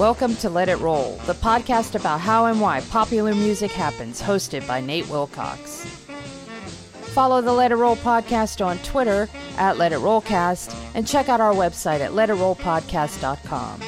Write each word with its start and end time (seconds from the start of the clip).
Welcome 0.00 0.34
to 0.36 0.48
Let 0.48 0.70
It 0.70 0.78
Roll, 0.78 1.16
the 1.26 1.34
podcast 1.34 1.94
about 1.94 2.20
how 2.20 2.46
and 2.46 2.58
why 2.58 2.80
popular 2.80 3.34
music 3.34 3.70
happens, 3.70 4.22
hosted 4.22 4.66
by 4.66 4.80
Nate 4.80 5.06
Wilcox. 5.10 5.84
Follow 7.12 7.42
the 7.42 7.52
Let 7.52 7.70
It 7.70 7.76
Roll 7.76 7.96
podcast 7.96 8.64
on 8.64 8.78
Twitter 8.78 9.28
at 9.58 9.76
Let 9.76 9.92
It 9.92 9.98
Rollcast 9.98 10.74
and 10.94 11.06
check 11.06 11.28
out 11.28 11.42
our 11.42 11.52
website 11.52 12.00
at 12.00 12.12
letitrollpodcast.com. 12.12 13.82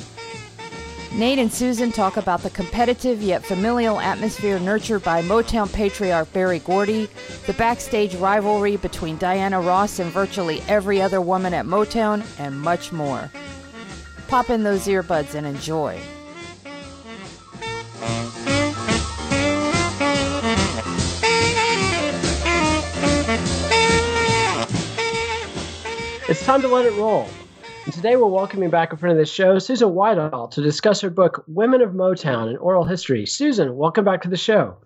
Nate 1.12 1.38
and 1.38 1.52
Susan 1.52 1.92
talk 1.92 2.16
about 2.16 2.42
the 2.42 2.48
competitive 2.48 3.20
yet 3.20 3.44
familial 3.44 4.00
atmosphere 4.00 4.58
nurtured 4.58 5.02
by 5.02 5.20
Motown 5.20 5.70
patriarch 5.70 6.32
Berry 6.32 6.60
Gordy, 6.60 7.06
the 7.46 7.52
backstage 7.52 8.14
rivalry 8.14 8.78
between 8.78 9.18
Diana 9.18 9.60
Ross 9.60 9.98
and 9.98 10.10
virtually 10.10 10.62
every 10.68 11.02
other 11.02 11.20
woman 11.20 11.52
at 11.52 11.66
Motown, 11.66 12.24
and 12.38 12.58
much 12.58 12.92
more. 12.92 13.30
Pop 14.28 14.48
in 14.48 14.62
those 14.62 14.86
earbuds 14.86 15.34
and 15.34 15.46
enjoy. 15.46 16.00
It's 26.28 26.46
time 26.46 26.62
to 26.62 26.68
let 26.68 26.86
it 26.86 26.92
roll. 26.92 27.26
And 27.84 27.92
today 27.92 28.14
we're 28.14 28.28
welcoming 28.28 28.70
back 28.70 28.92
in 28.92 28.98
front 28.98 29.10
of 29.10 29.18
the 29.18 29.26
show 29.26 29.58
Susan 29.58 29.88
Whitall, 29.88 30.46
to 30.52 30.62
discuss 30.62 31.00
her 31.00 31.10
book, 31.10 31.42
Women 31.48 31.82
of 31.82 31.90
Motown 31.90 32.48
and 32.48 32.56
Oral 32.58 32.84
History. 32.84 33.26
Susan, 33.26 33.74
welcome 33.76 34.04
back 34.04 34.22
to 34.22 34.28
the 34.28 34.36
show. 34.36 34.76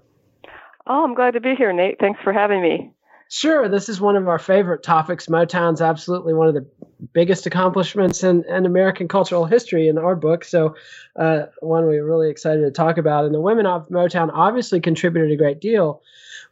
Oh, 0.87 1.05
I'm 1.05 1.15
glad 1.15 1.33
to 1.33 1.41
be 1.41 1.55
here, 1.55 1.75
Nate. 1.75 1.99
Thanks 2.01 2.19
for 2.25 2.33
having 2.33 2.63
me. 2.63 2.91
Sure, 3.29 3.69
this 3.69 3.91
is 3.91 4.01
one 4.01 4.17
of 4.17 4.29
our 4.29 4.39
favorite 4.39 4.83
topics. 4.83 5.27
Motown's 5.27 5.83
absolutely 5.83 6.33
one 6.33 6.49
of 6.49 6.55
the 6.55 6.67
biggest 7.13 7.45
accomplishments 7.45 8.25
in, 8.25 8.43
in 8.49 8.65
American 8.65 9.07
cultural 9.07 9.45
history 9.45 9.89
in 9.89 9.99
our 9.99 10.17
book. 10.17 10.43
So, 10.43 10.75
uh, 11.17 11.43
one 11.61 11.85
we're 11.85 12.07
really 12.07 12.31
excited 12.31 12.63
to 12.63 12.71
talk 12.71 12.97
about. 12.97 13.27
And 13.27 13.35
the 13.35 13.43
women 13.43 13.67
of 13.67 13.91
Motown 13.91 14.31
obviously 14.33 14.81
contributed 14.81 15.31
a 15.33 15.37
great 15.37 15.61
deal. 15.61 16.01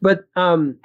But 0.02 0.26
um, 0.36 0.76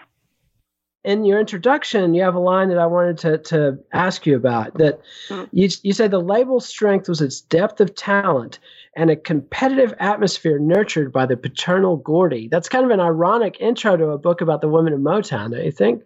in 1.09 1.25
your 1.25 1.39
introduction, 1.39 2.13
you 2.13 2.21
have 2.21 2.35
a 2.35 2.39
line 2.39 2.69
that 2.69 2.77
I 2.77 2.85
wanted 2.85 3.17
to, 3.19 3.39
to 3.39 3.79
ask 3.93 4.27
you 4.27 4.35
about. 4.35 4.77
That 4.77 5.01
mm. 5.27 5.49
you, 5.51 5.67
you 5.81 5.91
say 5.91 6.07
the 6.07 6.19
label's 6.19 6.67
strength 6.67 7.09
was 7.09 7.19
its 7.19 7.41
depth 7.41 7.81
of 7.81 7.95
talent 7.95 8.59
and 8.95 9.09
a 9.09 9.15
competitive 9.15 9.95
atmosphere 9.99 10.59
nurtured 10.59 11.11
by 11.11 11.25
the 11.25 11.35
paternal 11.35 11.97
Gordy. 11.97 12.47
That's 12.47 12.69
kind 12.69 12.85
of 12.85 12.91
an 12.91 12.99
ironic 12.99 13.57
intro 13.59 13.97
to 13.97 14.09
a 14.09 14.19
book 14.19 14.41
about 14.41 14.61
the 14.61 14.69
women 14.69 14.93
of 14.93 14.99
Motown, 14.99 15.49
don't 15.51 15.65
you 15.65 15.71
think? 15.71 16.03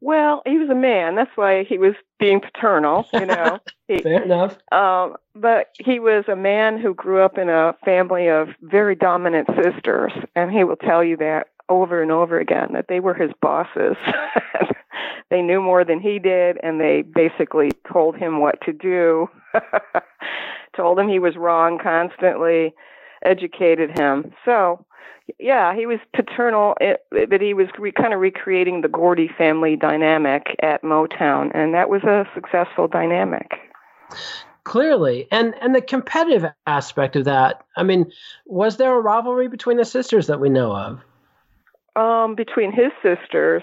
Well, 0.00 0.42
he 0.46 0.58
was 0.58 0.70
a 0.70 0.76
man. 0.76 1.16
That's 1.16 1.30
why 1.34 1.64
he 1.64 1.76
was 1.76 1.94
being 2.20 2.40
paternal, 2.40 3.08
you 3.12 3.26
know. 3.26 3.58
He, 3.88 3.98
Fair 3.98 4.22
enough. 4.22 4.56
Um, 4.70 5.16
but 5.34 5.70
he 5.84 5.98
was 5.98 6.24
a 6.28 6.36
man 6.36 6.78
who 6.78 6.94
grew 6.94 7.22
up 7.22 7.38
in 7.38 7.48
a 7.48 7.74
family 7.84 8.28
of 8.28 8.50
very 8.62 8.94
dominant 8.94 9.48
sisters, 9.48 10.12
and 10.36 10.52
he 10.52 10.62
will 10.62 10.76
tell 10.76 11.02
you 11.02 11.16
that 11.16 11.48
over 11.70 12.02
and 12.02 12.10
over 12.10 12.38
again 12.38 12.68
that 12.74 12.86
they 12.88 13.00
were 13.00 13.14
his 13.14 13.30
bosses. 13.40 13.96
they 15.30 15.40
knew 15.40 15.62
more 15.62 15.84
than 15.84 16.00
he 16.00 16.18
did, 16.18 16.58
and 16.62 16.80
they 16.80 17.02
basically 17.02 17.70
told 17.90 18.16
him 18.16 18.40
what 18.40 18.60
to 18.62 18.72
do, 18.72 19.28
told 20.76 20.98
him 20.98 21.08
he 21.08 21.18
was 21.18 21.36
wrong 21.36 21.78
constantly, 21.82 22.74
educated 23.24 23.96
him. 23.96 24.32
So, 24.44 24.84
yeah, 25.38 25.74
he 25.74 25.86
was 25.86 26.00
paternal, 26.14 26.74
eh, 26.80 26.96
but 27.10 27.40
he 27.40 27.54
was 27.54 27.68
re- 27.78 27.92
kind 27.92 28.12
of 28.12 28.20
recreating 28.20 28.80
the 28.80 28.88
Gordy 28.88 29.30
family 29.38 29.76
dynamic 29.76 30.56
at 30.60 30.82
Motown, 30.82 31.52
and 31.54 31.72
that 31.74 31.88
was 31.88 32.02
a 32.02 32.26
successful 32.34 32.88
dynamic 32.88 33.52
clearly 34.64 35.26
and 35.30 35.54
and 35.62 35.74
the 35.74 35.80
competitive 35.80 36.50
aspect 36.66 37.16
of 37.16 37.24
that 37.24 37.64
i 37.76 37.82
mean 37.82 38.10
was 38.44 38.76
there 38.76 38.94
a 38.94 39.00
rivalry 39.00 39.48
between 39.48 39.76
the 39.76 39.84
sisters 39.84 40.26
that 40.26 40.40
we 40.40 40.50
know 40.50 40.76
of 40.76 41.00
um, 41.96 42.34
between 42.34 42.72
his 42.72 42.92
sisters, 43.02 43.62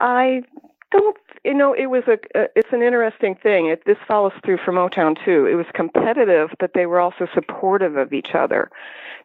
I 0.00 0.42
don't. 0.90 1.16
You 1.44 1.54
know, 1.54 1.74
it 1.74 1.86
was 1.86 2.02
a. 2.08 2.18
a 2.38 2.46
it's 2.56 2.72
an 2.72 2.82
interesting 2.82 3.34
thing. 3.34 3.66
It, 3.66 3.82
this 3.86 3.98
follows 4.06 4.32
through 4.44 4.58
for 4.64 4.72
Motown 4.72 5.16
too. 5.24 5.46
It 5.46 5.54
was 5.54 5.66
competitive, 5.74 6.50
but 6.58 6.72
they 6.74 6.86
were 6.86 7.00
also 7.00 7.26
supportive 7.34 7.96
of 7.96 8.12
each 8.12 8.34
other, 8.34 8.70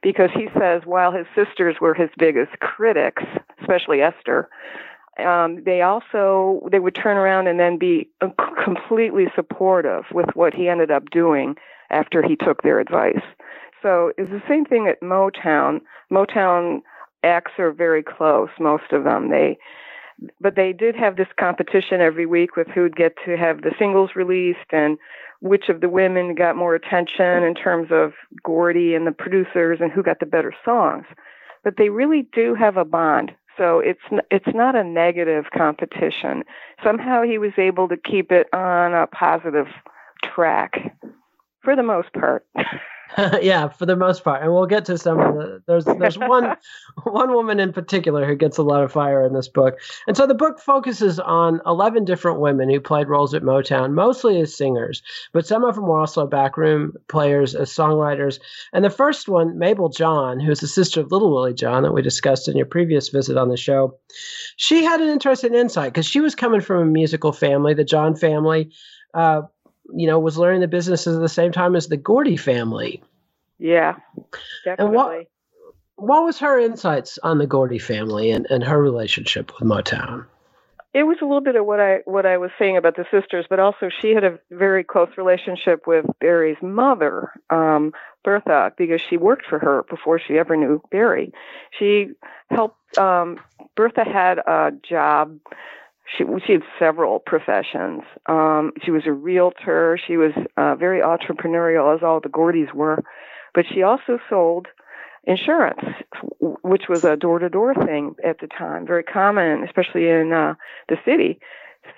because 0.01 0.29
he 0.33 0.47
says 0.59 0.81
while 0.85 1.11
his 1.11 1.25
sisters 1.35 1.77
were 1.81 1.93
his 1.93 2.09
biggest 2.17 2.51
critics, 2.59 3.23
especially 3.59 4.01
Esther, 4.01 4.49
um, 5.19 5.63
they 5.65 5.81
also 5.81 6.67
they 6.71 6.79
would 6.79 6.95
turn 6.95 7.17
around 7.17 7.47
and 7.47 7.59
then 7.59 7.77
be 7.77 8.09
completely 8.63 9.25
supportive 9.35 10.03
with 10.13 10.29
what 10.35 10.53
he 10.53 10.67
ended 10.67 10.91
up 10.91 11.09
doing 11.09 11.55
after 11.89 12.21
he 12.21 12.35
took 12.35 12.61
their 12.61 12.79
advice. 12.79 13.21
So 13.81 14.11
it's 14.17 14.29
the 14.31 14.43
same 14.47 14.65
thing 14.65 14.87
at 14.87 15.01
Motown. 15.01 15.81
Motown 16.11 16.81
acts 17.23 17.53
are 17.59 17.71
very 17.71 18.03
close, 18.03 18.49
most 18.59 18.91
of 18.91 19.03
them. 19.03 19.29
They 19.29 19.57
but 20.39 20.55
they 20.55 20.71
did 20.71 20.95
have 20.95 21.15
this 21.15 21.27
competition 21.39 21.99
every 21.99 22.25
week 22.25 22.55
with 22.55 22.67
who'd 22.67 22.95
get 22.95 23.15
to 23.25 23.35
have 23.37 23.61
the 23.61 23.73
singles 23.79 24.11
released 24.15 24.71
and 24.71 24.97
which 25.39 25.67
of 25.69 25.81
the 25.81 25.89
women 25.89 26.35
got 26.35 26.55
more 26.55 26.75
attention 26.75 27.43
in 27.43 27.55
terms 27.55 27.87
of 27.91 28.13
Gordy 28.43 28.93
and 28.93 29.07
the 29.07 29.11
producers 29.11 29.79
and 29.81 29.91
who 29.91 30.03
got 30.03 30.19
the 30.19 30.27
better 30.27 30.53
songs. 30.63 31.05
But 31.63 31.77
they 31.77 31.89
really 31.89 32.27
do 32.33 32.53
have 32.53 32.77
a 32.77 32.85
bond. 32.85 33.31
So 33.57 33.79
it's 33.79 34.01
it's 34.29 34.53
not 34.55 34.75
a 34.75 34.83
negative 34.83 35.45
competition. 35.55 36.43
Somehow 36.83 37.23
he 37.23 37.37
was 37.37 37.51
able 37.57 37.87
to 37.89 37.97
keep 37.97 38.31
it 38.31 38.47
on 38.53 38.93
a 38.93 39.07
positive 39.07 39.67
track 40.23 40.95
for 41.63 41.75
the 41.75 41.83
most 41.83 42.13
part. 42.13 42.45
yeah, 43.41 43.67
for 43.67 43.85
the 43.85 43.95
most 43.95 44.23
part, 44.23 44.41
and 44.41 44.53
we'll 44.53 44.65
get 44.65 44.85
to 44.85 44.97
some 44.97 45.19
of 45.19 45.35
the. 45.35 45.63
There's 45.67 45.85
there's 45.85 46.17
one 46.17 46.55
one 47.03 47.33
woman 47.33 47.59
in 47.59 47.73
particular 47.73 48.25
who 48.25 48.35
gets 48.35 48.57
a 48.57 48.63
lot 48.63 48.83
of 48.83 48.91
fire 48.91 49.25
in 49.25 49.33
this 49.33 49.47
book, 49.47 49.79
and 50.07 50.15
so 50.15 50.25
the 50.25 50.33
book 50.33 50.59
focuses 50.59 51.19
on 51.19 51.61
eleven 51.65 52.05
different 52.05 52.39
women 52.39 52.69
who 52.69 52.79
played 52.79 53.09
roles 53.09 53.33
at 53.33 53.43
Motown, 53.43 53.93
mostly 53.93 54.39
as 54.39 54.55
singers, 54.55 55.01
but 55.33 55.45
some 55.45 55.65
of 55.65 55.75
them 55.75 55.87
were 55.87 55.99
also 55.99 56.25
backroom 56.25 56.93
players 57.09 57.53
as 57.53 57.69
songwriters. 57.69 58.39
And 58.71 58.85
the 58.85 58.89
first 58.89 59.27
one, 59.27 59.57
Mabel 59.57 59.89
John, 59.89 60.39
who's 60.39 60.61
the 60.61 60.67
sister 60.67 61.01
of 61.01 61.11
Little 61.11 61.33
Willie 61.33 61.53
John 61.53 61.83
that 61.83 61.93
we 61.93 62.01
discussed 62.01 62.47
in 62.47 62.55
your 62.55 62.65
previous 62.65 63.09
visit 63.09 63.35
on 63.37 63.49
the 63.49 63.57
show, 63.57 63.97
she 64.55 64.83
had 64.83 65.01
an 65.01 65.09
interesting 65.09 65.53
insight 65.53 65.91
because 65.91 66.07
she 66.07 66.21
was 66.21 66.35
coming 66.35 66.61
from 66.61 66.81
a 66.81 66.85
musical 66.85 67.33
family, 67.33 67.73
the 67.73 67.83
John 67.83 68.15
family. 68.15 68.71
Uh, 69.13 69.41
you 69.95 70.07
know, 70.07 70.19
was 70.19 70.37
learning 70.37 70.61
the 70.61 70.67
business 70.67 71.07
at 71.07 71.19
the 71.19 71.29
same 71.29 71.51
time 71.51 71.75
as 71.75 71.87
the 71.87 71.97
Gordy 71.97 72.37
family. 72.37 73.01
Yeah, 73.59 73.95
definitely. 74.65 74.85
And 74.85 74.95
what 74.95 75.27
what 76.01 76.23
was 76.23 76.39
her 76.39 76.59
insights 76.59 77.19
on 77.21 77.37
the 77.37 77.45
Gordy 77.45 77.77
family 77.77 78.31
and, 78.31 78.47
and 78.49 78.63
her 78.63 78.81
relationship 78.81 79.51
with 79.53 79.69
Motown? 79.69 80.25
It 80.93 81.03
was 81.03 81.17
a 81.21 81.25
little 81.25 81.41
bit 81.41 81.55
of 81.55 81.65
what 81.65 81.79
I 81.79 81.99
what 82.05 82.25
I 82.25 82.37
was 82.37 82.51
saying 82.59 82.75
about 82.75 82.97
the 82.97 83.05
sisters, 83.11 83.45
but 83.49 83.59
also 83.59 83.89
she 84.01 84.09
had 84.09 84.25
a 84.25 84.39
very 84.49 84.83
close 84.83 85.09
relationship 85.15 85.87
with 85.87 86.05
Berry's 86.19 86.57
mother, 86.61 87.31
um, 87.49 87.93
Bertha, 88.25 88.73
because 88.77 88.99
she 88.99 89.15
worked 89.15 89.45
for 89.45 89.57
her 89.59 89.83
before 89.89 90.19
she 90.19 90.37
ever 90.37 90.57
knew 90.57 90.81
Berry. 90.91 91.31
She 91.77 92.09
helped. 92.49 92.97
Um, 92.97 93.39
Bertha 93.75 94.03
had 94.03 94.39
a 94.39 94.73
job. 94.83 95.39
She 96.17 96.25
she 96.45 96.53
had 96.53 96.63
several 96.77 97.19
professions. 97.19 98.01
Um, 98.27 98.73
she 98.83 98.91
was 98.91 99.03
a 99.05 99.11
realtor. 99.11 99.99
She 100.05 100.17
was 100.17 100.33
uh, 100.57 100.75
very 100.75 100.99
entrepreneurial, 101.01 101.95
as 101.95 102.03
all 102.03 102.19
the 102.19 102.29
Gordys 102.29 102.73
were, 102.73 103.03
but 103.53 103.65
she 103.71 103.81
also 103.81 104.19
sold 104.29 104.67
insurance, 105.23 105.81
which 106.39 106.89
was 106.89 107.03
a 107.03 107.15
door 107.15 107.39
to 107.39 107.49
door 107.49 107.73
thing 107.75 108.15
at 108.23 108.39
the 108.39 108.47
time, 108.47 108.85
very 108.85 109.03
common, 109.03 109.63
especially 109.63 110.09
in 110.09 110.33
uh, 110.33 110.55
the 110.89 110.97
city. 111.05 111.39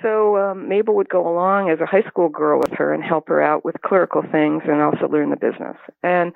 So 0.01 0.37
um, 0.37 0.67
Mabel 0.67 0.95
would 0.95 1.09
go 1.09 1.27
along 1.27 1.69
as 1.69 1.79
a 1.79 1.85
high 1.85 2.03
school 2.03 2.29
girl 2.29 2.59
with 2.59 2.71
her 2.77 2.93
and 2.93 3.03
help 3.03 3.27
her 3.29 3.41
out 3.41 3.63
with 3.63 3.81
clerical 3.81 4.21
things 4.21 4.63
and 4.65 4.81
also 4.81 5.07
learn 5.07 5.29
the 5.29 5.35
business. 5.35 5.77
And 6.03 6.33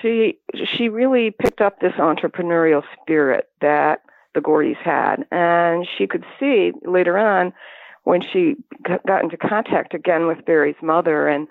she 0.00 0.38
she 0.76 0.88
really 0.88 1.30
picked 1.30 1.60
up 1.60 1.80
this 1.80 1.94
entrepreneurial 1.94 2.82
spirit 3.00 3.48
that 3.60 4.02
the 4.34 4.40
Gordys 4.40 4.76
had, 4.82 5.26
and 5.30 5.86
she 5.96 6.06
could 6.06 6.24
see 6.38 6.72
later 6.84 7.18
on 7.18 7.52
when 8.04 8.20
she 8.22 8.56
got 9.06 9.22
into 9.22 9.36
contact 9.36 9.94
again 9.94 10.26
with 10.26 10.44
Berry's 10.44 10.80
mother, 10.82 11.28
and 11.28 11.48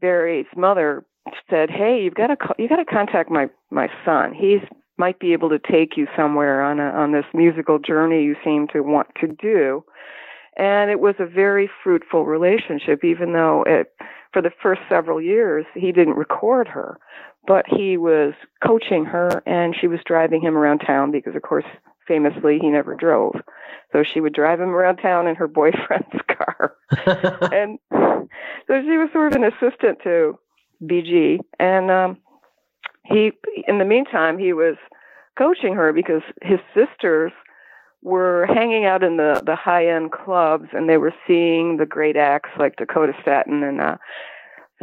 Berry's 0.00 0.46
mother 0.56 1.04
said, 1.48 1.70
"Hey, 1.70 2.02
you've 2.02 2.14
got 2.14 2.28
to 2.28 2.36
you 2.58 2.68
got 2.68 2.76
to 2.76 2.84
contact 2.84 3.30
my 3.30 3.48
my 3.70 3.88
son. 4.04 4.34
He's 4.34 4.60
might 4.98 5.18
be 5.18 5.32
able 5.32 5.48
to 5.48 5.58
take 5.58 5.96
you 5.96 6.06
somewhere 6.16 6.62
on 6.62 6.80
a 6.80 6.90
on 6.90 7.12
this 7.12 7.24
musical 7.32 7.78
journey 7.78 8.22
you 8.22 8.36
seem 8.44 8.68
to 8.68 8.80
want 8.80 9.08
to 9.20 9.28
do." 9.28 9.84
And 10.56 10.90
it 10.90 11.00
was 11.00 11.14
a 11.18 11.26
very 11.26 11.70
fruitful 11.82 12.26
relationship, 12.26 13.04
even 13.04 13.32
though 13.32 13.64
it 13.66 13.92
for 14.32 14.42
the 14.42 14.50
first 14.62 14.82
several 14.88 15.20
years 15.20 15.64
he 15.74 15.92
didn't 15.92 16.16
record 16.16 16.68
her, 16.68 16.98
but 17.46 17.64
he 17.66 17.96
was 17.96 18.34
coaching 18.64 19.04
her 19.04 19.42
and 19.46 19.74
she 19.78 19.86
was 19.86 20.00
driving 20.04 20.40
him 20.40 20.56
around 20.56 20.80
town 20.80 21.10
because, 21.10 21.34
of 21.34 21.42
course, 21.42 21.64
famously 22.10 22.58
he 22.58 22.68
never 22.68 22.96
drove. 22.96 23.36
So 23.92 24.02
she 24.02 24.20
would 24.20 24.32
drive 24.32 24.60
him 24.60 24.70
around 24.70 24.96
town 24.96 25.28
in 25.28 25.36
her 25.36 25.46
boyfriend's 25.60 26.20
car. 26.26 26.74
and 27.52 27.78
so 27.92 28.82
she 28.82 28.98
was 28.98 29.08
sort 29.12 29.32
of 29.32 29.40
an 29.40 29.44
assistant 29.44 29.98
to 30.02 30.36
BG, 30.82 31.38
and 31.58 31.90
um, 31.90 32.16
he, 33.04 33.32
in 33.68 33.78
the 33.78 33.84
meantime, 33.84 34.38
he 34.38 34.52
was 34.52 34.76
coaching 35.38 35.74
her 35.74 35.92
because 35.92 36.22
his 36.42 36.58
sisters 36.74 37.32
were 38.02 38.46
hanging 38.46 38.86
out 38.86 39.04
in 39.04 39.18
the 39.18 39.42
the 39.44 39.56
high 39.56 39.86
end 39.86 40.10
clubs, 40.10 40.68
and 40.72 40.88
they 40.88 40.96
were 40.96 41.14
seeing 41.26 41.76
the 41.76 41.86
great 41.86 42.16
acts 42.16 42.50
like 42.58 42.76
Dakota 42.76 43.12
Staton 43.20 43.62
and 43.62 43.80
uh, 43.80 43.96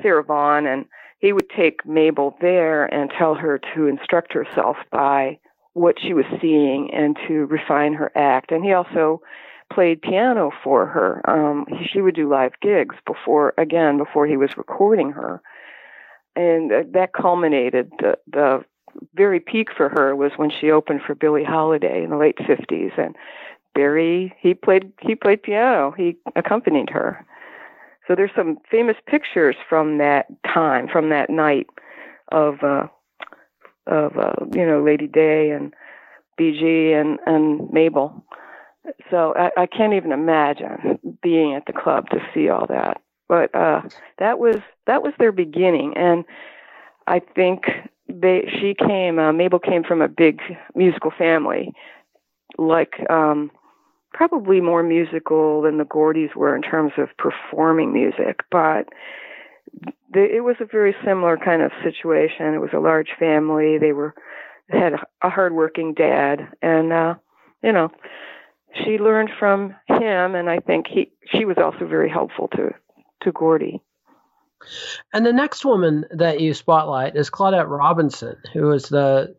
Sarah 0.02 0.24
Vaughan, 0.24 0.68
and 0.68 0.86
he 1.20 1.34
would 1.34 1.50
take 1.50 1.86
Mabel 1.86 2.38
there 2.42 2.86
and 2.86 3.12
tell 3.18 3.34
her 3.34 3.60
to 3.74 3.88
instruct 3.88 4.34
herself 4.34 4.78
by 4.92 5.40
what 5.78 5.96
she 6.02 6.14
was 6.14 6.26
seeing 6.42 6.90
and 6.94 7.18
to 7.28 7.46
refine 7.46 7.94
her 7.94 8.12
act. 8.16 8.52
And 8.52 8.64
he 8.64 8.74
also 8.74 9.22
played 9.72 10.02
piano 10.02 10.52
for 10.64 10.86
her. 10.86 11.22
Um, 11.30 11.66
she 11.92 12.02
would 12.02 12.16
do 12.16 12.30
live 12.30 12.54
gigs 12.62 12.96
before, 13.06 13.54
again, 13.58 13.98
before 13.98 14.26
he 14.26 14.38
was 14.38 14.58
recording 14.58 15.12
her 15.12 15.42
and 16.38 16.72
uh, 16.72 16.84
that 16.94 17.14
culminated 17.14 17.92
the, 18.00 18.18
the 18.32 18.64
very 19.16 19.40
peak 19.40 19.70
for 19.76 19.90
her 19.90 20.16
was 20.16 20.32
when 20.38 20.50
she 20.50 20.72
opened 20.72 21.02
for 21.06 21.16
Billie 21.16 21.44
Holiday 21.44 22.04
in 22.04 22.12
the 22.12 22.18
late 22.18 22.38
50s 22.38 22.98
and 22.98 23.16
Berry 23.74 24.34
he 24.40 24.54
played 24.54 24.92
he 25.02 25.16
played 25.16 25.44
piano 25.44 25.94
he 25.96 26.18
accompanied 26.36 26.90
her 26.90 27.26
so 28.08 28.16
there's 28.16 28.32
some 28.36 28.58
famous 28.72 28.96
pictures 29.06 29.56
from 29.68 29.98
that 29.98 30.28
time 30.52 30.88
from 30.88 31.10
that 31.10 31.30
night 31.30 31.68
of 32.32 32.64
uh 32.64 32.88
of 33.88 34.18
uh 34.18 34.34
you 34.54 34.66
know 34.66 34.84
Lady 34.84 35.08
Day 35.08 35.52
and 35.52 35.74
BG 36.40 36.94
and 37.00 37.20
and 37.26 37.72
Mabel. 37.72 38.24
So 39.12 39.34
I, 39.36 39.64
I 39.64 39.66
can't 39.66 39.94
even 39.94 40.12
imagine 40.12 41.00
being 41.22 41.54
at 41.56 41.66
the 41.66 41.74
club 41.74 42.10
to 42.10 42.20
see 42.34 42.50
all 42.50 42.68
that. 42.68 43.02
But 43.28 43.54
uh, 43.54 43.82
that 44.20 44.40
was 44.40 44.58
that 44.86 45.04
was 45.04 45.14
their 45.20 45.34
beginning, 45.34 45.96
and 45.98 46.24
I 47.08 47.20
think 47.20 47.66
they 48.08 48.50
she 48.60 48.74
came 48.74 49.20
uh, 49.20 49.34
Mabel 49.34 49.60
came 49.60 49.84
from 49.84 50.02
a 50.02 50.08
big 50.08 50.40
musical 50.76 51.12
family, 51.12 51.74
like 52.58 52.94
um, 53.10 53.52
probably 54.14 54.62
more 54.62 54.84
musical 54.84 55.62
than 55.62 55.78
the 55.78 55.84
Gordys 55.84 56.36
were 56.36 56.56
in 56.56 56.62
terms 56.62 56.94
of 56.98 57.10
performing 57.18 57.92
music, 57.92 58.40
but 58.50 58.88
it 60.14 60.44
was 60.44 60.56
a 60.60 60.66
very 60.66 60.96
similar 61.06 61.38
kind 61.38 61.62
of 61.62 61.72
situation. 61.84 62.54
It 62.54 62.62
was 62.62 62.74
a 62.74 62.80
large 62.80 63.10
family. 63.20 63.78
They 63.78 63.92
were 63.92 64.14
had 64.70 64.94
a 65.22 65.30
hardworking 65.30 65.94
dad, 65.94 66.48
and 66.62 66.92
uh, 66.92 67.16
you 67.64 67.72
know, 67.72 67.90
she 68.84 68.98
learned 68.98 69.30
from 69.40 69.76
him, 69.88 70.36
and 70.36 70.50
I 70.50 70.60
think 70.60 70.88
he 70.88 71.12
she 71.32 71.46
was 71.46 71.58
also 71.58 71.88
very 71.88 72.10
helpful 72.10 72.48
to 72.50 72.74
to 73.22 73.32
Gordy. 73.32 73.82
And 75.14 75.26
the 75.26 75.34
next 75.34 75.64
woman 75.64 76.06
that 76.12 76.40
you 76.42 76.54
spotlight 76.54 77.16
is 77.16 77.30
Claudette 77.30 77.70
Robinson, 77.70 78.38
who 78.54 78.64
was 78.64 78.90
the 78.90 79.36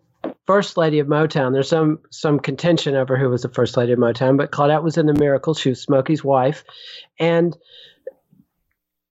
first 0.47 0.77
lady 0.77 1.01
of 1.01 1.07
Motown. 1.07 1.53
There's 1.53 1.69
some 1.69 2.01
some 2.11 2.41
contention 2.41 2.95
over 2.95 3.17
who 3.19 3.29
was 3.29 3.43
the 3.43 3.49
first 3.49 3.77
lady 3.77 3.93
of 3.93 3.99
Motown, 3.99 4.37
but 4.37 4.51
Claudette 4.51 4.83
was 4.83 4.97
in 4.97 5.07
the 5.07 5.15
Miracle. 5.15 5.55
She 5.55 5.71
was 5.71 5.83
Smokey's 5.83 6.25
wife, 6.25 6.65
and 7.19 7.57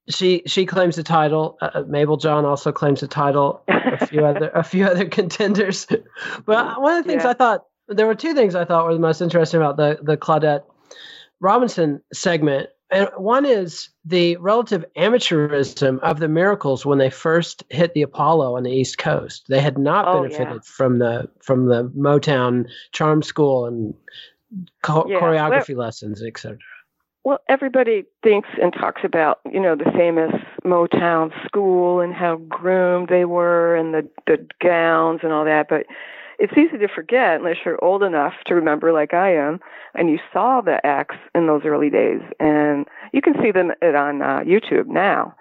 she 0.09 0.43
she 0.45 0.65
claims 0.65 0.95
the 0.95 1.03
title. 1.03 1.57
Uh, 1.61 1.69
uh 1.73 1.83
Mabel 1.87 2.17
John 2.17 2.45
also 2.45 2.71
claims 2.71 3.01
the 3.01 3.07
title. 3.07 3.63
A 3.67 4.05
few 4.05 4.25
other 4.25 4.49
a 4.49 4.63
few 4.63 4.85
other 4.85 5.05
contenders. 5.09 5.87
but 6.45 6.81
one 6.81 6.97
of 6.97 7.03
the 7.03 7.09
things 7.09 7.23
yeah. 7.23 7.31
I 7.31 7.33
thought 7.33 7.65
there 7.87 8.07
were 8.07 8.15
two 8.15 8.33
things 8.33 8.55
I 8.55 8.65
thought 8.65 8.85
were 8.85 8.93
the 8.93 8.99
most 8.99 9.21
interesting 9.21 9.59
about 9.59 9.77
the 9.77 9.99
the 10.01 10.17
Claudette 10.17 10.63
Robinson 11.39 12.01
segment 12.13 12.69
and 12.89 13.09
one 13.17 13.45
is 13.45 13.89
the 14.05 14.37
relative 14.37 14.85
amateurism 14.95 15.99
of 15.99 16.19
the 16.19 16.29
Miracles 16.29 16.85
when 16.85 16.99
they 16.99 17.09
first 17.09 17.63
hit 17.69 17.93
the 17.93 18.01
Apollo 18.01 18.55
on 18.55 18.63
the 18.63 18.71
East 18.71 18.97
Coast. 18.97 19.45
They 19.49 19.59
had 19.59 19.77
not 19.77 20.07
oh, 20.07 20.23
benefited 20.23 20.53
yeah. 20.53 20.59
from 20.63 20.99
the 20.99 21.29
from 21.41 21.65
the 21.67 21.89
Motown 21.97 22.65
charm 22.93 23.21
school 23.23 23.65
and 23.65 23.93
cho- 24.85 25.05
yeah. 25.09 25.19
choreography 25.19 25.75
well, 25.75 25.85
lessons, 25.85 26.23
etc. 26.23 26.57
Well, 27.27 27.39
everybody 27.49 28.05
thinks 28.23 28.47
and 28.61 28.71
talks 28.71 29.01
about 29.03 29.39
you 29.51 29.59
know 29.59 29.75
the 29.75 29.91
famous 29.91 30.31
Motown 30.63 31.29
school 31.45 31.99
and 31.99 32.13
how 32.13 32.37
groomed 32.47 33.09
they 33.09 33.25
were 33.25 33.75
and 33.75 33.93
the 33.93 34.07
the 34.27 34.47
gowns 34.63 35.19
and 35.23 35.33
all 35.33 35.43
that, 35.43 35.67
but 35.67 35.87
it's 36.39 36.53
easy 36.53 36.77
to 36.77 36.87
forget 36.87 37.41
unless 37.41 37.57
you're 37.65 37.83
old 37.83 38.01
enough 38.01 38.31
to 38.45 38.55
remember, 38.55 38.93
like 38.93 39.13
I 39.13 39.35
am, 39.35 39.59
and 39.93 40.09
you 40.09 40.19
saw 40.31 40.61
the 40.61 40.79
acts 40.85 41.17
in 41.35 41.47
those 41.47 41.63
early 41.65 41.89
days, 41.89 42.21
and 42.39 42.87
you 43.11 43.21
can 43.21 43.33
see 43.43 43.51
them 43.51 43.71
on 43.81 44.21
uh, 44.21 44.39
YouTube 44.47 44.87
now. 44.87 45.35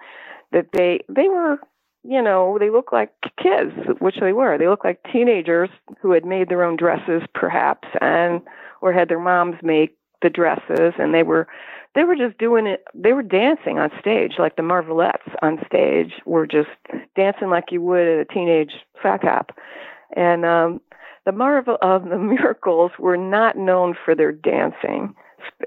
That 0.50 0.70
they 0.72 1.04
they 1.08 1.28
were, 1.28 1.60
you 2.02 2.20
know, 2.20 2.56
they 2.58 2.68
look 2.70 2.90
like 2.90 3.12
kids, 3.40 3.70
which 4.00 4.16
they 4.20 4.32
were. 4.32 4.58
They 4.58 4.66
look 4.66 4.82
like 4.82 5.06
teenagers 5.12 5.70
who 6.02 6.10
had 6.10 6.24
made 6.24 6.48
their 6.48 6.64
own 6.64 6.74
dresses, 6.74 7.22
perhaps, 7.32 7.86
and 8.00 8.40
or 8.80 8.92
had 8.92 9.08
their 9.08 9.20
moms 9.20 9.54
make 9.62 9.96
the 10.22 10.30
dresses, 10.30 10.94
and 10.98 11.14
they 11.14 11.22
were 11.22 11.46
they 11.96 12.04
were 12.04 12.14
just 12.14 12.38
doing 12.38 12.66
it 12.66 12.84
they 12.94 13.12
were 13.12 13.22
dancing 13.22 13.78
on 13.78 13.90
stage 13.98 14.34
like 14.38 14.54
the 14.54 14.62
marvelettes 14.62 15.28
on 15.42 15.58
stage 15.66 16.12
were 16.24 16.46
just 16.46 16.68
dancing 17.16 17.50
like 17.50 17.72
you 17.72 17.82
would 17.82 18.06
at 18.06 18.20
a 18.20 18.24
teenage 18.24 18.74
sock 19.02 19.22
hop 19.22 19.50
and 20.14 20.44
um, 20.44 20.80
the 21.26 21.32
marvel 21.32 21.76
of 21.82 22.04
the 22.08 22.18
miracles 22.18 22.92
were 22.98 23.18
not 23.18 23.58
known 23.58 23.94
for 24.04 24.14
their 24.14 24.32
dancing, 24.32 25.14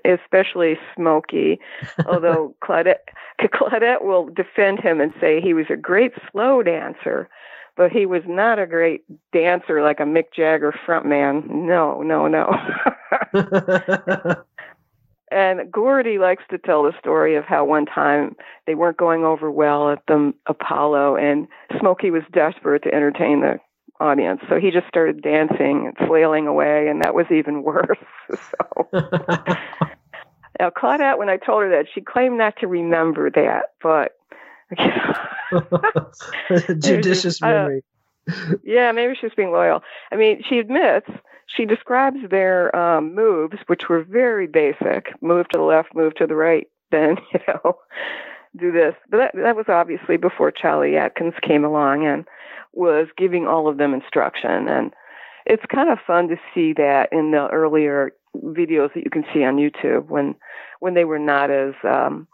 especially 0.05 0.77
Smokey. 0.95 1.59
although 2.07 2.55
Claudette, 2.63 3.09
Claudette 3.41 4.03
will 4.03 4.29
defend 4.29 4.79
him 4.79 4.99
and 4.99 5.13
say 5.21 5.39
he 5.39 5.53
was 5.53 5.67
a 5.69 5.75
great 5.75 6.13
slow 6.31 6.63
dancer, 6.63 7.29
but 7.77 7.91
he 7.91 8.05
was 8.05 8.23
not 8.25 8.57
a 8.57 8.65
great 8.65 9.03
dancer 9.31 9.81
like 9.81 9.99
a 9.99 10.03
Mick 10.03 10.33
Jagger 10.35 10.73
frontman. 10.87 11.47
No, 11.49 12.01
no, 12.01 12.27
no. 12.27 12.49
and 15.31 15.71
Gordy 15.71 16.17
likes 16.17 16.43
to 16.49 16.57
tell 16.57 16.83
the 16.83 16.93
story 16.99 17.35
of 17.35 17.45
how 17.45 17.65
one 17.65 17.85
time 17.85 18.35
they 18.65 18.75
weren't 18.75 18.97
going 18.97 19.23
over 19.23 19.51
well 19.51 19.91
at 19.91 19.99
the 20.07 20.33
Apollo, 20.47 21.17
and 21.17 21.47
Smokey 21.79 22.11
was 22.11 22.23
desperate 22.33 22.83
to 22.83 22.93
entertain 22.93 23.41
the 23.41 23.59
audience. 23.99 24.41
So 24.49 24.59
he 24.59 24.71
just 24.71 24.87
started 24.87 25.21
dancing 25.21 25.87
and 25.87 26.07
flailing 26.07 26.47
away, 26.47 26.87
and 26.87 27.03
that 27.03 27.13
was 27.13 27.25
even 27.31 27.63
worse. 27.69 27.97
so 28.29 28.87
now 30.59 30.69
Claudette, 30.69 31.17
when 31.17 31.29
I 31.29 31.37
told 31.37 31.63
her 31.63 31.69
that, 31.69 31.85
she 31.93 32.01
claimed 32.01 32.37
not 32.37 32.55
to 32.59 32.67
remember 32.67 33.29
that, 33.31 33.73
but 33.81 34.13
judicious 36.79 37.41
uh, 37.41 37.47
memory. 37.47 37.83
yeah, 38.63 38.91
maybe 38.91 39.15
she 39.19 39.25
was 39.25 39.33
being 39.35 39.51
loyal. 39.51 39.81
I 40.11 40.15
mean, 40.15 40.43
she 40.47 40.59
admits 40.59 41.09
she 41.55 41.65
describes 41.65 42.17
their 42.29 42.75
um, 42.75 43.15
moves, 43.15 43.57
which 43.67 43.89
were 43.89 44.03
very 44.03 44.47
basic: 44.47 45.09
move 45.21 45.47
to 45.49 45.57
the 45.57 45.63
left, 45.63 45.95
move 45.95 46.15
to 46.15 46.27
the 46.27 46.35
right, 46.35 46.67
then 46.91 47.17
you 47.33 47.39
know, 47.47 47.77
do 48.57 48.71
this. 48.71 48.95
But 49.09 49.17
that 49.17 49.31
that 49.35 49.55
was 49.55 49.65
obviously 49.67 50.17
before 50.17 50.51
Charlie 50.51 50.97
Atkins 50.97 51.33
came 51.41 51.65
along 51.65 52.05
and 52.05 52.25
was 52.73 53.07
giving 53.17 53.47
all 53.47 53.67
of 53.67 53.77
them 53.77 53.93
instruction. 53.93 54.67
And 54.67 54.93
it's 55.45 55.63
kind 55.73 55.89
of 55.89 55.97
fun 56.05 56.27
to 56.29 56.35
see 56.53 56.73
that 56.73 57.09
in 57.11 57.31
the 57.31 57.47
earlier 57.49 58.11
videos 58.37 58.93
that 58.93 59.03
you 59.03 59.09
can 59.11 59.25
see 59.33 59.43
on 59.43 59.57
YouTube 59.57 60.07
when 60.07 60.35
when 60.79 60.93
they 60.93 61.05
were 61.05 61.19
not 61.19 61.49
as 61.49 61.73
um, 61.83 62.27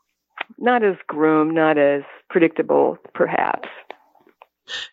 not 0.57 0.83
as 0.83 0.95
groomed, 1.07 1.55
not 1.55 1.77
as 1.77 2.03
predictable, 2.29 2.97
perhaps. 3.13 3.69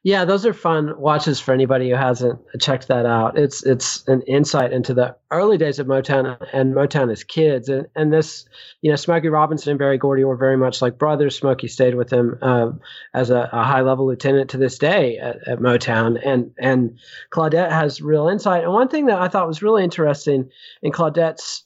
Yeah, 0.02 0.24
those 0.26 0.44
are 0.44 0.52
fun 0.52 0.98
watches 0.98 1.40
for 1.40 1.52
anybody 1.54 1.88
who 1.88 1.96
hasn't 1.96 2.38
checked 2.60 2.88
that 2.88 3.06
out. 3.06 3.38
It's 3.38 3.64
it's 3.64 4.06
an 4.06 4.22
insight 4.22 4.72
into 4.72 4.92
the 4.92 5.16
early 5.30 5.56
days 5.56 5.78
of 5.78 5.86
Motown 5.86 6.36
and 6.52 6.74
Motown 6.74 7.10
as 7.10 7.24
kids. 7.24 7.68
And 7.68 7.86
and 7.96 8.12
this, 8.12 8.44
you 8.82 8.90
know, 8.90 8.96
Smokey 8.96 9.28
Robinson 9.28 9.70
and 9.70 9.78
Berry 9.78 9.96
Gordy 9.96 10.24
were 10.24 10.36
very 10.36 10.58
much 10.58 10.82
like 10.82 10.98
brothers. 10.98 11.36
Smokey 11.36 11.68
stayed 11.68 11.94
with 11.94 12.12
him 12.12 12.38
uh, 12.42 12.72
as 13.14 13.30
a, 13.30 13.48
a, 13.52 13.62
high 13.64 13.80
level 13.80 14.06
lieutenant 14.06 14.50
to 14.50 14.58
this 14.58 14.78
day 14.78 15.16
at, 15.18 15.48
at, 15.48 15.58
Motown. 15.58 16.20
And 16.22 16.52
and 16.58 16.98
Claudette 17.30 17.72
has 17.72 18.02
real 18.02 18.28
insight. 18.28 18.64
And 18.64 18.72
one 18.72 18.88
thing 18.88 19.06
that 19.06 19.20
I 19.20 19.28
thought 19.28 19.48
was 19.48 19.62
really 19.62 19.84
interesting 19.84 20.50
in 20.82 20.92
Claudette's 20.92 21.64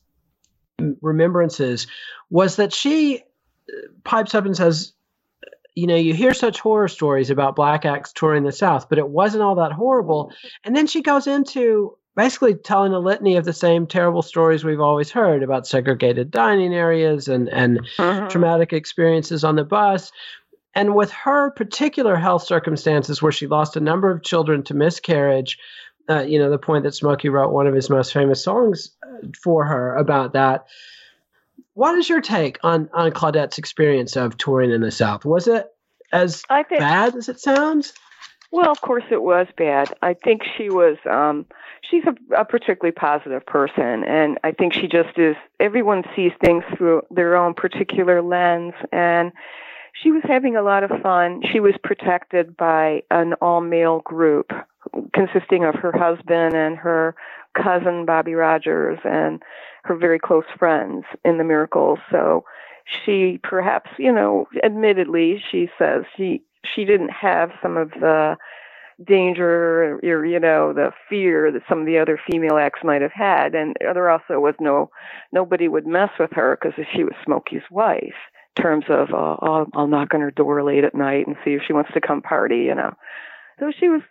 remembrances 1.01 1.87
was 2.31 2.57
that 2.57 2.73
she 2.73 3.23
pipes 4.05 4.35
up 4.35 4.45
and 4.45 4.57
says 4.57 4.93
you 5.77 5.87
know, 5.87 5.95
you 5.95 6.15
hear 6.15 6.33
such 6.33 6.59
horror 6.59 6.89
stories 6.89 7.29
about 7.29 7.55
black 7.55 7.85
acts 7.85 8.13
touring 8.13 8.45
the 8.45 8.51
South, 8.51 8.89
but 8.89 8.99
it 8.99 9.09
wasn't 9.09 9.43
all 9.43 9.55
that 9.57 9.73
horrible. 9.73 10.33
And 10.65 10.75
then 10.75 10.87
she 10.87 11.03
goes 11.03 11.27
into 11.27 11.97
basically 12.17 12.55
telling 12.55 12.95
a 12.95 12.99
litany 12.99 13.37
of 13.37 13.45
the 13.45 13.53
same 13.53 13.87
terrible 13.87 14.23
stories 14.23 14.65
we've 14.65 14.81
always 14.81 15.11
heard 15.11 15.43
about 15.43 15.67
segregated 15.67 16.31
dining 16.31 16.75
areas 16.75 17.29
and, 17.29 17.51
and 17.51 17.81
uh-huh. 17.99 18.27
traumatic 18.29 18.73
experiences 18.73 19.45
on 19.45 19.55
the 19.55 19.65
bus. 19.65 20.11
And 20.75 20.95
with 20.95 21.13
her 21.13 21.51
particular 21.51 22.17
health 22.17 22.45
circumstances, 22.45 23.21
where 23.21 23.33
she 23.33 23.47
lost 23.47 23.77
a 23.77 23.81
number 23.81 24.11
of 24.11 24.23
children 24.23 24.63
to 24.65 24.75
miscarriage, 24.75 25.59
uh, 26.09 26.21
you 26.23 26.39
know, 26.39 26.51
the 26.51 26.59
point 26.59 26.85
that 26.85 26.95
Smokey 26.95 27.29
wrote 27.29 27.53
one 27.53 27.67
of 27.67 27.75
his 27.75 27.91
most 27.91 28.15
famous 28.15 28.43
songs 28.43 28.97
uh, 29.03 29.27
for 29.43 29.67
her 29.67 29.95
about 29.97 30.33
that. 30.33 30.67
What 31.77 31.99
is 31.99 32.09
your 32.09 32.23
take 32.23 32.59
on 32.63 32.89
on 32.95 33.13
Claudette's 33.13 33.59
experience 33.59 34.17
of 34.17 34.39
touring 34.39 34.71
in 34.71 34.81
the 34.81 34.91
South? 34.91 35.27
Was 35.27 35.47
it 35.47 35.67
as 36.11 36.43
think, 36.49 36.81
bad 36.81 37.15
as 37.15 37.29
it 37.29 37.39
sounds? 37.39 37.93
Well, 38.51 38.71
of 38.71 38.81
course 38.81 39.05
it 39.11 39.23
was 39.23 39.47
bad. 39.59 39.93
I 40.01 40.15
think 40.15 40.41
she 40.57 40.71
was. 40.71 40.97
Um, 41.05 41.45
she's 41.83 42.03
a, 42.07 42.15
a 42.35 42.47
particularly 42.47 42.93
positive 42.93 43.45
person, 43.45 44.05
and 44.05 44.39
I 44.43 44.53
think 44.53 44.73
she 44.73 44.89
just 44.89 45.19
is. 45.19 45.37
Everyone 45.61 46.03
sees 46.17 46.33
things 46.43 46.65
through 46.79 47.03
their 47.11 47.37
own 47.37 47.53
particular 47.53 48.23
lens, 48.23 48.73
and 48.91 49.31
she 50.03 50.11
was 50.11 50.23
having 50.25 50.57
a 50.57 50.63
lot 50.63 50.85
of 50.85 50.91
fun. 51.03 51.43
She 51.53 51.61
was 51.61 51.75
protected 51.83 52.57
by 52.57 53.03
an 53.11 53.35
all 53.35 53.61
male 53.61 54.01
group 54.01 54.53
consisting 55.15 55.65
of 55.65 55.75
her 55.77 55.93
husband 55.93 56.55
and 56.55 56.77
her 56.77 57.15
cousin 57.55 58.05
Bobby 58.05 58.35
Rogers 58.35 58.99
and 59.05 59.43
her 59.85 59.97
very 59.97 60.19
close 60.19 60.45
friends 60.59 61.05
in 61.25 61.39
the 61.39 61.45
miracles. 61.45 61.99
So 62.11 62.45
she 62.85 63.41
perhaps, 63.43 63.91
you 63.99 64.13
know, 64.13 64.47
admittedly, 64.63 65.43
she 65.51 65.69
says 65.79 66.05
she 66.17 66.43
she 66.75 66.85
didn't 66.85 67.11
have 67.11 67.51
some 67.63 67.77
of 67.77 67.91
the 67.91 68.37
danger 69.07 70.01
or 70.03 70.25
you 70.25 70.41
know 70.41 70.73
the 70.73 70.91
fear 71.09 71.53
that 71.53 71.63
some 71.69 71.81
of 71.81 71.87
the 71.87 71.99
other 71.99 72.19
female 72.31 72.57
acts 72.57 72.81
might 72.83 73.03
have 73.03 73.13
had 73.13 73.55
and 73.55 73.77
there 73.79 74.09
also 74.09 74.41
was 74.41 74.55
no 74.59 74.89
nobody 75.33 75.69
would 75.69 75.87
mess 75.87 76.09
with 76.19 76.31
her 76.33 76.59
because 76.59 76.83
she 76.95 77.05
was 77.05 77.13
smokey's 77.23 77.61
wife 77.71 78.15
terms 78.57 78.85
of 78.89 79.13
uh, 79.13 79.37
I'll, 79.41 79.67
I'll 79.75 79.87
knock 79.87 80.15
on 80.15 80.21
her 80.21 80.31
door 80.31 80.63
late 80.63 80.85
at 80.85 80.95
night 80.95 81.27
and 81.27 81.37
see 81.45 81.53
if 81.53 81.63
she 81.67 81.73
wants 81.73 81.93
to 81.95 82.01
come 82.01 82.23
party 82.23 82.65
you 82.65 82.75
know 82.75 82.95
so 83.59 83.71
she 83.79 83.89
was 83.89 84.03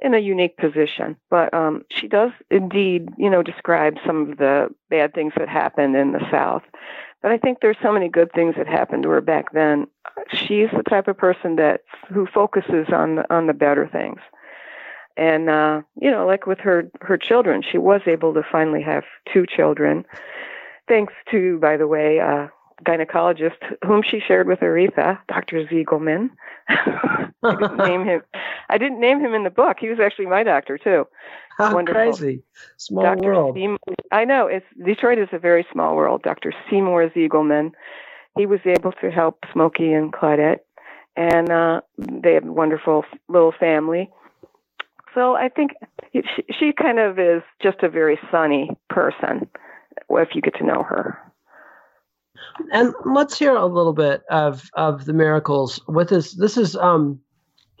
in 0.00 0.14
a 0.14 0.18
unique 0.18 0.56
position. 0.56 1.16
But 1.30 1.52
um, 1.54 1.82
she 1.90 2.08
does 2.08 2.30
indeed, 2.50 3.08
you 3.16 3.30
know, 3.30 3.42
describe 3.42 3.94
some 4.06 4.30
of 4.30 4.38
the 4.38 4.68
bad 4.90 5.14
things 5.14 5.32
that 5.36 5.48
happened 5.48 5.96
in 5.96 6.12
the 6.12 6.26
South. 6.30 6.62
But 7.22 7.32
I 7.32 7.38
think 7.38 7.58
there's 7.60 7.78
so 7.82 7.92
many 7.92 8.08
good 8.08 8.30
things 8.32 8.54
that 8.56 8.68
happened 8.68 9.02
to 9.04 9.08
her 9.10 9.20
back 9.20 9.52
then. 9.52 9.86
She's 10.32 10.68
the 10.76 10.82
type 10.88 11.08
of 11.08 11.16
person 11.16 11.56
that 11.56 11.80
who 12.12 12.26
focuses 12.26 12.86
on 12.92 13.24
on 13.30 13.46
the 13.46 13.54
better 13.54 13.88
things. 13.88 14.20
And 15.16 15.48
uh, 15.48 15.82
you 16.00 16.10
know, 16.10 16.26
like 16.26 16.46
with 16.46 16.58
her 16.60 16.90
her 17.00 17.16
children, 17.16 17.62
she 17.62 17.78
was 17.78 18.02
able 18.06 18.34
to 18.34 18.42
finally 18.52 18.82
have 18.82 19.04
two 19.32 19.46
children, 19.46 20.04
thanks 20.88 21.14
to, 21.30 21.58
by 21.58 21.78
the 21.78 21.86
way, 21.86 22.20
uh, 22.20 22.48
gynecologist 22.84 23.76
whom 23.84 24.02
she 24.02 24.20
shared 24.20 24.46
with 24.46 24.60
Aretha, 24.60 25.18
Dr. 25.28 25.64
Ziegelman. 25.66 26.30
I 26.68 27.30
didn't 27.42 27.76
name 27.78 28.04
him. 28.04 28.22
I 28.68 28.78
didn't 28.78 29.00
name 29.00 29.20
him 29.20 29.34
in 29.34 29.44
the 29.44 29.50
book. 29.50 29.78
He 29.80 29.88
was 29.88 29.98
actually 30.00 30.26
my 30.26 30.42
doctor 30.42 30.78
too. 30.78 31.06
How 31.56 31.74
Wonderful. 31.74 32.12
crazy! 32.16 32.42
Small 32.76 33.02
Dr. 33.02 33.32
world. 33.32 33.54
Seymour, 33.54 33.78
I 34.12 34.24
know. 34.24 34.46
It's 34.46 34.66
Detroit 34.84 35.18
is 35.18 35.28
a 35.32 35.38
very 35.38 35.66
small 35.72 35.96
world. 35.96 36.22
Dr. 36.22 36.52
Seymour 36.68 37.10
Ziegelman. 37.10 37.72
He 38.36 38.44
was 38.44 38.60
able 38.66 38.92
to 39.00 39.10
help 39.10 39.44
Smokey 39.52 39.92
and 39.92 40.12
Claudette, 40.12 40.58
and 41.16 41.50
uh, 41.50 41.80
they 41.96 42.34
have 42.34 42.44
a 42.44 42.52
wonderful 42.52 43.04
little 43.28 43.54
family. 43.58 44.10
So 45.14 45.34
I 45.34 45.48
think 45.48 45.72
she, 46.12 46.44
she 46.58 46.72
kind 46.72 46.98
of 46.98 47.18
is 47.18 47.42
just 47.62 47.82
a 47.82 47.88
very 47.88 48.18
sunny 48.30 48.68
person 48.90 49.48
if 50.10 50.28
you 50.34 50.42
get 50.42 50.54
to 50.56 50.66
know 50.66 50.82
her. 50.82 51.18
And 52.72 52.94
let's 53.04 53.38
hear 53.38 53.54
a 53.54 53.66
little 53.66 53.92
bit 53.92 54.22
of 54.30 54.68
of 54.74 55.04
the 55.04 55.12
miracles 55.12 55.80
with 55.88 56.08
this. 56.08 56.32
This 56.34 56.56
is 56.56 56.76
um, 56.76 57.20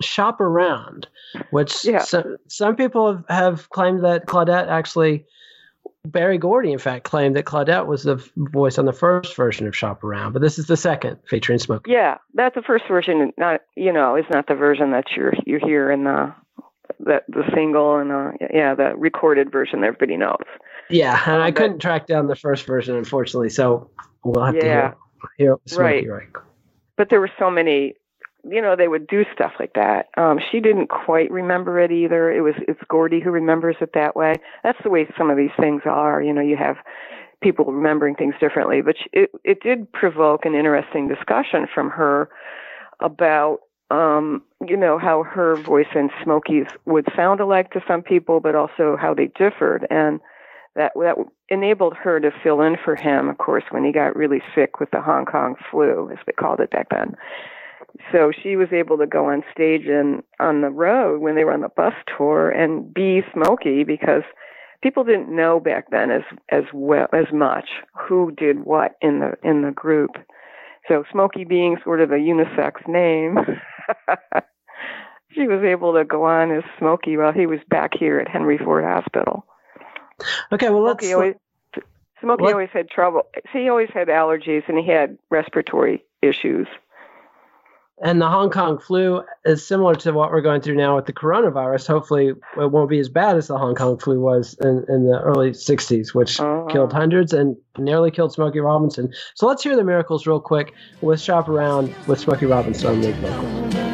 shop 0.00 0.40
around, 0.40 1.06
which 1.50 1.84
yeah. 1.84 2.00
some, 2.00 2.36
some 2.48 2.76
people 2.76 3.12
have, 3.12 3.24
have 3.28 3.70
claimed 3.70 4.04
that 4.04 4.26
Claudette 4.26 4.68
actually. 4.68 5.24
Berry 6.04 6.38
Gordy, 6.38 6.70
in 6.70 6.78
fact, 6.78 7.02
claimed 7.02 7.34
that 7.34 7.46
Claudette 7.46 7.86
was 7.86 8.04
the 8.04 8.14
voice 8.36 8.78
on 8.78 8.84
the 8.84 8.92
first 8.92 9.34
version 9.34 9.66
of 9.66 9.74
Shop 9.74 10.04
Around, 10.04 10.34
but 10.34 10.40
this 10.40 10.56
is 10.56 10.68
the 10.68 10.76
second 10.76 11.18
featuring 11.26 11.58
Smokey. 11.58 11.90
Yeah, 11.90 12.18
that's 12.32 12.54
the 12.54 12.62
first 12.62 12.84
version. 12.86 13.32
Not 13.36 13.62
you 13.76 13.92
know, 13.92 14.14
it's 14.14 14.30
not 14.30 14.46
the 14.46 14.54
version 14.54 14.92
that 14.92 15.06
you're 15.16 15.32
you 15.46 15.58
hear 15.60 15.90
in 15.90 16.04
the 16.04 16.32
the 17.00 17.22
the 17.28 17.42
single 17.54 17.96
and 17.96 18.12
uh, 18.12 18.30
yeah, 18.52 18.74
the 18.74 18.94
recorded 18.96 19.50
version 19.50 19.80
that 19.80 19.88
everybody 19.88 20.16
knows. 20.16 20.44
Yeah, 20.88 21.20
and 21.26 21.42
I 21.42 21.50
couldn't 21.50 21.80
track 21.80 22.06
down 22.06 22.28
the 22.28 22.36
first 22.36 22.66
version, 22.66 22.94
unfortunately. 22.94 23.50
So 23.50 23.90
We'll 24.26 24.44
have 24.44 24.54
yeah. 24.56 24.62
to 24.62 24.96
hear, 25.38 25.56
hear 25.66 25.78
right. 25.78 26.08
right. 26.08 26.28
But 26.96 27.10
there 27.10 27.20
were 27.20 27.30
so 27.38 27.50
many, 27.50 27.94
you 28.44 28.60
know, 28.62 28.74
they 28.76 28.88
would 28.88 29.06
do 29.06 29.24
stuff 29.34 29.52
like 29.60 29.74
that. 29.74 30.06
Um, 30.16 30.38
she 30.50 30.60
didn't 30.60 30.88
quite 30.88 31.30
remember 31.30 31.78
it 31.78 31.92
either. 31.92 32.32
It 32.32 32.40
was 32.40 32.54
it's 32.66 32.80
Gordy 32.88 33.20
who 33.20 33.30
remembers 33.30 33.76
it 33.80 33.90
that 33.94 34.16
way. 34.16 34.34
That's 34.62 34.78
the 34.82 34.90
way 34.90 35.06
some 35.16 35.30
of 35.30 35.36
these 35.36 35.50
things 35.58 35.82
are. 35.84 36.22
You 36.22 36.32
know, 36.32 36.40
you 36.40 36.56
have 36.56 36.76
people 37.42 37.66
remembering 37.66 38.14
things 38.14 38.34
differently. 38.40 38.80
But 38.82 38.96
it 39.12 39.30
it 39.44 39.62
did 39.62 39.92
provoke 39.92 40.44
an 40.44 40.54
interesting 40.54 41.08
discussion 41.08 41.66
from 41.72 41.90
her 41.90 42.28
about 43.00 43.58
um, 43.90 44.42
you 44.66 44.76
know, 44.76 44.98
how 44.98 45.22
her 45.22 45.54
voice 45.54 45.86
and 45.94 46.10
Smokey's 46.24 46.66
would 46.86 47.06
sound 47.14 47.40
alike 47.40 47.70
to 47.72 47.80
some 47.86 48.02
people, 48.02 48.40
but 48.40 48.56
also 48.56 48.96
how 49.00 49.14
they 49.14 49.26
differed. 49.38 49.86
And 49.90 50.20
that 50.74 50.92
that 50.96 51.16
enabled 51.48 51.94
her 51.94 52.20
to 52.20 52.30
fill 52.42 52.60
in 52.60 52.76
for 52.84 52.96
him, 52.96 53.28
of 53.28 53.38
course, 53.38 53.64
when 53.70 53.84
he 53.84 53.92
got 53.92 54.16
really 54.16 54.42
sick 54.54 54.80
with 54.80 54.90
the 54.90 55.00
Hong 55.00 55.24
Kong 55.24 55.54
flu, 55.70 56.10
as 56.10 56.18
they 56.26 56.32
called 56.32 56.60
it 56.60 56.70
back 56.70 56.88
then. 56.90 57.14
So 58.12 58.32
she 58.42 58.56
was 58.56 58.68
able 58.72 58.98
to 58.98 59.06
go 59.06 59.26
on 59.30 59.42
stage 59.52 59.86
and 59.86 60.22
on 60.40 60.60
the 60.60 60.70
road 60.70 61.20
when 61.20 61.34
they 61.34 61.44
were 61.44 61.52
on 61.52 61.60
the 61.60 61.68
bus 61.68 61.94
tour 62.16 62.50
and 62.50 62.92
be 62.92 63.22
Smokey 63.32 63.84
because 63.84 64.22
people 64.82 65.04
didn't 65.04 65.34
know 65.34 65.60
back 65.60 65.90
then 65.90 66.10
as 66.10 66.22
as 66.50 66.64
well 66.72 67.08
as 67.12 67.26
much 67.32 67.68
who 67.94 68.32
did 68.32 68.64
what 68.64 68.96
in 69.00 69.20
the 69.20 69.32
in 69.42 69.62
the 69.62 69.70
group. 69.70 70.10
So 70.88 71.04
Smokey 71.10 71.44
being 71.44 71.78
sort 71.82 72.00
of 72.00 72.10
a 72.12 72.14
unisex 72.14 72.86
name, 72.86 73.38
she 75.32 75.48
was 75.48 75.64
able 75.64 75.94
to 75.94 76.04
go 76.04 76.24
on 76.24 76.52
as 76.52 76.64
Smokey 76.78 77.16
while 77.16 77.32
he 77.32 77.46
was 77.46 77.60
back 77.68 77.92
here 77.98 78.18
at 78.18 78.28
Henry 78.28 78.58
Ford 78.58 78.84
Hospital. 78.84 79.46
Okay, 80.52 80.70
well 80.70 80.82
let's. 80.82 81.04
Smokey 81.04 81.14
always, 81.14 81.34
Smokey 82.20 82.42
what? 82.42 82.52
always 82.52 82.70
had 82.72 82.88
trouble. 82.88 83.22
He 83.52 83.68
always 83.68 83.90
had 83.90 84.08
allergies 84.08 84.68
and 84.68 84.78
he 84.78 84.86
had 84.86 85.18
respiratory 85.30 86.04
issues. 86.22 86.66
And 88.02 88.20
the 88.20 88.28
Hong 88.28 88.50
Kong 88.50 88.78
flu 88.78 89.22
is 89.46 89.66
similar 89.66 89.94
to 89.96 90.12
what 90.12 90.30
we're 90.30 90.42
going 90.42 90.60
through 90.60 90.76
now 90.76 90.96
with 90.96 91.06
the 91.06 91.14
coronavirus. 91.14 91.86
Hopefully, 91.86 92.28
it 92.28 92.70
won't 92.70 92.90
be 92.90 92.98
as 92.98 93.08
bad 93.08 93.36
as 93.36 93.46
the 93.46 93.56
Hong 93.56 93.74
Kong 93.74 93.98
flu 93.98 94.20
was 94.20 94.54
in, 94.60 94.84
in 94.88 95.06
the 95.06 95.18
early 95.22 95.52
60s, 95.52 96.14
which 96.14 96.38
uh-huh. 96.38 96.66
killed 96.70 96.92
hundreds 96.92 97.32
and 97.32 97.56
nearly 97.78 98.10
killed 98.10 98.34
Smokey 98.34 98.60
Robinson. 98.60 99.12
So 99.34 99.46
let's 99.46 99.62
hear 99.62 99.76
the 99.76 99.84
miracles 99.84 100.26
real 100.26 100.40
quick 100.40 100.74
with 101.00 101.22
Shop 101.22 101.48
Around 101.48 101.94
with 102.06 102.20
Smokey 102.20 102.44
Robinson 102.44 103.02
on. 103.02 103.85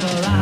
Shop 0.00 0.33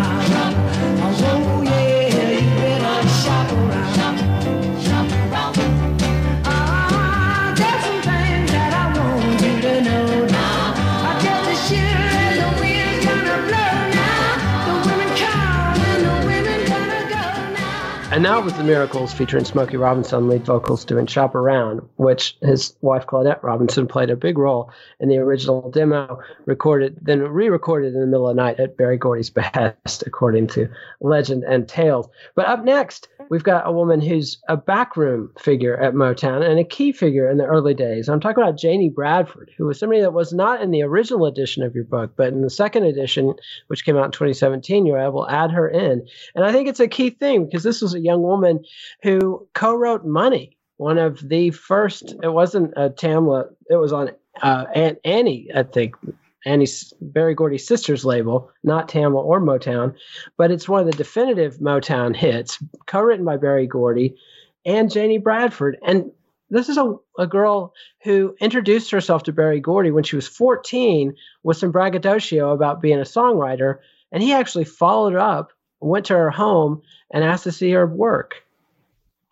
And 18.23 18.31
now 18.31 18.39
it 18.39 18.45
was 18.45 18.55
The 18.55 18.63
Miracles 18.63 19.13
featuring 19.13 19.45
Smokey 19.45 19.77
Robinson 19.77 20.29
lead 20.29 20.47
vocals 20.47 20.85
doing 20.85 21.07
Shop 21.07 21.35
Around, 21.35 21.81
which 21.97 22.37
his 22.41 22.77
wife 22.81 23.05
Claudette 23.05 23.43
Robinson 23.43 23.89
played 23.89 24.11
a 24.11 24.17
big 24.17 24.39
role 24.39 24.71
in 25.01 25.09
the 25.09 25.19
original 25.19 25.69
demo, 25.73 26.21
recorded, 26.47 26.99
then 27.03 27.21
re 27.21 27.49
recorded 27.49 27.95
in 27.95 28.01
the 28.01 28.07
middle 28.07 28.29
of 28.29 28.37
the 28.37 28.41
night 28.41 28.61
at 28.61 28.77
Berry 28.77 28.97
Gordy's 28.97 29.31
behest, 29.35 30.05
according 30.07 30.47
to 30.47 30.69
legend 31.01 31.43
and 31.43 31.69
tales. 31.69 32.09
But 32.37 32.47
up 32.47 32.65
next, 32.65 33.09
we've 33.31 33.43
got 33.43 33.67
a 33.67 33.73
woman 33.73 34.01
who's 34.01 34.39
a 34.49 34.57
backroom 34.57 35.33
figure 35.39 35.77
at 35.77 35.95
Motown 35.95 36.49
and 36.49 36.59
a 36.59 36.65
key 36.65 36.93
figure 36.93 37.31
in 37.31 37.39
the 37.39 37.45
early 37.45 37.75
days. 37.75 38.09
I'm 38.09 38.21
talking 38.21 38.43
about 38.43 38.59
Janie 38.59 38.91
Bradford, 38.91 39.51
who 39.57 39.67
was 39.67 39.79
somebody 39.79 40.01
that 40.01 40.13
was 40.13 40.33
not 40.33 40.61
in 40.63 40.71
the 40.71 40.83
original 40.83 41.27
edition 41.27 41.63
of 41.63 41.75
your 41.75 41.85
book, 41.85 42.13
but 42.17 42.29
in 42.29 42.43
the 42.43 42.51
second 42.51 42.85
edition, 42.85 43.35
which 43.69 43.85
came 43.85 43.97
out 43.97 44.07
in 44.07 44.11
2017, 44.13 44.87
you 44.87 44.93
were 44.93 44.99
able 44.99 45.27
to 45.27 45.33
add 45.33 45.51
her 45.51 45.69
in. 45.69 46.07
And 46.35 46.45
I 46.45 46.53
think 46.53 46.69
it's 46.69 46.81
a 46.81 46.89
key 46.89 47.11
thing 47.11 47.47
because 47.47 47.63
this 47.63 47.83
was 47.83 47.95
a 47.95 48.01
young 48.01 48.23
woman 48.23 48.65
who 49.03 49.49
co 49.55 49.75
wrote 49.75 50.05
Money, 50.05 50.57
one 50.77 50.99
of 50.99 51.27
the 51.29 51.51
first, 51.51 52.15
it 52.23 52.33
wasn't 52.33 52.73
a 52.77 52.91
Tamla, 52.91 53.49
it 53.71 53.77
was 53.77 53.93
on 53.93 54.11
uh, 54.43 54.67
Aunt 54.75 54.99
Annie, 55.05 55.49
I 55.55 55.63
think. 55.63 55.97
Anna's 56.45 56.93
Berry 57.01 57.35
Gordy's 57.35 57.67
sister's 57.67 58.05
label, 58.05 58.51
not 58.63 58.89
Tamla 58.89 59.23
or 59.23 59.41
Motown, 59.41 59.95
but 60.37 60.51
it's 60.51 60.69
one 60.69 60.81
of 60.81 60.87
the 60.87 60.97
definitive 60.97 61.59
Motown 61.59 62.17
hits, 62.17 62.59
co-written 62.87 63.25
by 63.25 63.37
Berry 63.37 63.67
Gordy 63.67 64.17
and 64.65 64.91
Janie 64.91 65.19
Bradford. 65.19 65.79
And 65.87 66.11
this 66.51 66.69
is 66.69 66.77
a, 66.77 66.97
a 67.19 67.27
girl 67.27 67.73
who 68.03 68.37
introduced 68.41 68.91
herself 68.91 69.23
to 69.25 69.33
Berry 69.33 69.61
Gordy 69.61 69.91
when 69.91 70.05
she 70.05 70.17
was 70.17 70.29
14 70.29 71.15
with 71.43 71.57
some 71.57 71.73
braggadocio 71.73 72.51
about 72.51 72.83
being 72.83 72.99
a 72.99 73.03
songwriter. 73.05 73.79
And 74.13 74.23
he 74.23 74.33
actually 74.33 74.65
followed 74.65 75.17
up, 75.17 75.53
went 75.81 76.07
to 76.07 76.15
her 76.15 76.31
home, 76.31 76.83
and 77.11 77.25
asked 77.25 77.45
to 77.45 77.53
see 77.53 77.71
her 77.71 77.87
work. 77.87 78.45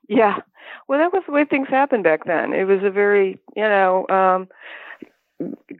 Yeah. 0.08 0.40
Well, 0.88 0.98
that 0.98 1.12
was 1.12 1.22
the 1.26 1.32
way 1.32 1.44
things 1.44 1.68
happened 1.68 2.04
back 2.04 2.24
then. 2.24 2.52
It 2.52 2.64
was 2.64 2.82
a 2.82 2.90
very, 2.90 3.38
you 3.54 3.62
know, 3.62 4.08
um, 4.08 4.48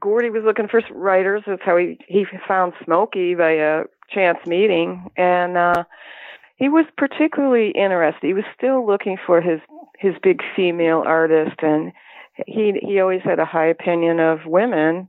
Gordy 0.00 0.30
was 0.30 0.42
looking 0.44 0.68
for 0.68 0.82
writers. 0.90 1.42
That's 1.46 1.62
how 1.64 1.76
he 1.76 1.98
he 2.08 2.24
found 2.48 2.72
Smokey 2.84 3.34
by 3.34 3.52
a 3.52 3.84
chance 4.08 4.38
meeting, 4.46 5.10
and 5.16 5.56
uh, 5.56 5.84
he 6.56 6.68
was 6.68 6.86
particularly 6.96 7.70
interested. 7.70 8.26
He 8.26 8.34
was 8.34 8.44
still 8.56 8.86
looking 8.86 9.16
for 9.26 9.40
his 9.40 9.60
his 9.98 10.14
big 10.22 10.40
female 10.56 11.02
artist, 11.04 11.56
and 11.62 11.92
he 12.46 12.72
he 12.82 13.00
always 13.00 13.22
had 13.22 13.38
a 13.38 13.44
high 13.44 13.66
opinion 13.66 14.20
of 14.20 14.40
women 14.46 15.08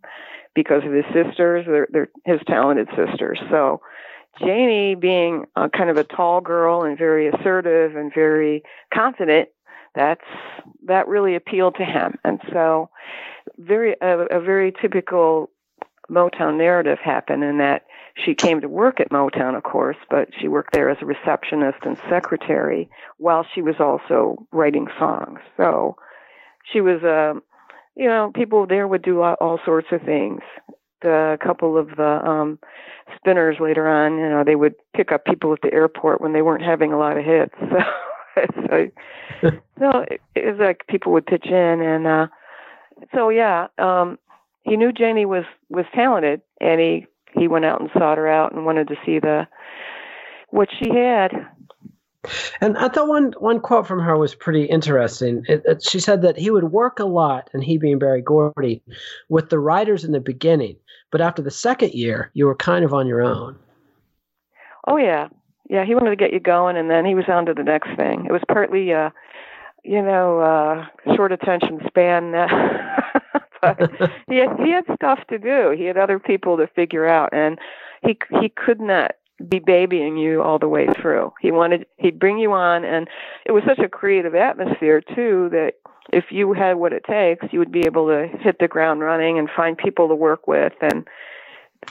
because 0.53 0.83
of 0.85 0.91
his 0.91 1.05
sisters. 1.13 1.65
They're, 1.65 1.87
they're 1.91 2.09
his 2.25 2.41
talented 2.45 2.89
sisters. 2.89 3.39
So 3.49 3.81
Janie, 4.39 4.95
being 4.95 5.45
a 5.55 5.69
kind 5.69 5.89
of 5.89 5.97
a 5.97 6.03
tall 6.03 6.41
girl 6.41 6.83
and 6.83 6.97
very 6.97 7.27
assertive 7.27 7.95
and 7.95 8.13
very 8.13 8.63
confident, 8.93 9.49
that's 9.95 10.25
that 10.87 11.07
really 11.07 11.35
appealed 11.35 11.75
to 11.75 11.85
him, 11.85 12.17
and 12.23 12.39
so 12.51 12.89
very 13.57 13.95
a, 14.01 14.19
a 14.31 14.39
very 14.39 14.71
typical 14.71 15.49
Motown 16.09 16.57
narrative 16.57 16.99
happened 16.99 17.43
in 17.43 17.57
that 17.59 17.85
she 18.15 18.35
came 18.35 18.59
to 18.61 18.67
work 18.67 18.99
at 18.99 19.09
Motown, 19.09 19.55
of 19.55 19.63
course, 19.63 19.97
but 20.09 20.29
she 20.39 20.47
worked 20.47 20.73
there 20.73 20.89
as 20.89 20.97
a 21.01 21.05
receptionist 21.05 21.79
and 21.83 21.97
secretary 22.09 22.89
while 23.17 23.45
she 23.55 23.61
was 23.61 23.75
also 23.79 24.45
writing 24.51 24.87
songs. 24.99 25.39
So 25.55 25.95
she 26.71 26.81
was 26.81 27.01
a, 27.03 27.37
uh, 27.37 27.39
you 27.95 28.07
know, 28.07 28.31
people 28.33 28.67
there 28.67 28.87
would 28.87 29.01
do 29.01 29.21
all, 29.21 29.35
all 29.39 29.59
sorts 29.65 29.87
of 29.91 30.01
things. 30.01 30.41
The 31.01 31.37
couple 31.41 31.77
of 31.77 31.89
the 31.97 32.21
um, 32.27 32.59
spinners 33.15 33.57
later 33.59 33.87
on, 33.87 34.17
you 34.17 34.29
know, 34.29 34.43
they 34.45 34.55
would 34.55 34.75
pick 34.95 35.11
up 35.11 35.25
people 35.25 35.51
at 35.53 35.61
the 35.61 35.73
airport 35.73 36.21
when 36.21 36.33
they 36.33 36.41
weren't 36.41 36.63
having 36.63 36.93
a 36.93 36.97
lot 36.97 37.17
of 37.17 37.25
hits. 37.25 37.55
So, 38.33 38.41
so, 38.69 39.51
so 39.79 39.89
it, 40.09 40.21
it 40.35 40.45
was 40.45 40.57
like 40.57 40.87
people 40.87 41.11
would 41.11 41.25
pitch 41.25 41.47
in 41.47 41.81
and. 41.81 42.07
uh 42.07 42.27
so 43.13 43.29
yeah, 43.29 43.67
um, 43.77 44.17
he 44.63 44.77
knew 44.77 44.91
Janie 44.91 45.25
was 45.25 45.45
was 45.69 45.85
talented, 45.93 46.41
and 46.59 46.79
he 46.79 47.07
he 47.33 47.47
went 47.47 47.65
out 47.65 47.81
and 47.81 47.89
sought 47.93 48.17
her 48.17 48.27
out 48.27 48.53
and 48.53 48.65
wanted 48.65 48.87
to 48.89 48.95
see 49.05 49.19
the 49.19 49.47
what 50.49 50.69
she 50.79 50.89
had. 50.89 51.31
And 52.59 52.77
I 52.77 52.87
thought 52.87 53.07
one 53.07 53.33
one 53.39 53.59
quote 53.59 53.87
from 53.87 53.99
her 53.99 54.15
was 54.15 54.35
pretty 54.35 54.65
interesting. 54.65 55.43
It, 55.47 55.63
it, 55.65 55.83
she 55.83 55.99
said 55.99 56.21
that 56.21 56.37
he 56.37 56.51
would 56.51 56.65
work 56.65 56.99
a 56.99 57.05
lot, 57.05 57.49
and 57.53 57.63
he 57.63 57.77
being 57.77 57.97
Berry 57.97 58.21
Gordy, 58.21 58.83
with 59.29 59.49
the 59.49 59.59
writers 59.59 60.03
in 60.03 60.11
the 60.11 60.19
beginning, 60.19 60.75
but 61.11 61.21
after 61.21 61.41
the 61.41 61.49
second 61.51 61.93
year, 61.93 62.29
you 62.33 62.45
were 62.45 62.55
kind 62.55 62.85
of 62.85 62.93
on 62.93 63.07
your 63.07 63.21
own. 63.21 63.57
Oh 64.87 64.97
yeah, 64.97 65.29
yeah. 65.67 65.83
He 65.83 65.95
wanted 65.95 66.11
to 66.11 66.15
get 66.15 66.33
you 66.33 66.39
going, 66.39 66.77
and 66.77 66.91
then 66.91 67.05
he 67.05 67.15
was 67.15 67.25
on 67.27 67.47
to 67.47 67.55
the 67.55 67.63
next 67.63 67.89
thing. 67.95 68.27
It 68.27 68.31
was 68.31 68.43
partly 68.47 68.93
uh, 68.93 69.09
you 69.83 70.01
know, 70.01 70.39
uh, 70.39 71.15
short 71.15 71.31
attention 71.31 71.79
span. 71.87 72.31
but 73.61 73.79
he 74.27 74.37
had, 74.37 74.49
he 74.59 74.71
had 74.71 74.85
stuff 74.95 75.19
to 75.29 75.37
do. 75.37 75.73
He 75.77 75.85
had 75.85 75.97
other 75.97 76.19
people 76.19 76.57
to 76.57 76.67
figure 76.67 77.07
out, 77.07 77.29
and 77.33 77.57
he 78.03 78.17
he 78.39 78.49
could 78.49 78.79
not 78.79 79.11
be 79.49 79.59
babying 79.59 80.17
you 80.17 80.41
all 80.41 80.59
the 80.59 80.67
way 80.67 80.87
through. 80.99 81.33
He 81.41 81.51
wanted 81.51 81.85
he'd 81.97 82.19
bring 82.19 82.39
you 82.39 82.53
on, 82.53 82.83
and 82.83 83.07
it 83.45 83.51
was 83.51 83.63
such 83.67 83.79
a 83.79 83.89
creative 83.89 84.35
atmosphere 84.35 85.01
too 85.01 85.49
that 85.51 85.73
if 86.11 86.25
you 86.29 86.53
had 86.53 86.73
what 86.73 86.93
it 86.93 87.03
takes, 87.03 87.45
you 87.51 87.59
would 87.59 87.71
be 87.71 87.85
able 87.85 88.07
to 88.07 88.27
hit 88.39 88.57
the 88.59 88.67
ground 88.67 89.01
running 89.01 89.39
and 89.39 89.49
find 89.55 89.77
people 89.77 90.07
to 90.07 90.15
work 90.15 90.47
with, 90.47 90.73
and 90.81 91.07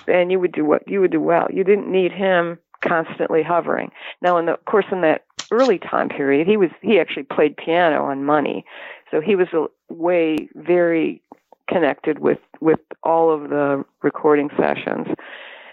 and 0.06 0.30
you 0.30 0.38
would 0.38 0.52
do 0.52 0.64
what 0.64 0.86
you 0.86 1.00
would 1.00 1.12
do 1.12 1.20
well. 1.20 1.46
You 1.52 1.64
didn't 1.64 1.90
need 1.90 2.12
him 2.12 2.58
constantly 2.86 3.42
hovering. 3.42 3.90
Now, 4.22 4.38
in 4.38 4.46
the 4.46 4.54
of 4.54 4.64
course 4.64 4.86
in 4.90 5.02
that 5.02 5.24
early 5.50 5.78
time 5.78 6.08
period, 6.08 6.46
he 6.46 6.56
was 6.56 6.70
he 6.82 6.98
actually 6.98 7.24
played 7.24 7.56
piano 7.56 8.04
on 8.04 8.24
Money, 8.24 8.64
so 9.10 9.20
he 9.20 9.36
was 9.36 9.48
a 9.52 9.66
way 9.92 10.36
very 10.54 11.22
connected 11.68 12.18
with 12.18 12.38
with 12.60 12.80
all 13.02 13.32
of 13.32 13.50
the 13.50 13.84
recording 14.02 14.50
sessions, 14.56 15.06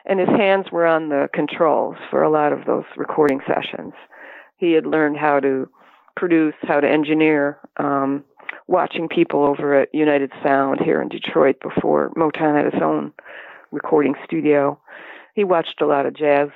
and 0.05 0.19
his 0.19 0.29
hands 0.29 0.71
were 0.71 0.85
on 0.85 1.09
the 1.09 1.29
controls 1.33 1.97
for 2.09 2.23
a 2.23 2.29
lot 2.29 2.53
of 2.53 2.65
those 2.65 2.85
recording 2.95 3.41
sessions. 3.47 3.93
He 4.57 4.73
had 4.73 4.85
learned 4.85 5.17
how 5.17 5.39
to 5.39 5.69
produce, 6.15 6.55
how 6.63 6.79
to 6.79 6.89
engineer. 6.89 7.59
Um, 7.77 8.23
watching 8.67 9.07
people 9.07 9.45
over 9.45 9.73
at 9.79 9.93
United 9.93 10.31
Sound 10.43 10.79
here 10.81 11.01
in 11.01 11.09
Detroit 11.09 11.55
before 11.61 12.11
Motown 12.15 12.55
had 12.55 12.65
its 12.65 12.81
own 12.81 13.13
recording 13.71 14.15
studio. 14.25 14.79
He 15.35 15.43
watched 15.43 15.81
a 15.81 15.85
lot 15.85 16.05
of 16.05 16.13
jazz 16.13 16.49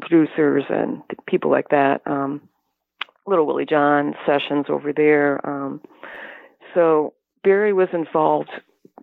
producers 0.00 0.64
and 0.68 1.02
people 1.26 1.50
like 1.50 1.68
that. 1.70 2.02
Um, 2.06 2.40
Little 3.26 3.46
Willie 3.46 3.66
John 3.66 4.14
sessions 4.26 4.66
over 4.68 4.92
there. 4.92 5.44
Um, 5.48 5.80
so 6.74 7.14
Berry 7.44 7.72
was 7.72 7.88
involved 7.92 8.50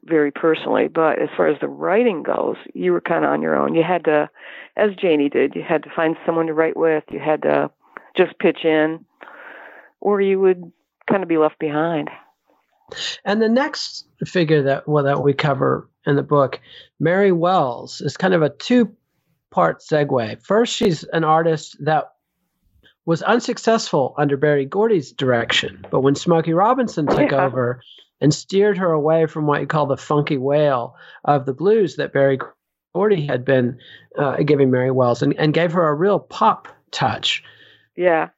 very 0.03 0.31
personally, 0.31 0.87
but 0.87 1.21
as 1.21 1.29
far 1.35 1.47
as 1.47 1.59
the 1.59 1.67
writing 1.67 2.23
goes, 2.23 2.55
you 2.73 2.91
were 2.91 3.01
kind 3.01 3.23
of 3.23 3.31
on 3.31 3.41
your 3.41 3.55
own. 3.55 3.75
You 3.75 3.83
had 3.83 4.05
to, 4.05 4.29
as 4.75 4.91
Janie 4.95 5.29
did, 5.29 5.55
you 5.55 5.63
had 5.63 5.83
to 5.83 5.89
find 5.95 6.15
someone 6.25 6.47
to 6.47 6.53
write 6.53 6.77
with. 6.77 7.03
You 7.11 7.19
had 7.19 7.43
to 7.43 7.69
just 8.17 8.37
pitch 8.39 8.65
in, 8.65 9.05
or 9.99 10.21
you 10.21 10.39
would 10.39 10.71
kind 11.09 11.23
of 11.23 11.29
be 11.29 11.37
left 11.37 11.59
behind. 11.59 12.09
And 13.23 13.41
the 13.41 13.49
next 13.49 14.07
figure 14.25 14.63
that 14.63 14.87
well 14.87 15.03
that 15.03 15.21
we 15.21 15.33
cover 15.33 15.89
in 16.05 16.15
the 16.15 16.23
book, 16.23 16.59
Mary 16.99 17.31
Wells, 17.31 18.01
is 18.01 18.17
kind 18.17 18.33
of 18.33 18.41
a 18.41 18.49
two 18.49 18.91
part 19.51 19.81
segue. 19.81 20.41
First, 20.43 20.75
she's 20.75 21.03
an 21.03 21.23
artist 21.23 21.77
that 21.85 22.13
was 23.05 23.21
unsuccessful 23.23 24.13
under 24.17 24.37
Berry 24.37 24.65
Gordy's 24.65 25.11
direction. 25.11 25.85
But 25.89 26.01
when 26.01 26.15
Smokey 26.15 26.53
Robinson 26.53 27.07
took 27.07 27.31
yeah. 27.31 27.45
over 27.45 27.81
and 28.21 28.33
steered 28.33 28.77
her 28.77 28.91
away 28.91 29.25
from 29.25 29.47
what 29.47 29.61
you 29.61 29.67
call 29.67 29.85
the 29.85 29.97
funky 29.97 30.37
wail 30.37 30.95
of 31.25 31.45
the 31.45 31.53
blues 31.53 31.95
that 31.95 32.13
Berry 32.13 32.39
Gordy 32.93 33.25
had 33.25 33.45
been 33.45 33.77
uh, 34.17 34.37
giving 34.37 34.71
Mary 34.71 34.91
Wells 34.91 35.21
and, 35.21 35.33
and 35.37 35.53
gave 35.53 35.71
her 35.71 35.87
a 35.87 35.93
real 35.93 36.19
pop 36.19 36.67
touch. 36.91 37.43
Yeah. 37.95 38.29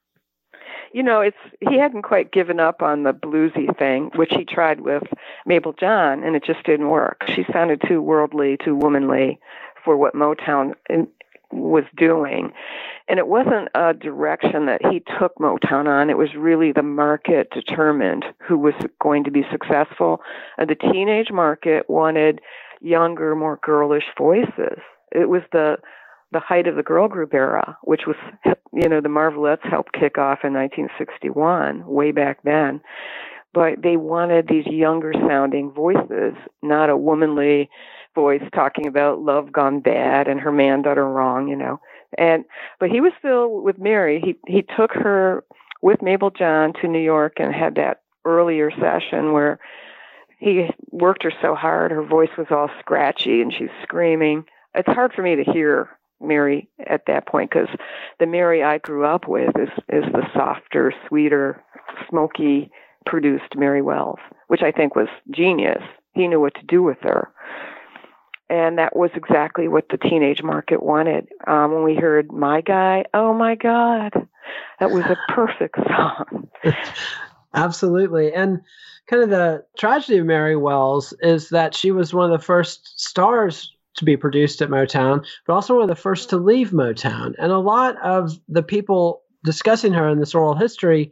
You 0.94 1.04
know, 1.04 1.22
it's 1.22 1.38
he 1.62 1.80
hadn't 1.80 2.02
quite 2.02 2.34
given 2.34 2.60
up 2.60 2.82
on 2.82 3.04
the 3.04 3.14
bluesy 3.14 3.76
thing, 3.78 4.12
which 4.16 4.32
he 4.32 4.44
tried 4.44 4.82
with 4.82 5.04
Mabel 5.46 5.74
John, 5.74 6.24
and 6.24 6.36
it 6.36 6.44
just 6.44 6.64
didn't 6.66 6.90
work. 6.90 7.24
She 7.34 7.46
sounded 7.52 7.82
too 7.88 8.02
worldly, 8.02 8.58
too 8.58 8.76
womanly 8.76 9.40
for 9.86 9.96
what 9.96 10.14
Motown 10.14 10.74
was 11.52 11.84
doing. 11.96 12.52
And 13.08 13.20
it 13.20 13.28
wasn't 13.28 13.70
a 13.76 13.94
direction 13.94 14.66
that 14.68 14.82
he 14.90 15.04
took 15.20 15.36
Motown 15.38 15.88
on. 15.88 16.10
It 16.10 16.18
was 16.18 16.30
really 16.36 16.72
the 16.72 16.84
market 16.84 17.50
determined 17.52 18.26
who 18.40 18.58
was 18.58 18.74
going 19.02 19.24
to 19.26 19.32
be 19.32 19.44
successful. 19.52 20.22
And 20.58 20.70
the 20.70 20.76
teenage 20.76 21.32
market 21.32 21.90
wanted 21.90 22.42
younger, 22.82 23.36
more 23.36 23.60
girlish 23.62 24.06
voices. 24.18 24.80
It 25.12 25.30
was 25.30 25.42
the 25.52 25.78
the 26.32 26.40
height 26.40 26.68
of 26.68 26.76
the 26.78 26.84
girl 26.84 27.08
group 27.08 27.34
era, 27.34 27.78
which 27.84 28.04
was, 28.08 28.16
you 28.74 28.88
know, 28.88 29.02
the 29.02 29.10
Marvelettes 29.10 29.70
helped 29.70 29.92
kick 29.92 30.18
off 30.18 30.40
in 30.44 30.54
1961, 30.54 31.86
way 31.86 32.12
back 32.12 32.40
then. 32.44 32.80
But 33.54 33.82
they 33.82 33.98
wanted 33.98 34.48
these 34.48 34.66
younger 34.66 35.14
sounding 35.14 35.72
voices, 35.72 36.36
not 36.62 36.90
a 36.90 36.96
womanly 36.96 37.70
voice 38.16 38.44
talking 38.54 38.88
about 38.88 39.22
love 39.22 39.52
gone 39.52 39.80
bad 39.82 40.28
and 40.28 40.40
her 40.40 40.52
man 40.52 40.82
done 40.82 40.98
her 40.98 41.10
wrong, 41.10 41.48
you 41.48 41.56
know. 41.56 41.80
And 42.18 42.46
but 42.80 42.90
he 42.90 43.02
was 43.02 43.14
still 43.20 43.62
with 43.62 43.78
Mary. 43.78 44.22
He 44.24 44.36
he 44.48 44.66
took 44.78 44.92
her 44.94 45.44
with 45.82 46.02
Mabel 46.02 46.30
John 46.30 46.74
to 46.82 46.88
New 46.88 47.00
York 47.00 47.34
and 47.38 47.54
had 47.54 47.76
that 47.76 48.02
earlier 48.26 48.72
session 48.72 49.34
where 49.34 49.60
he 50.40 50.70
worked 50.92 51.24
her 51.24 51.34
so 51.42 51.56
hard 51.56 51.92
her 51.92 52.04
voice 52.04 52.30
was 52.38 52.48
all 52.52 52.70
scratchy 52.80 53.42
and 53.42 53.54
she's 53.54 53.70
screaming. 53.84 54.44
It's 54.74 54.88
hard 54.88 55.14
for 55.14 55.22
me 55.22 55.36
to 55.36 55.44
hear 55.44 55.90
Mary 56.20 56.70
at 56.88 57.06
that 57.08 57.28
point 57.28 57.52
because 57.52 57.70
the 58.20 58.26
Mary 58.26 58.64
I 58.64 58.78
grew 58.78 59.06
up 59.06 59.28
with 59.28 59.56
is 59.58 59.70
is 59.90 60.04
the 60.12 60.28
softer, 60.34 60.94
sweeter, 61.08 61.64
Smokey 62.10 62.72
produced 63.06 63.56
Mary 63.56 63.82
Wells, 63.82 64.20
which 64.48 64.62
I 64.62 64.72
think 64.72 64.96
was 64.96 65.08
genius. 65.32 65.82
He 66.14 66.28
knew 66.28 66.40
what 66.40 66.56
to 66.56 66.66
do 66.66 66.84
with 66.84 66.98
her 67.02 67.32
and 68.52 68.78
that 68.78 68.98
was 68.98 69.12
exactly 69.16 69.70
what 69.70 69.86
the 69.90 69.98
teenage 69.98 70.44
market 70.44 70.84
wanted. 70.84 71.30
Um, 71.48 71.74
when 71.74 71.84
we 71.84 71.96
heard 71.96 72.34
"My 72.34 72.60
Guy," 72.60 73.06
oh 73.14 73.34
my 73.34 73.56
God, 73.56 74.12
that 74.80 74.92
was 74.92 75.06
a 75.06 75.18
perfect 75.30 75.76
song. 75.88 76.50
Absolutely, 77.54 78.34
and 78.34 78.60
kind 79.10 79.24
of 79.24 79.30
the 79.30 79.64
tragedy 79.78 80.18
of 80.18 80.26
Mary 80.26 80.58
Wells 80.58 81.14
is 81.22 81.50
that 81.50 81.74
she 81.74 81.92
was 81.92 82.14
one 82.14 82.30
of 82.30 82.38
the 82.38 82.46
first 82.46 83.00
stars 83.00 83.74
to 83.96 84.06
be 84.06 84.18
produced 84.18 84.62
at 84.62 84.70
Motown, 84.70 85.26
but 85.48 85.54
also 85.54 85.76
one 85.76 85.84
of 85.84 85.90
the 85.90 85.96
first 85.96 86.30
to 86.30 86.38
leave 86.38 86.72
Motown. 86.72 87.34
And 87.38 87.54
a 87.54 87.58
lot 87.58 87.96
of 88.04 88.38
the 88.50 88.64
people 88.64 89.22
discussing 89.46 89.94
her 89.94 90.08
in 90.10 90.20
this 90.20 90.36
oral 90.36 90.56
history 90.56 91.12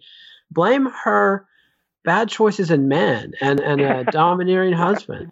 blame 0.52 0.90
her 1.04 1.46
bad 2.10 2.28
choices 2.28 2.72
in 2.72 2.88
men 2.88 3.34
and, 3.40 3.60
and 3.60 3.82
a 3.82 4.04
domineering 4.12 4.74
husband. 4.74 5.32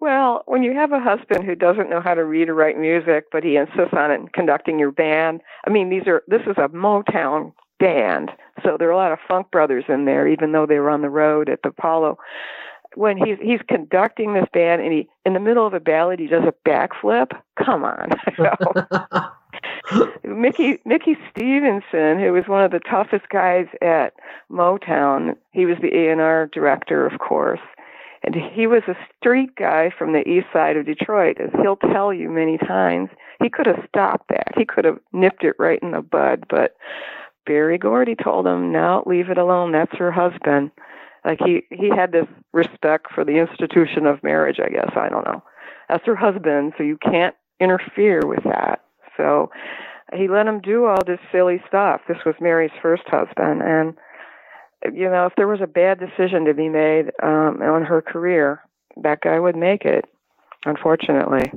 Well, 0.00 0.42
when 0.46 0.62
you 0.62 0.72
have 0.72 0.90
a 0.90 0.98
husband 0.98 1.44
who 1.44 1.54
doesn't 1.54 1.90
know 1.90 2.00
how 2.00 2.14
to 2.14 2.24
read 2.24 2.48
or 2.48 2.54
write 2.54 2.78
music, 2.78 3.26
but 3.30 3.44
he 3.44 3.56
insists 3.56 3.92
on 3.92 4.10
it 4.10 4.32
conducting 4.32 4.78
your 4.78 4.90
band, 4.90 5.42
I 5.66 5.70
mean, 5.70 5.90
these 5.90 6.06
are 6.06 6.22
this 6.28 6.40
is 6.46 6.56
a 6.56 6.70
Motown 6.70 7.52
band, 7.78 8.30
so 8.64 8.78
there 8.78 8.88
are 8.88 8.92
a 8.92 8.96
lot 8.96 9.12
of 9.12 9.18
funk 9.28 9.50
brothers 9.50 9.84
in 9.86 10.06
there, 10.06 10.26
even 10.26 10.52
though 10.52 10.64
they 10.64 10.78
were 10.78 10.88
on 10.88 11.02
the 11.02 11.10
road 11.10 11.50
at 11.50 11.60
the 11.62 11.68
Apollo. 11.68 12.16
When 12.94 13.18
he's 13.18 13.36
he's 13.42 13.60
conducting 13.68 14.32
this 14.32 14.48
band 14.54 14.80
and 14.80 14.94
he 14.94 15.10
in 15.26 15.34
the 15.34 15.40
middle 15.40 15.66
of 15.66 15.74
a 15.74 15.80
ballad 15.80 16.20
he 16.20 16.26
does 16.26 16.44
a 16.44 16.54
backflip, 16.66 17.32
come 17.62 17.84
on. 17.84 18.08
Mickey 20.24 20.80
Mickey 20.84 21.16
Stevenson, 21.30 22.18
who 22.18 22.32
was 22.32 22.44
one 22.46 22.64
of 22.64 22.70
the 22.70 22.80
toughest 22.80 23.28
guys 23.30 23.66
at 23.82 24.14
Motown, 24.50 25.36
he 25.52 25.66
was 25.66 25.76
the 25.82 25.94
A 25.94 26.10
and 26.10 26.20
R 26.20 26.48
director, 26.52 27.06
of 27.06 27.18
course 27.18 27.60
and 28.22 28.34
he 28.34 28.66
was 28.66 28.82
a 28.86 28.96
street 29.16 29.54
guy 29.56 29.90
from 29.96 30.12
the 30.12 30.26
east 30.28 30.46
side 30.52 30.76
of 30.76 30.86
Detroit, 30.86 31.38
as 31.40 31.50
he'll 31.60 31.76
tell 31.76 32.12
you 32.12 32.28
many 32.28 32.58
times. 32.58 33.08
He 33.42 33.48
could 33.48 33.66
have 33.66 33.84
stopped 33.88 34.28
that. 34.28 34.52
He 34.56 34.64
could 34.64 34.84
have 34.84 34.98
nipped 35.12 35.42
it 35.42 35.56
right 35.58 35.78
in 35.82 35.92
the 35.92 36.02
bud, 36.02 36.44
but 36.50 36.76
Berry 37.46 37.78
Gordy 37.78 38.14
told 38.14 38.46
him, 38.46 38.70
"No, 38.70 39.02
leave 39.06 39.30
it 39.30 39.38
alone. 39.38 39.72
That's 39.72 39.96
her 39.96 40.12
husband." 40.12 40.70
Like 41.24 41.40
he 41.42 41.62
he 41.70 41.88
had 41.88 42.12
this 42.12 42.26
respect 42.52 43.12
for 43.12 43.24
the 43.24 43.38
institution 43.38 44.06
of 44.06 44.22
marriage, 44.22 44.60
I 44.60 44.68
guess. 44.68 44.90
I 44.94 45.08
don't 45.08 45.26
know. 45.26 45.42
That's 45.88 46.06
her 46.06 46.16
husband, 46.16 46.74
so 46.76 46.82
you 46.82 46.98
can't 46.98 47.34
interfere 47.58 48.20
with 48.24 48.44
that. 48.44 48.84
So 49.20 49.50
he 50.14 50.28
let 50.28 50.46
him 50.46 50.60
do 50.60 50.86
all 50.86 51.04
this 51.06 51.20
silly 51.30 51.62
stuff. 51.68 52.00
This 52.08 52.16
was 52.24 52.34
Mary's 52.40 52.70
first 52.80 53.02
husband, 53.06 53.62
and 53.62 53.94
you 54.94 55.10
know, 55.10 55.26
if 55.26 55.34
there 55.36 55.46
was 55.46 55.60
a 55.60 55.66
bad 55.66 56.00
decision 56.00 56.46
to 56.46 56.54
be 56.54 56.70
made 56.70 57.10
um, 57.22 57.60
on 57.60 57.84
her 57.84 58.00
career, 58.00 58.62
that 59.02 59.20
guy 59.20 59.38
would 59.38 59.56
make 59.56 59.84
it. 59.84 60.06
Unfortunately, 60.64 61.52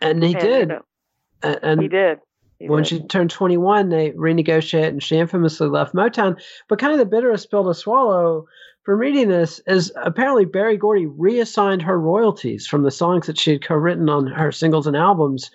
and 0.00 0.22
he 0.22 0.32
and, 0.34 0.40
did. 0.40 0.60
You 0.60 0.66
know, 0.66 1.58
and, 1.62 1.80
he 1.80 1.88
did. 1.88 2.18
He 2.58 2.68
when 2.68 2.82
did. 2.82 2.88
she 2.88 3.00
turned 3.00 3.30
21, 3.30 3.90
they 3.90 4.10
renegotiated 4.12 4.88
and 4.88 5.02
she 5.02 5.18
infamously 5.18 5.68
left 5.68 5.94
Motown. 5.94 6.40
But 6.68 6.78
kind 6.78 6.92
of 6.92 6.98
the 6.98 7.06
bitterest 7.06 7.50
pill 7.50 7.64
to 7.64 7.74
swallow 7.74 8.46
from 8.84 8.98
reading 8.98 9.28
this 9.28 9.60
is 9.66 9.92
apparently 9.96 10.44
Berry 10.44 10.76
Gordy 10.76 11.06
reassigned 11.06 11.82
her 11.82 11.98
royalties 11.98 12.66
from 12.66 12.82
the 12.82 12.90
songs 12.90 13.26
that 13.26 13.38
she 13.38 13.52
had 13.52 13.66
co 13.66 13.74
written 13.74 14.08
on 14.08 14.26
her 14.28 14.52
singles 14.52 14.86
and 14.86 14.96
albums, 14.96 15.50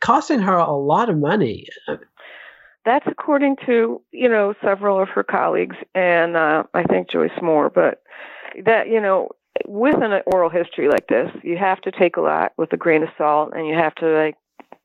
costing 0.00 0.40
her 0.40 0.56
a 0.56 0.76
lot 0.76 1.08
of 1.08 1.18
money. 1.18 1.66
That's 2.84 3.06
according 3.06 3.56
to 3.66 4.00
you 4.12 4.28
know 4.28 4.54
several 4.62 5.00
of 5.00 5.08
her 5.10 5.22
colleagues, 5.22 5.76
and 5.94 6.36
uh, 6.36 6.64
I 6.74 6.84
think 6.84 7.10
Joyce 7.10 7.30
Moore. 7.42 7.70
But 7.70 8.02
that 8.64 8.88
you 8.88 9.00
know, 9.00 9.28
with 9.66 10.02
an 10.02 10.22
oral 10.26 10.50
history 10.50 10.88
like 10.88 11.08
this, 11.08 11.30
you 11.42 11.58
have 11.58 11.80
to 11.82 11.90
take 11.90 12.16
a 12.16 12.22
lot 12.22 12.52
with 12.56 12.72
a 12.72 12.76
grain 12.76 13.02
of 13.02 13.10
salt, 13.18 13.52
and 13.54 13.66
you 13.66 13.74
have 13.74 13.94
to 13.96 14.06
like 14.06 14.36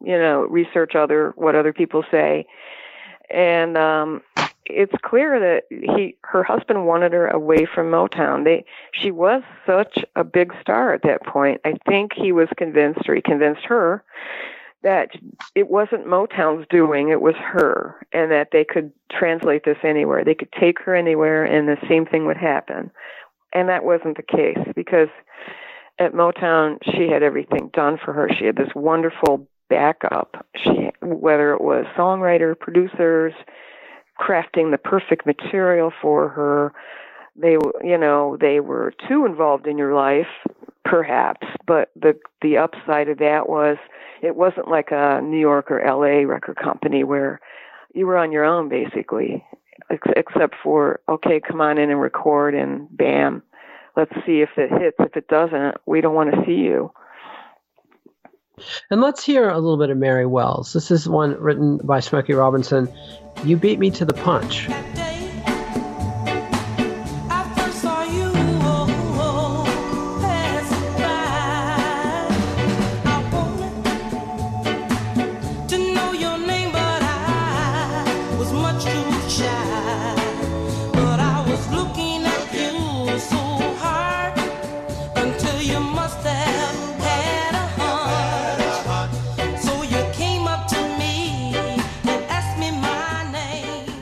you 0.03 0.17
know 0.17 0.41
research 0.41 0.95
other 0.95 1.33
what 1.35 1.55
other 1.55 1.71
people 1.71 2.03
say, 2.11 2.45
and 3.29 3.77
um, 3.77 4.21
it's 4.65 4.93
clear 5.03 5.39
that 5.39 5.63
he 5.69 6.17
her 6.23 6.43
husband 6.43 6.85
wanted 6.85 7.13
her 7.13 7.27
away 7.27 7.65
from 7.65 7.91
Motown. 7.91 8.43
They 8.43 8.65
she 8.91 9.11
was 9.11 9.43
such 9.65 9.99
a 10.15 10.23
big 10.23 10.53
star 10.61 10.93
at 10.93 11.03
that 11.03 11.25
point. 11.25 11.61
I 11.65 11.75
think 11.87 12.13
he 12.13 12.31
was 12.31 12.47
convinced, 12.57 13.07
or 13.07 13.15
he 13.15 13.21
convinced 13.21 13.63
her 13.65 14.03
that 14.83 15.09
it 15.55 15.69
wasn't 15.69 16.05
Motown's 16.05 16.67
doing, 16.69 17.09
it 17.09 17.21
was 17.21 17.35
her, 17.35 18.05
and 18.11 18.31
that 18.31 18.49
they 18.51 18.65
could 18.65 18.91
translate 19.11 19.63
this 19.65 19.77
anywhere. 19.83 20.23
They 20.23 20.35
could 20.35 20.51
take 20.59 20.79
her 20.81 20.93
anywhere, 20.93 21.45
and 21.45 21.67
the 21.67 21.77
same 21.87 22.05
thing 22.05 22.25
would 22.25 22.37
happen. 22.37 22.91
And 23.53 23.69
that 23.69 23.85
wasn't 23.85 24.17
the 24.17 24.23
case 24.23 24.57
because 24.75 25.09
at 25.99 26.13
Motown, 26.13 26.79
she 26.83 27.07
had 27.09 27.23
everything 27.23 27.69
done 27.73 27.97
for 28.03 28.13
her. 28.13 28.29
She 28.37 28.45
had 28.45 28.55
this 28.55 28.73
wonderful 28.75 29.47
backup. 29.69 30.45
She, 30.57 30.91
whether 31.01 31.53
it 31.53 31.61
was 31.61 31.85
songwriter, 31.97 32.59
producers, 32.59 33.33
crafting 34.19 34.71
the 34.71 34.77
perfect 34.77 35.25
material 35.25 35.91
for 36.01 36.29
her, 36.29 36.73
they, 37.35 37.57
you 37.83 37.97
know, 37.97 38.37
they 38.39 38.59
were 38.59 38.93
too 39.07 39.25
involved 39.25 39.67
in 39.67 39.77
your 39.77 39.95
life, 39.95 40.27
perhaps. 40.85 41.47
But 41.65 41.91
the 41.95 42.17
the 42.41 42.57
upside 42.57 43.09
of 43.09 43.19
that 43.19 43.49
was 43.49 43.77
it 44.21 44.35
wasn't 44.35 44.67
like 44.67 44.89
a 44.91 45.21
New 45.21 45.39
York 45.39 45.71
or 45.71 45.83
LA 45.85 46.27
record 46.27 46.57
company 46.57 47.03
where 47.03 47.39
you 47.93 48.07
were 48.07 48.17
on 48.17 48.31
your 48.31 48.45
own 48.45 48.69
basically, 48.69 49.43
ex- 49.89 50.13
except 50.15 50.55
for, 50.63 50.99
okay, 51.09 51.39
come 51.39 51.61
on 51.61 51.77
in 51.77 51.89
and 51.89 52.01
record 52.01 52.55
and 52.55 52.87
bam, 52.95 53.43
let's 53.95 54.13
see 54.25 54.41
if 54.41 54.49
it 54.57 54.71
hits. 54.71 54.97
If 54.99 55.15
it 55.15 55.27
doesn't, 55.27 55.77
we 55.85 56.01
don't 56.01 56.15
want 56.15 56.31
to 56.33 56.43
see 56.45 56.61
you. 56.61 56.91
And 58.91 59.01
let's 59.01 59.23
hear 59.23 59.49
a 59.49 59.55
little 59.55 59.77
bit 59.77 59.89
of 59.89 59.97
Mary 59.97 60.25
Wells. 60.25 60.73
This 60.73 60.91
is 60.91 61.09
one 61.09 61.39
written 61.39 61.77
by 61.77 61.99
Smokey 61.99 62.33
Robinson. 62.33 62.87
You 63.43 63.57
beat 63.57 63.79
me 63.79 63.89
to 63.91 64.05
the 64.05 64.13
punch. 64.13 64.67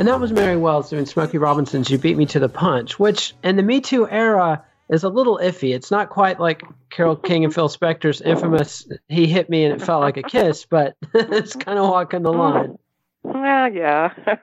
And 0.01 0.07
that 0.07 0.19
was 0.19 0.31
Mary 0.31 0.57
Wells 0.57 0.89
doing 0.89 1.05
Smokey 1.05 1.37
Robinson's 1.37 1.91
You 1.91 1.99
Beat 1.99 2.17
Me 2.17 2.25
to 2.25 2.39
the 2.39 2.49
Punch, 2.49 2.97
which 2.97 3.35
in 3.43 3.55
the 3.55 3.61
Me 3.61 3.81
Too 3.81 4.09
era 4.09 4.65
is 4.89 5.03
a 5.03 5.09
little 5.09 5.37
iffy. 5.37 5.75
It's 5.75 5.91
not 5.91 6.09
quite 6.09 6.39
like 6.39 6.63
Carole 6.89 7.15
King 7.15 7.43
and 7.43 7.53
Phil 7.53 7.69
Spector's 7.69 8.19
infamous 8.19 8.87
He 9.09 9.27
Hit 9.27 9.47
Me 9.47 9.63
and 9.63 9.79
It 9.79 9.85
Felt 9.85 10.01
Like 10.01 10.17
a 10.17 10.23
Kiss, 10.23 10.65
but 10.65 10.95
it's 11.13 11.55
kind 11.55 11.77
of 11.77 11.87
walking 11.87 12.23
the 12.23 12.33
line. 12.33 12.79
Well, 13.21 13.71
yeah. 13.71 14.11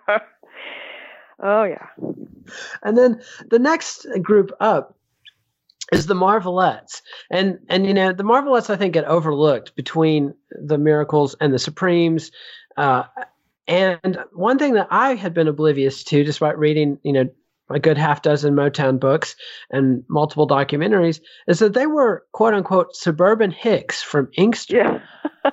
oh, 1.43 1.65
yeah. 1.65 1.89
And 2.85 2.97
then 2.97 3.21
the 3.51 3.59
next 3.59 4.07
group 4.23 4.53
up 4.61 4.95
is 5.93 6.07
the 6.07 6.15
Marvelettes. 6.15 7.03
And 7.33 7.59
and 7.69 7.85
you 7.85 7.95
know, 7.95 8.13
the 8.13 8.23
Marvelettes 8.23 8.71
I 8.71 8.77
think 8.77 8.95
get 8.95 9.07
overlooked 9.07 9.75
between 9.75 10.35
the 10.53 10.79
Miracles 10.79 11.35
and 11.41 11.53
the 11.53 11.59
Supremes. 11.59 12.31
Uh, 12.77 13.03
and 13.69 14.19
one 14.33 14.59
thing 14.59 14.73
that 14.75 14.89
I 14.91 15.15
had 15.15 15.35
been 15.35 15.47
oblivious 15.47 16.03
to, 16.05 16.25
despite 16.25 16.59
reading, 16.59 16.99
you 17.03 17.13
know, 17.13 17.29
a 17.71 17.79
good 17.79 17.99
half 17.99 18.23
dozen 18.23 18.55
Motown 18.55 18.99
books 18.99 19.37
and 19.71 20.03
multiple 20.09 20.49
documentaries, 20.49 21.21
is 21.47 21.59
that 21.59 21.75
they 21.75 21.87
were 21.87 22.25
quote 22.33 22.55
unquote 22.55 22.97
suburban 22.97 23.51
hicks 23.51 24.03
from 24.03 24.31
Inkster. 24.37 24.77
Yeah. 25.45 25.53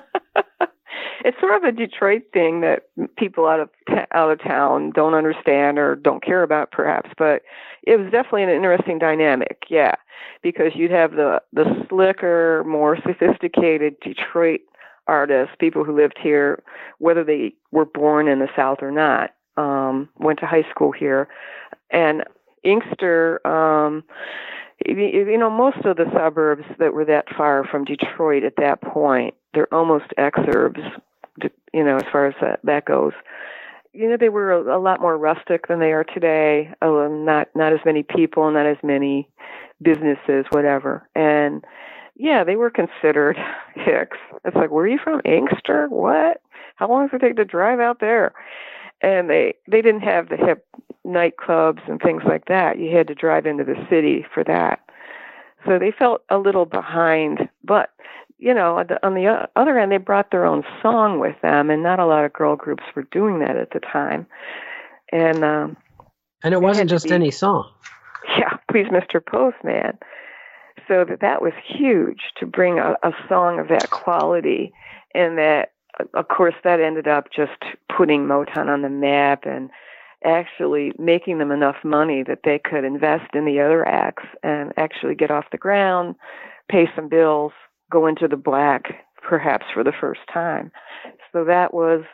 it's 1.24 1.38
sort 1.40 1.56
of 1.56 1.64
a 1.64 1.72
Detroit 1.72 2.22
thing 2.32 2.62
that 2.62 2.84
people 3.18 3.46
out 3.46 3.60
of 3.60 3.68
ta- 3.88 4.06
out 4.12 4.30
of 4.30 4.42
town 4.42 4.92
don't 4.94 5.14
understand 5.14 5.78
or 5.78 5.94
don't 5.94 6.24
care 6.24 6.42
about, 6.42 6.70
perhaps. 6.70 7.10
But 7.18 7.42
it 7.86 7.98
was 7.98 8.10
definitely 8.10 8.44
an 8.44 8.50
interesting 8.50 8.98
dynamic, 8.98 9.64
yeah, 9.68 9.96
because 10.42 10.72
you'd 10.74 10.92
have 10.92 11.12
the 11.12 11.42
the 11.52 11.86
slicker, 11.90 12.64
more 12.66 12.96
sophisticated 13.06 13.96
Detroit 14.00 14.60
artists, 15.06 15.54
people 15.58 15.84
who 15.84 15.96
lived 15.96 16.18
here, 16.20 16.62
whether 16.98 17.24
they 17.24 17.54
were 17.70 17.84
born 17.84 18.28
in 18.28 18.38
the 18.38 18.48
South 18.56 18.78
or 18.82 18.90
not, 18.90 19.30
um, 19.56 20.08
went 20.18 20.38
to 20.40 20.46
high 20.46 20.66
school 20.70 20.92
here, 20.92 21.28
and 21.90 22.24
Inkster. 22.64 23.46
Um, 23.46 24.04
you 24.84 25.38
know, 25.38 25.48
most 25.48 25.78
of 25.84 25.96
the 25.96 26.04
suburbs 26.12 26.64
that 26.78 26.92
were 26.92 27.06
that 27.06 27.24
far 27.34 27.64
from 27.64 27.84
Detroit 27.84 28.44
at 28.44 28.56
that 28.58 28.82
point, 28.82 29.34
they're 29.54 29.72
almost 29.72 30.04
exurbs, 30.18 30.82
you 31.72 31.82
know, 31.82 31.96
as 31.96 32.04
far 32.12 32.26
as 32.26 32.34
that, 32.42 32.60
that 32.64 32.84
goes. 32.84 33.12
You 33.94 34.10
know, 34.10 34.18
they 34.18 34.28
were 34.28 34.52
a, 34.52 34.78
a 34.78 34.80
lot 34.80 35.00
more 35.00 35.16
rustic 35.16 35.68
than 35.68 35.80
they 35.80 35.92
are 35.92 36.04
today. 36.04 36.70
Uh, 36.82 37.08
not 37.10 37.48
not 37.54 37.72
as 37.72 37.80
many 37.86 38.02
people, 38.02 38.50
not 38.50 38.66
as 38.66 38.76
many 38.82 39.30
businesses, 39.80 40.44
whatever. 40.50 41.08
And 41.14 41.64
yeah, 42.16 42.44
they 42.44 42.56
were 42.56 42.70
considered 42.70 43.36
hicks. 43.74 44.18
It's 44.44 44.56
like, 44.56 44.70
where 44.70 44.84
are 44.84 44.88
you 44.88 44.98
from? 45.02 45.20
Inkster? 45.24 45.88
What? 45.88 46.40
How 46.76 46.88
long 46.88 47.06
does 47.06 47.14
it 47.14 47.24
take 47.24 47.36
to 47.36 47.44
drive 47.44 47.80
out 47.80 48.00
there? 48.00 48.32
And 49.02 49.28
they 49.28 49.54
they 49.70 49.82
didn't 49.82 50.02
have 50.02 50.28
the 50.28 50.36
hip 50.36 50.66
nightclubs 51.06 51.88
and 51.88 52.00
things 52.00 52.22
like 52.26 52.46
that. 52.46 52.78
You 52.78 52.96
had 52.96 53.08
to 53.08 53.14
drive 53.14 53.46
into 53.46 53.64
the 53.64 53.76
city 53.90 54.24
for 54.32 54.42
that. 54.44 54.80
So 55.66 55.78
they 55.78 55.90
felt 55.90 56.22
a 56.30 56.38
little 56.38 56.64
behind, 56.64 57.48
but 57.64 57.90
you 58.38 58.52
know, 58.52 58.84
on 59.02 59.14
the 59.14 59.48
other 59.56 59.78
end, 59.78 59.90
they 59.90 59.96
brought 59.96 60.30
their 60.30 60.44
own 60.44 60.62
song 60.82 61.18
with 61.18 61.36
them, 61.40 61.70
and 61.70 61.82
not 61.82 61.98
a 61.98 62.06
lot 62.06 62.24
of 62.24 62.32
girl 62.34 62.54
groups 62.54 62.84
were 62.94 63.06
doing 63.10 63.38
that 63.40 63.56
at 63.56 63.70
the 63.70 63.80
time. 63.80 64.26
And 65.10 65.42
um, 65.42 65.76
and 66.42 66.52
it 66.52 66.60
wasn't 66.60 66.90
just 66.90 67.06
be, 67.06 67.12
any 67.12 67.30
song. 67.30 67.70
Yeah, 68.38 68.56
please, 68.68 68.86
Mr. 68.88 69.24
Postman. 69.24 69.96
So 70.88 71.04
that 71.04 71.20
that 71.20 71.42
was 71.42 71.52
huge 71.66 72.20
to 72.38 72.46
bring 72.46 72.78
a, 72.78 72.96
a 73.02 73.12
song 73.28 73.58
of 73.58 73.68
that 73.68 73.90
quality, 73.90 74.72
and 75.14 75.38
that, 75.38 75.72
uh, 75.98 76.04
of 76.14 76.28
course, 76.28 76.54
that 76.64 76.80
ended 76.80 77.08
up 77.08 77.26
just 77.34 77.62
putting 77.96 78.26
Motown 78.26 78.68
on 78.68 78.82
the 78.82 78.90
map 78.90 79.44
and 79.46 79.70
actually 80.24 80.92
making 80.98 81.38
them 81.38 81.50
enough 81.50 81.76
money 81.84 82.22
that 82.22 82.40
they 82.44 82.58
could 82.58 82.84
invest 82.84 83.34
in 83.34 83.44
the 83.44 83.60
other 83.60 83.86
acts 83.86 84.24
and 84.42 84.72
actually 84.76 85.14
get 85.14 85.30
off 85.30 85.44
the 85.52 85.58
ground, 85.58 86.14
pay 86.68 86.88
some 86.94 87.08
bills, 87.08 87.52
go 87.90 88.06
into 88.06 88.28
the 88.28 88.36
black 88.36 89.06
perhaps 89.22 89.66
for 89.72 89.82
the 89.82 89.92
first 89.92 90.20
time. 90.32 90.70
So 91.32 91.44
that 91.44 91.74
was 91.74 92.04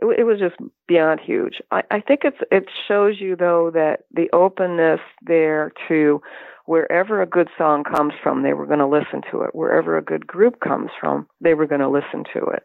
it, 0.00 0.20
it 0.20 0.24
was 0.24 0.38
just 0.38 0.56
beyond 0.86 1.20
huge. 1.20 1.60
I, 1.70 1.82
I 1.90 2.00
think 2.00 2.20
it's 2.24 2.38
it 2.50 2.64
shows 2.88 3.20
you 3.20 3.36
though 3.36 3.70
that 3.72 4.00
the 4.12 4.28
openness 4.32 5.00
there 5.22 5.72
to 5.88 6.20
wherever 6.66 7.20
a 7.20 7.26
good 7.26 7.48
song 7.58 7.84
comes 7.84 8.12
from, 8.22 8.42
they 8.42 8.52
were 8.52 8.66
going 8.66 8.78
to 8.78 8.86
listen 8.86 9.22
to 9.30 9.42
it. 9.42 9.54
Wherever 9.54 9.96
a 9.96 10.02
good 10.02 10.26
group 10.26 10.60
comes 10.60 10.90
from, 11.00 11.26
they 11.40 11.54
were 11.54 11.66
going 11.66 11.80
to 11.80 11.88
listen 11.88 12.24
to 12.34 12.44
it. 12.46 12.64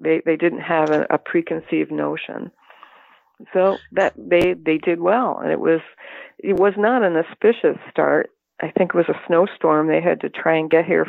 They 0.00 0.22
they 0.24 0.36
didn't 0.36 0.60
have 0.60 0.90
a, 0.90 1.06
a 1.10 1.18
preconceived 1.18 1.90
notion. 1.90 2.50
So 3.52 3.78
that 3.92 4.14
they 4.16 4.54
they 4.54 4.78
did 4.78 5.00
well 5.00 5.38
and 5.42 5.50
it 5.50 5.60
was 5.60 5.80
it 6.38 6.56
was 6.56 6.74
not 6.76 7.02
an 7.02 7.16
auspicious 7.16 7.78
start. 7.90 8.30
I 8.60 8.70
think 8.70 8.90
it 8.90 8.96
was 8.96 9.08
a 9.08 9.20
snowstorm. 9.26 9.88
They 9.88 10.00
had 10.00 10.20
to 10.20 10.28
try 10.28 10.56
and 10.56 10.70
get 10.70 10.84
here 10.84 11.06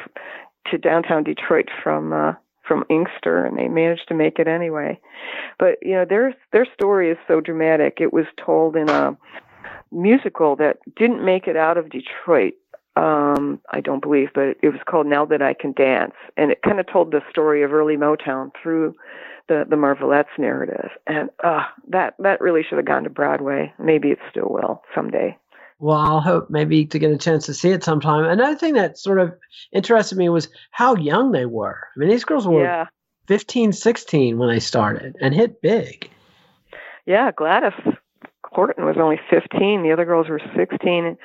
to 0.67 0.77
downtown 0.77 1.23
detroit 1.23 1.69
from 1.83 2.13
uh 2.13 2.33
from 2.67 2.83
inkster 2.89 3.45
and 3.45 3.57
they 3.57 3.67
managed 3.67 4.07
to 4.07 4.13
make 4.13 4.37
it 4.39 4.47
anyway. 4.47 4.99
But 5.57 5.77
you 5.81 5.93
know 5.93 6.05
their 6.05 6.35
their 6.51 6.67
story 6.73 7.11
is 7.11 7.17
so 7.27 7.41
dramatic. 7.41 7.97
It 7.99 8.13
was 8.13 8.25
told 8.43 8.75
in 8.75 8.89
a 8.89 9.17
musical 9.91 10.55
that 10.57 10.77
didn't 10.95 11.23
make 11.23 11.47
it 11.47 11.55
out 11.55 11.77
of 11.77 11.89
detroit 11.89 12.53
um, 12.99 13.61
I 13.71 13.79
don't 13.79 14.01
believe, 14.01 14.29
but 14.33 14.57
it 14.61 14.69
was 14.69 14.81
called 14.85 15.07
Now 15.07 15.25
That 15.25 15.41
I 15.41 15.53
Can 15.53 15.71
Dance, 15.71 16.15
and 16.35 16.51
it 16.51 16.61
kind 16.61 16.79
of 16.79 16.87
told 16.87 17.11
the 17.11 17.21
story 17.29 17.63
of 17.63 17.71
early 17.71 17.95
Motown 17.95 18.51
through 18.61 18.95
the 19.47 19.65
the 19.69 19.77
Marvelettes 19.77 20.37
narrative, 20.37 20.89
and 21.07 21.29
uh, 21.43 21.63
that 21.87 22.15
that 22.19 22.41
really 22.41 22.61
should 22.61 22.77
have 22.77 22.85
gone 22.85 23.03
to 23.03 23.09
Broadway. 23.09 23.73
Maybe 23.79 24.09
it 24.09 24.19
still 24.29 24.49
will 24.49 24.83
someday. 24.93 25.37
Well, 25.79 25.97
I'll 25.97 26.19
hope 26.19 26.49
maybe 26.49 26.85
to 26.87 26.99
get 26.99 27.11
a 27.11 27.17
chance 27.17 27.45
to 27.45 27.53
see 27.53 27.69
it 27.69 27.85
sometime. 27.85 28.25
Another 28.25 28.57
thing 28.57 28.73
that 28.73 28.97
sort 28.97 29.19
of 29.19 29.33
interested 29.71 30.17
me 30.17 30.27
was 30.27 30.49
how 30.71 30.95
young 30.95 31.31
they 31.31 31.45
were. 31.45 31.79
I 31.95 31.99
mean, 31.99 32.09
these 32.09 32.25
girls 32.25 32.45
were 32.45 32.63
yeah. 32.63 32.87
15, 33.27 33.71
16 33.71 34.37
when 34.37 34.49
they 34.49 34.59
started 34.59 35.15
and 35.21 35.33
hit 35.33 35.61
big. 35.61 36.09
Yeah, 37.05 37.31
Gladys 37.31 37.71
Horton 38.51 38.85
was 38.85 38.97
only 38.99 39.19
15. 39.29 39.83
The 39.83 39.91
other 39.91 40.05
girls 40.05 40.27
were 40.27 40.41
16. 40.55 41.17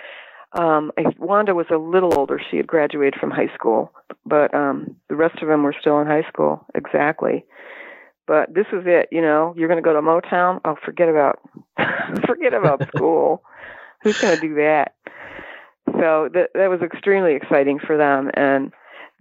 Um, 0.53 0.93
I, 0.97 1.05
Wanda 1.19 1.55
was 1.55 1.67
a 1.73 1.79
little 1.79 2.17
older. 2.17 2.41
She 2.51 2.57
had 2.57 2.67
graduated 2.67 3.19
from 3.19 3.31
high 3.31 3.53
school, 3.55 3.93
but 4.25 4.55
um, 4.55 4.97
the 5.09 5.17
rest 5.17 5.43
of 5.43 5.49
them 5.49 5.63
were 5.63 5.75
still 5.81 6.01
in 6.01 6.07
high 6.07 6.27
school. 6.29 6.65
Exactly. 6.75 7.45
But 8.27 8.55
this 8.55 8.67
is 8.73 8.85
it, 8.87 9.09
you 9.11 9.21
know. 9.21 9.53
You're 9.57 9.69
going 9.69 9.83
to 9.83 9.87
go 9.87 9.93
to 9.93 10.01
Motown. 10.01 10.61
Oh, 10.65 10.77
forget 10.85 11.09
about 11.09 11.41
forget 12.27 12.55
about 12.55 12.89
school. 12.97 13.43
Who's 14.03 14.19
going 14.21 14.37
to 14.37 14.41
do 14.41 14.55
that? 14.55 14.95
So 15.87 16.29
that 16.33 16.51
that 16.55 16.71
was 16.71 16.81
extremely 16.81 17.35
exciting 17.35 17.79
for 17.79 17.99
them, 17.99 18.31
and 18.35 18.73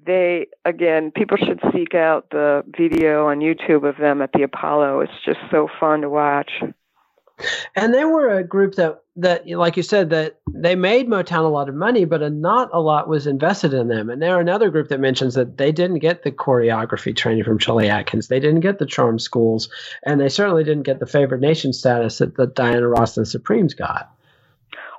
they 0.06 0.48
again, 0.66 1.12
people 1.12 1.38
should 1.38 1.60
seek 1.74 1.96
out 1.96 2.30
the 2.30 2.64
video 2.78 3.28
on 3.28 3.40
YouTube 3.40 3.88
of 3.88 3.98
them 3.98 4.22
at 4.22 4.32
the 4.34 4.44
Apollo. 4.44 5.02
It's 5.02 5.26
just 5.26 5.40
so 5.52 5.68
fun 5.80 6.02
to 6.02 6.10
watch. 6.10 6.52
And 7.76 7.94
they 7.94 8.06
were 8.06 8.30
a 8.30 8.44
group 8.44 8.76
that 8.76 9.02
that 9.16 9.48
like 9.48 9.78
you 9.78 9.84
said 9.84 10.10
that 10.10 10.40
they 10.52 10.76
made 10.76 11.08
Motown 11.08 11.44
a 11.44 11.50
lot 11.50 11.70
of 11.70 11.76
money, 11.76 12.06
but 12.06 12.22
a, 12.22 12.30
not 12.30 12.70
a 12.74 12.80
lot 12.80 13.08
was 13.08 13.28
invested 13.28 13.74
in 13.74 13.88
them. 13.88 14.10
And 14.10 14.22
they're 14.22 14.40
another 14.40 14.70
group 14.70 14.90
that 14.90 15.00
mentions 15.00 15.36
that 15.36 15.58
they 15.58 15.72
didn't 15.72 16.00
get 16.00 16.24
the 16.24 16.32
choreography 16.32 17.16
training 17.16 17.44
from 17.44 17.60
Cholly 17.60 17.90
Atkins. 17.90 18.28
They 18.28 18.40
didn't 18.40 18.62
get 18.62 18.80
the 18.80 18.86
charm 18.86 19.20
schools, 19.20 19.70
and 20.04 20.20
they 20.20 20.30
certainly 20.30 20.64
didn't 20.64 20.84
get 20.84 21.00
the 21.00 21.06
favored 21.06 21.42
nation 21.42 21.74
status 21.74 22.20
that, 22.20 22.38
that 22.38 22.56
Diana 22.56 22.88
Ross 22.88 23.18
and 23.18 23.26
the 23.26 23.30
Supremes 23.30 23.74
got. 23.74 24.12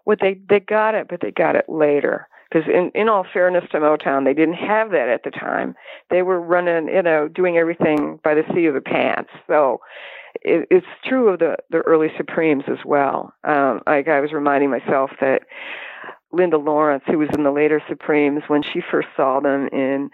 Well, 0.04 0.16
they 0.20 0.34
they 0.48 0.60
got 0.60 0.94
it, 0.94 1.08
but 1.08 1.20
they 1.20 1.30
got 1.30 1.56
it 1.56 1.68
later. 1.68 2.28
Because 2.50 2.68
in, 2.68 2.92
in 2.94 3.08
all 3.08 3.26
fairness 3.32 3.64
to 3.72 3.78
Motown, 3.78 4.24
they 4.24 4.34
didn't 4.34 4.54
have 4.54 4.90
that 4.92 5.08
at 5.08 5.24
the 5.24 5.30
time. 5.32 5.74
They 6.10 6.22
were 6.22 6.40
running, 6.40 6.86
you 6.86 7.02
know, 7.02 7.26
doing 7.26 7.56
everything 7.56 8.20
by 8.22 8.34
the 8.34 8.44
seat 8.54 8.66
of 8.66 8.74
the 8.74 8.80
pants. 8.80 9.30
So 9.48 9.80
it, 10.44 10.68
it's 10.70 10.86
true 11.04 11.28
of 11.28 11.38
the 11.38 11.56
the 11.70 11.78
early 11.78 12.08
Supremes 12.16 12.64
as 12.68 12.84
well. 12.84 13.32
Um, 13.44 13.80
like 13.86 14.08
I 14.08 14.20
was 14.20 14.32
reminding 14.32 14.70
myself 14.70 15.10
that 15.20 15.42
Lynda 16.32 16.62
Laurence, 16.64 17.04
who 17.06 17.18
was 17.18 17.28
in 17.34 17.44
the 17.44 17.50
later 17.50 17.82
Supremes, 17.88 18.42
when 18.48 18.62
she 18.62 18.80
first 18.90 19.08
saw 19.16 19.40
them 19.40 19.68
in 19.72 20.10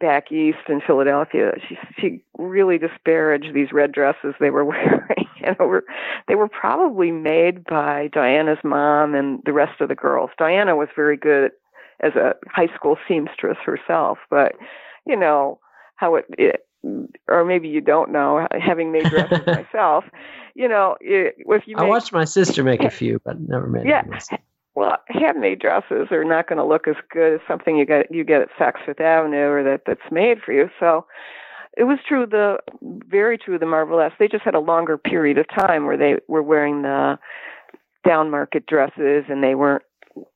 back 0.00 0.30
east 0.32 0.68
in 0.68 0.80
Philadelphia, 0.80 1.52
she 1.68 1.78
she 1.98 2.24
really 2.38 2.78
disparaged 2.78 3.54
these 3.54 3.72
red 3.72 3.92
dresses 3.92 4.34
they 4.40 4.50
were 4.50 4.64
wearing. 4.64 5.26
and 5.42 5.56
were, 5.58 5.84
they 6.26 6.34
were 6.34 6.48
probably 6.48 7.10
made 7.10 7.64
by 7.64 8.08
Diana's 8.12 8.58
mom 8.64 9.14
and 9.14 9.42
the 9.44 9.52
rest 9.52 9.80
of 9.80 9.88
the 9.88 9.94
girls. 9.94 10.30
Diana 10.38 10.74
was 10.74 10.88
very 10.96 11.18
good 11.18 11.52
as 12.00 12.14
a 12.14 12.34
high 12.48 12.74
school 12.74 12.96
seamstress 13.06 13.58
herself, 13.64 14.18
but 14.30 14.52
you 15.06 15.16
know 15.16 15.58
how 15.96 16.14
it, 16.16 16.24
it 16.38 16.66
or 17.28 17.44
maybe 17.44 17.68
you 17.68 17.80
don't 17.80 18.10
know, 18.10 18.46
having 18.60 18.92
made 18.92 19.04
dresses 19.04 19.40
myself, 19.46 20.04
you 20.54 20.68
know, 20.68 20.96
if 21.00 21.66
you 21.66 21.76
make, 21.76 21.84
I 21.84 21.88
watched 21.88 22.12
my 22.12 22.24
sister 22.24 22.62
make 22.62 22.82
a 22.82 22.90
few, 22.90 23.20
but 23.24 23.40
never 23.40 23.66
made 23.66 23.86
yeah. 23.86 24.02
Well, 24.76 24.98
handmade 25.06 25.60
dresses 25.60 26.08
are 26.10 26.24
not 26.24 26.48
going 26.48 26.56
to 26.58 26.64
look 26.64 26.88
as 26.88 26.96
good 27.12 27.34
as 27.34 27.40
something 27.46 27.76
you 27.76 27.86
get 27.86 28.12
you 28.12 28.24
get 28.24 28.42
at 28.42 28.48
Saks 28.58 28.84
Fifth 28.84 29.00
Avenue 29.00 29.48
or 29.48 29.62
that 29.62 29.82
that's 29.86 30.10
made 30.10 30.40
for 30.42 30.52
you. 30.52 30.68
So 30.80 31.06
it 31.76 31.84
was 31.84 31.98
true 32.06 32.26
the 32.26 32.58
very 32.82 33.38
true 33.38 33.58
the 33.58 33.66
Marvelettes. 33.66 34.14
They 34.18 34.26
just 34.26 34.44
had 34.44 34.54
a 34.54 34.60
longer 34.60 34.98
period 34.98 35.38
of 35.38 35.46
time 35.48 35.86
where 35.86 35.96
they 35.96 36.16
were 36.26 36.42
wearing 36.42 36.82
the 36.82 37.18
down 38.04 38.30
market 38.30 38.66
dresses 38.66 39.24
and 39.28 39.42
they 39.42 39.54
weren't 39.54 39.84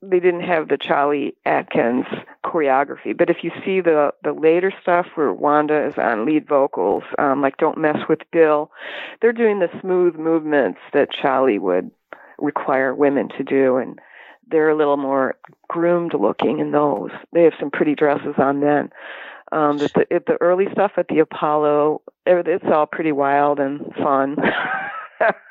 they 0.02 0.20
didn't 0.20 0.42
have 0.42 0.68
the 0.68 0.78
Charlie 0.78 1.34
Atkins 1.44 2.06
choreography. 2.44 3.16
But 3.16 3.30
if 3.30 3.38
you 3.42 3.50
see 3.64 3.80
the 3.80 4.12
the 4.22 4.32
later 4.32 4.72
stuff 4.82 5.06
where 5.14 5.32
Wanda 5.32 5.86
is 5.86 5.94
on 5.98 6.24
lead 6.24 6.46
vocals, 6.48 7.04
um, 7.18 7.40
like 7.40 7.56
"Don't 7.58 7.78
Mess 7.78 7.98
with 8.08 8.20
Bill," 8.32 8.70
they're 9.20 9.32
doing 9.32 9.58
the 9.58 9.70
smooth 9.80 10.16
movements 10.16 10.80
that 10.92 11.12
Charlie 11.12 11.58
would 11.58 11.90
require 12.38 12.94
women 12.94 13.28
to 13.36 13.44
do, 13.44 13.76
and 13.76 13.98
they're 14.50 14.70
a 14.70 14.76
little 14.76 14.96
more 14.96 15.36
groomed 15.68 16.14
looking 16.14 16.58
in 16.58 16.72
those. 16.72 17.10
They 17.32 17.44
have 17.44 17.54
some 17.58 17.70
pretty 17.70 17.94
dresses 17.94 18.34
on 18.38 18.60
then. 18.60 18.90
Um, 19.50 19.78
the, 19.78 19.88
the, 19.88 20.22
the 20.26 20.38
early 20.40 20.66
stuff 20.72 20.92
at 20.96 21.08
the 21.08 21.20
Apollo, 21.20 22.02
it's 22.26 22.64
all 22.66 22.86
pretty 22.86 23.12
wild 23.12 23.58
and 23.58 23.92
fun. 23.94 24.36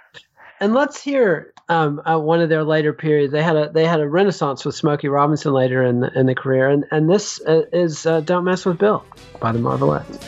and 0.59 0.73
let's 0.73 1.01
hear 1.01 1.53
um, 1.69 2.01
uh, 2.05 2.17
one 2.17 2.41
of 2.41 2.49
their 2.49 2.63
later 2.63 2.93
periods. 2.93 3.31
They 3.31 3.43
had 3.43 3.55
a 3.55 3.69
they 3.71 3.85
had 3.85 3.99
a 3.99 4.07
renaissance 4.07 4.65
with 4.65 4.75
Smokey 4.75 5.07
Robinson 5.07 5.53
later 5.53 5.83
in 5.83 6.01
the, 6.01 6.19
in 6.19 6.25
the 6.25 6.35
career, 6.35 6.69
and 6.69 6.85
and 6.91 7.09
this 7.09 7.41
uh, 7.45 7.63
is 7.71 8.05
uh, 8.05 8.21
"Don't 8.21 8.45
Mess 8.45 8.65
with 8.65 8.77
Bill" 8.77 9.05
by 9.39 9.51
the 9.51 9.59
Marvelettes. 9.59 10.19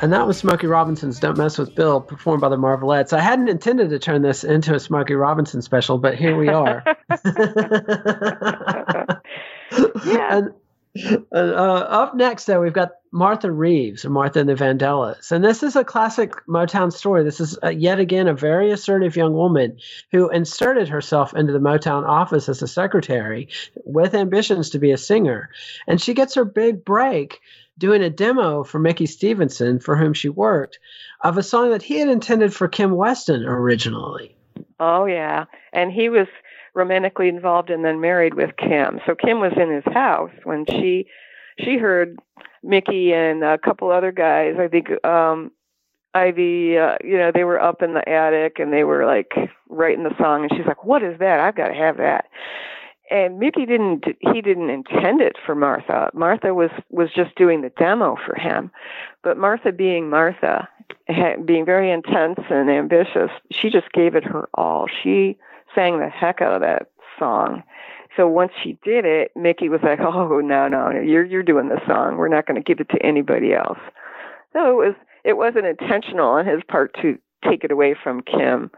And 0.00 0.12
that 0.12 0.26
was 0.26 0.38
Smokey 0.38 0.68
Robinson's 0.68 1.18
Don't 1.18 1.36
Mess 1.36 1.58
with 1.58 1.74
Bill, 1.74 2.00
performed 2.00 2.40
by 2.40 2.48
the 2.48 2.56
Marvelettes. 2.56 3.12
I 3.12 3.20
hadn't 3.20 3.48
intended 3.48 3.90
to 3.90 3.98
turn 3.98 4.22
this 4.22 4.44
into 4.44 4.74
a 4.74 4.80
Smokey 4.80 5.14
Robinson 5.14 5.60
special, 5.60 5.98
but 5.98 6.14
here 6.14 6.36
we 6.36 6.48
are. 6.48 6.84
Yeah. 10.06 10.38
And, 10.38 10.54
uh, 11.32 11.34
up 11.34 12.14
next, 12.14 12.44
though, 12.44 12.60
we've 12.60 12.72
got 12.72 12.92
Martha 13.12 13.50
Reeves, 13.50 14.04
or 14.04 14.10
Martha 14.10 14.40
and 14.40 14.48
the 14.48 14.54
Vandellas. 14.54 15.32
And 15.32 15.44
this 15.44 15.62
is 15.62 15.76
a 15.76 15.84
classic 15.84 16.34
Motown 16.46 16.92
story. 16.92 17.24
This 17.24 17.40
is 17.40 17.58
uh, 17.62 17.68
yet 17.68 18.00
again 18.00 18.28
a 18.28 18.34
very 18.34 18.70
assertive 18.70 19.16
young 19.16 19.32
woman 19.32 19.78
who 20.12 20.28
inserted 20.28 20.88
herself 20.88 21.34
into 21.34 21.52
the 21.52 21.58
Motown 21.58 22.06
office 22.06 22.48
as 22.48 22.62
a 22.62 22.68
secretary 22.68 23.48
with 23.84 24.14
ambitions 24.14 24.70
to 24.70 24.78
be 24.78 24.90
a 24.92 24.98
singer. 24.98 25.50
And 25.86 26.00
she 26.00 26.14
gets 26.14 26.34
her 26.34 26.44
big 26.44 26.84
break 26.84 27.40
doing 27.78 28.02
a 28.02 28.10
demo 28.10 28.64
for 28.64 28.78
Mickey 28.78 29.06
Stevenson, 29.06 29.78
for 29.78 29.96
whom 29.96 30.12
she 30.12 30.28
worked, 30.28 30.78
of 31.20 31.38
a 31.38 31.42
song 31.42 31.70
that 31.70 31.82
he 31.82 31.98
had 31.98 32.08
intended 32.08 32.52
for 32.52 32.68
Kim 32.68 32.94
Weston 32.94 33.44
originally. 33.44 34.34
Oh 34.80 35.06
yeah, 35.06 35.44
and 35.72 35.92
he 35.92 36.08
was 36.08 36.26
romantically 36.78 37.28
involved 37.28 37.68
and 37.68 37.84
then 37.84 38.00
married 38.00 38.34
with 38.34 38.56
Kim. 38.56 39.00
So 39.04 39.14
Kim 39.14 39.40
was 39.40 39.52
in 39.56 39.70
his 39.70 39.92
house 39.92 40.30
when 40.44 40.64
she 40.66 41.06
she 41.58 41.76
heard 41.76 42.18
Mickey 42.62 43.12
and 43.12 43.42
a 43.42 43.58
couple 43.58 43.90
other 43.90 44.12
guys. 44.12 44.54
I 44.58 44.68
think 44.68 45.04
um 45.04 45.50
Ivy, 46.14 46.78
uh, 46.78 46.96
you 47.04 47.18
know, 47.18 47.30
they 47.32 47.44
were 47.44 47.60
up 47.60 47.82
in 47.82 47.92
the 47.94 48.08
attic 48.08 48.58
and 48.58 48.72
they 48.72 48.84
were 48.84 49.04
like 49.04 49.32
writing 49.68 50.04
the 50.04 50.16
song, 50.18 50.42
and 50.42 50.50
she's 50.56 50.66
like, 50.66 50.84
"What 50.84 51.02
is 51.02 51.18
that? 51.18 51.40
I've 51.40 51.54
got 51.56 51.68
to 51.68 51.74
have 51.74 51.98
that." 51.98 52.26
And 53.10 53.38
Mickey 53.38 53.66
didn't 53.66 54.04
he 54.20 54.40
didn't 54.40 54.70
intend 54.70 55.20
it 55.20 55.36
for 55.44 55.54
Martha. 55.54 56.10
Martha 56.14 56.54
was 56.54 56.70
was 56.90 57.10
just 57.14 57.34
doing 57.36 57.60
the 57.62 57.72
demo 57.78 58.16
for 58.24 58.34
him, 58.34 58.70
but 59.22 59.36
Martha 59.36 59.72
being 59.72 60.08
Martha, 60.08 60.68
being 61.44 61.64
very 61.64 61.90
intense 61.90 62.40
and 62.50 62.70
ambitious, 62.70 63.30
she 63.52 63.70
just 63.70 63.92
gave 63.92 64.14
it 64.14 64.24
her 64.24 64.48
all. 64.54 64.86
She 65.02 65.36
sang 65.74 65.98
the 65.98 66.08
heck 66.08 66.40
out 66.40 66.54
of 66.54 66.60
that 66.60 66.90
song. 67.18 67.62
So 68.16 68.26
once 68.26 68.52
she 68.62 68.78
did 68.82 69.04
it, 69.04 69.30
Mickey 69.36 69.68
was 69.68 69.80
like, 69.82 70.00
"Oh 70.00 70.40
no, 70.40 70.68
no, 70.68 70.90
you're 70.90 71.24
you're 71.24 71.42
doing 71.42 71.68
the 71.68 71.80
song. 71.86 72.16
We're 72.16 72.28
not 72.28 72.46
going 72.46 72.60
to 72.60 72.64
give 72.64 72.80
it 72.80 72.88
to 72.90 73.06
anybody 73.06 73.54
else." 73.54 73.78
So 74.52 74.70
it 74.70 74.86
was 74.86 74.94
it 75.24 75.36
wasn't 75.36 75.66
intentional 75.66 76.28
on 76.28 76.46
his 76.46 76.62
part 76.68 76.94
to 77.02 77.18
take 77.44 77.64
it 77.64 77.70
away 77.70 77.94
from 78.02 78.22
Kim, 78.22 78.70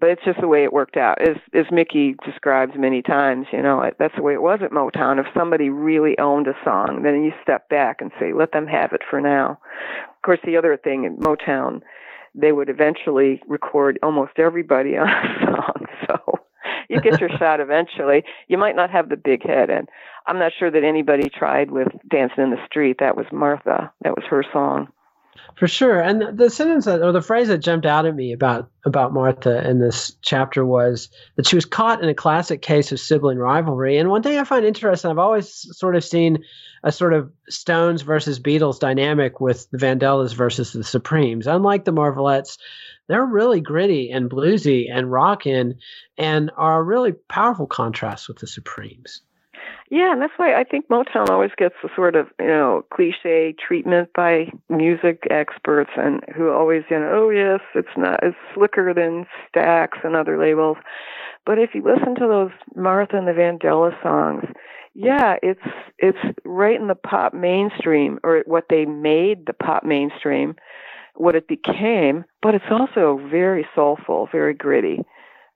but 0.00 0.08
it's 0.08 0.24
just 0.24 0.40
the 0.40 0.48
way 0.48 0.64
it 0.64 0.72
worked 0.72 0.96
out. 0.96 1.20
As 1.20 1.36
as 1.52 1.66
Mickey 1.70 2.14
describes 2.24 2.72
many 2.76 3.02
times, 3.02 3.46
you 3.52 3.62
know, 3.62 3.90
that's 3.98 4.14
the 4.16 4.22
way 4.22 4.34
it 4.34 4.42
was 4.42 4.60
at 4.62 4.70
Motown. 4.70 5.18
If 5.18 5.26
somebody 5.34 5.68
really 5.68 6.18
owned 6.18 6.46
a 6.46 6.54
song, 6.64 7.02
then 7.02 7.22
you 7.22 7.32
step 7.42 7.68
back 7.68 8.00
and 8.00 8.10
say, 8.18 8.32
"Let 8.32 8.52
them 8.52 8.66
have 8.66 8.92
it 8.92 9.02
for 9.08 9.20
now." 9.20 9.58
Of 10.08 10.22
course, 10.22 10.40
the 10.44 10.56
other 10.56 10.76
thing 10.76 11.04
in 11.04 11.16
Motown, 11.18 11.82
they 12.34 12.52
would 12.52 12.68
eventually 12.68 13.42
record 13.46 13.98
almost 14.02 14.32
everybody 14.38 14.96
on 14.96 15.08
a 15.08 15.46
song. 15.46 15.86
So 16.06 16.38
you 16.88 17.00
get 17.00 17.20
your 17.20 17.30
shot 17.38 17.60
eventually. 17.60 18.24
You 18.48 18.58
might 18.58 18.76
not 18.76 18.90
have 18.90 19.08
the 19.08 19.16
big 19.16 19.42
hit, 19.42 19.70
and 19.70 19.88
I'm 20.26 20.38
not 20.38 20.52
sure 20.58 20.70
that 20.70 20.84
anybody 20.84 21.28
tried 21.28 21.70
with 21.70 21.88
"Dancing 22.08 22.44
in 22.44 22.50
the 22.50 22.66
Street." 22.66 22.96
That 23.00 23.16
was 23.16 23.26
Martha. 23.32 23.92
That 24.02 24.16
was 24.16 24.24
her 24.28 24.44
song. 24.52 24.88
For 25.56 25.68
sure. 25.68 26.00
And 26.00 26.36
the- 26.36 26.50
sentence 26.50 26.84
that, 26.84 27.02
or 27.02 27.12
the 27.12 27.22
phrase 27.22 27.48
that 27.48 27.58
jumped 27.58 27.86
out 27.86 28.06
at 28.06 28.14
me 28.14 28.32
about 28.32 28.68
about 28.84 29.12
Martha 29.12 29.68
in 29.68 29.78
this 29.78 30.16
chapter 30.22 30.64
was 30.64 31.08
that 31.36 31.46
she 31.46 31.56
was 31.56 31.64
caught 31.64 32.02
in 32.02 32.08
a 32.08 32.14
classic 32.14 32.60
case 32.60 32.92
of 32.92 33.00
sibling 33.00 33.38
rivalry. 33.38 33.96
And 33.96 34.10
one 34.10 34.22
thing 34.22 34.38
I 34.38 34.44
find 34.44 34.64
interesting, 34.64 35.10
I've 35.10 35.18
always 35.18 35.66
sort 35.76 35.96
of 35.96 36.04
seen 36.04 36.44
a 36.82 36.92
sort 36.92 37.14
of 37.14 37.30
Stones 37.48 38.02
versus 38.02 38.40
Beatles 38.40 38.78
dynamic 38.78 39.40
with 39.40 39.70
the 39.70 39.78
Vandellas 39.78 40.34
versus 40.34 40.72
the 40.72 40.84
Supremes. 40.84 41.46
Unlike 41.46 41.84
the 41.84 41.92
Marvelettes, 41.92 42.58
they're 43.08 43.24
really 43.24 43.60
gritty 43.60 44.10
and 44.10 44.30
bluesy 44.30 44.88
and 44.92 45.10
rockin' 45.10 45.78
and 46.18 46.50
are 46.56 46.80
a 46.80 46.82
really 46.82 47.12
powerful 47.12 47.66
contrast 47.66 48.28
with 48.28 48.38
the 48.38 48.46
Supremes. 48.46 49.20
Yeah, 49.90 50.12
and 50.12 50.22
that's 50.22 50.32
why 50.38 50.54
I 50.54 50.64
think 50.64 50.88
Motown 50.88 51.28
always 51.28 51.50
gets 51.56 51.74
the 51.82 51.90
sort 51.94 52.16
of 52.16 52.28
you 52.40 52.46
know 52.46 52.84
cliche 52.92 53.52
treatment 53.52 54.10
by 54.14 54.50
music 54.68 55.24
experts, 55.30 55.90
and 55.96 56.20
who 56.34 56.50
always 56.50 56.84
you 56.90 56.98
know, 56.98 57.10
oh 57.12 57.30
yes, 57.30 57.60
it's 57.74 57.96
not 57.96 58.20
it's 58.22 58.36
slicker 58.54 58.94
than 58.94 59.26
Stax 59.54 60.02
and 60.02 60.16
other 60.16 60.38
labels. 60.38 60.78
But 61.44 61.58
if 61.58 61.74
you 61.74 61.82
listen 61.82 62.14
to 62.14 62.26
those 62.26 62.50
Martha 62.74 63.18
and 63.18 63.28
the 63.28 63.32
Vandella 63.32 64.00
songs, 64.02 64.44
yeah, 64.94 65.36
it's 65.42 65.60
it's 65.98 66.18
right 66.44 66.80
in 66.80 66.88
the 66.88 66.94
pop 66.94 67.34
mainstream, 67.34 68.18
or 68.24 68.42
what 68.46 68.64
they 68.70 68.86
made 68.86 69.46
the 69.46 69.52
pop 69.52 69.84
mainstream, 69.84 70.56
what 71.14 71.36
it 71.36 71.46
became. 71.46 72.24
But 72.40 72.54
it's 72.54 72.64
also 72.70 73.20
very 73.30 73.66
soulful, 73.74 74.30
very 74.32 74.54
gritty, 74.54 75.02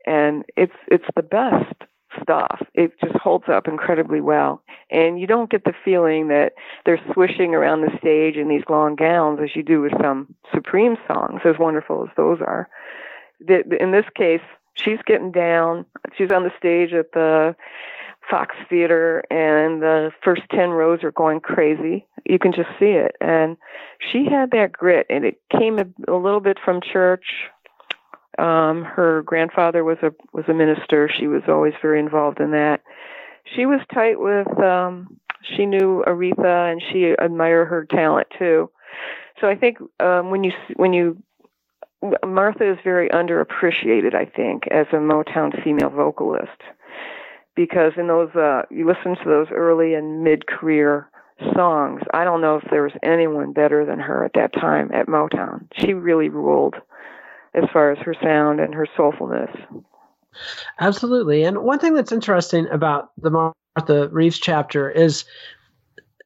and 0.06 0.44
it's 0.54 0.76
it's 0.88 1.06
the 1.16 1.22
best 1.22 1.87
stuff. 2.28 2.60
It 2.74 2.92
just 3.00 3.16
holds 3.16 3.46
up 3.48 3.66
incredibly 3.66 4.20
well. 4.20 4.62
And 4.90 5.18
you 5.18 5.26
don't 5.26 5.50
get 5.50 5.64
the 5.64 5.72
feeling 5.84 6.28
that 6.28 6.52
they're 6.84 7.00
swishing 7.14 7.54
around 7.54 7.80
the 7.80 7.96
stage 7.98 8.36
in 8.36 8.48
these 8.48 8.64
long 8.68 8.96
gowns 8.96 9.40
as 9.42 9.56
you 9.56 9.62
do 9.62 9.80
with 9.80 9.92
some 10.02 10.34
Supreme 10.54 10.96
songs, 11.06 11.40
as 11.44 11.58
wonderful 11.58 12.04
as 12.04 12.10
those 12.16 12.40
are. 12.40 12.68
In 13.48 13.92
this 13.92 14.06
case, 14.14 14.42
she's 14.74 14.98
getting 15.06 15.32
down. 15.32 15.86
She's 16.16 16.32
on 16.32 16.42
the 16.44 16.52
stage 16.58 16.92
at 16.92 17.12
the 17.12 17.56
Fox 18.30 18.54
Theater, 18.68 19.22
and 19.30 19.80
the 19.80 20.10
first 20.22 20.42
10 20.50 20.70
rows 20.70 21.02
are 21.02 21.12
going 21.12 21.40
crazy. 21.40 22.06
You 22.26 22.38
can 22.38 22.52
just 22.52 22.68
see 22.78 22.90
it. 22.90 23.16
And 23.22 23.56
she 24.12 24.26
had 24.30 24.50
that 24.50 24.72
grit, 24.72 25.06
and 25.08 25.24
it 25.24 25.40
came 25.50 25.78
a 25.78 26.12
little 26.12 26.40
bit 26.40 26.58
from 26.62 26.80
church, 26.82 27.24
um, 28.38 28.84
her 28.84 29.22
grandfather 29.22 29.84
was 29.84 29.98
a 30.02 30.12
was 30.32 30.44
a 30.48 30.54
minister. 30.54 31.10
She 31.18 31.26
was 31.26 31.42
always 31.48 31.74
very 31.82 32.00
involved 32.00 32.40
in 32.40 32.52
that. 32.52 32.82
She 33.56 33.66
was 33.66 33.80
tight 33.92 34.18
with. 34.18 34.48
Um, 34.60 35.18
she 35.56 35.66
knew 35.66 36.04
Aretha, 36.06 36.72
and 36.72 36.82
she 36.90 37.14
admired 37.18 37.68
her 37.68 37.86
talent 37.86 38.28
too. 38.38 38.70
So 39.40 39.48
I 39.48 39.54
think 39.54 39.78
um, 40.00 40.30
when 40.30 40.44
you 40.44 40.52
when 40.76 40.92
you 40.92 41.22
Martha 42.24 42.70
is 42.72 42.78
very 42.84 43.08
underappreciated. 43.08 44.14
I 44.14 44.24
think 44.24 44.66
as 44.68 44.86
a 44.92 44.96
Motown 44.96 45.62
female 45.64 45.90
vocalist, 45.90 46.60
because 47.56 47.92
in 47.96 48.06
those 48.06 48.34
uh, 48.36 48.62
you 48.70 48.86
listen 48.86 49.16
to 49.16 49.28
those 49.28 49.48
early 49.50 49.94
and 49.94 50.22
mid 50.22 50.46
career 50.46 51.10
songs. 51.54 52.02
I 52.12 52.24
don't 52.24 52.40
know 52.40 52.56
if 52.56 52.64
there 52.70 52.82
was 52.82 52.92
anyone 53.02 53.52
better 53.52 53.84
than 53.84 53.98
her 54.00 54.24
at 54.24 54.32
that 54.34 54.52
time 54.52 54.90
at 54.92 55.06
Motown. 55.06 55.68
She 55.78 55.92
really 55.92 56.28
ruled 56.28 56.76
as 57.54 57.64
far 57.72 57.92
as 57.92 57.98
her 57.98 58.14
sound 58.22 58.60
and 58.60 58.74
her 58.74 58.86
soulfulness. 58.96 59.54
Absolutely. 60.80 61.44
And 61.44 61.58
one 61.58 61.78
thing 61.78 61.94
that's 61.94 62.12
interesting 62.12 62.68
about 62.68 63.10
the 63.18 63.52
Martha 63.76 64.08
Reeves 64.08 64.38
chapter 64.38 64.90
is 64.90 65.24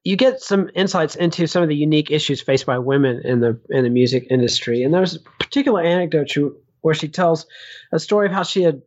you 0.04 0.16
get 0.16 0.40
some 0.40 0.68
insights 0.74 1.14
into 1.14 1.46
some 1.46 1.62
of 1.62 1.68
the 1.68 1.76
unique 1.76 2.10
issues 2.10 2.40
faced 2.40 2.66
by 2.66 2.78
women 2.78 3.20
in 3.24 3.40
the 3.40 3.58
in 3.70 3.84
the 3.84 3.90
music 3.90 4.26
industry. 4.30 4.82
And 4.82 4.92
there's 4.92 5.16
a 5.16 5.20
particular 5.20 5.80
anecdote 5.80 6.30
she, 6.30 6.48
where 6.80 6.94
she 6.94 7.08
tells 7.08 7.46
a 7.92 7.98
story 7.98 8.26
of 8.26 8.32
how 8.32 8.42
she 8.42 8.62
had 8.62 8.82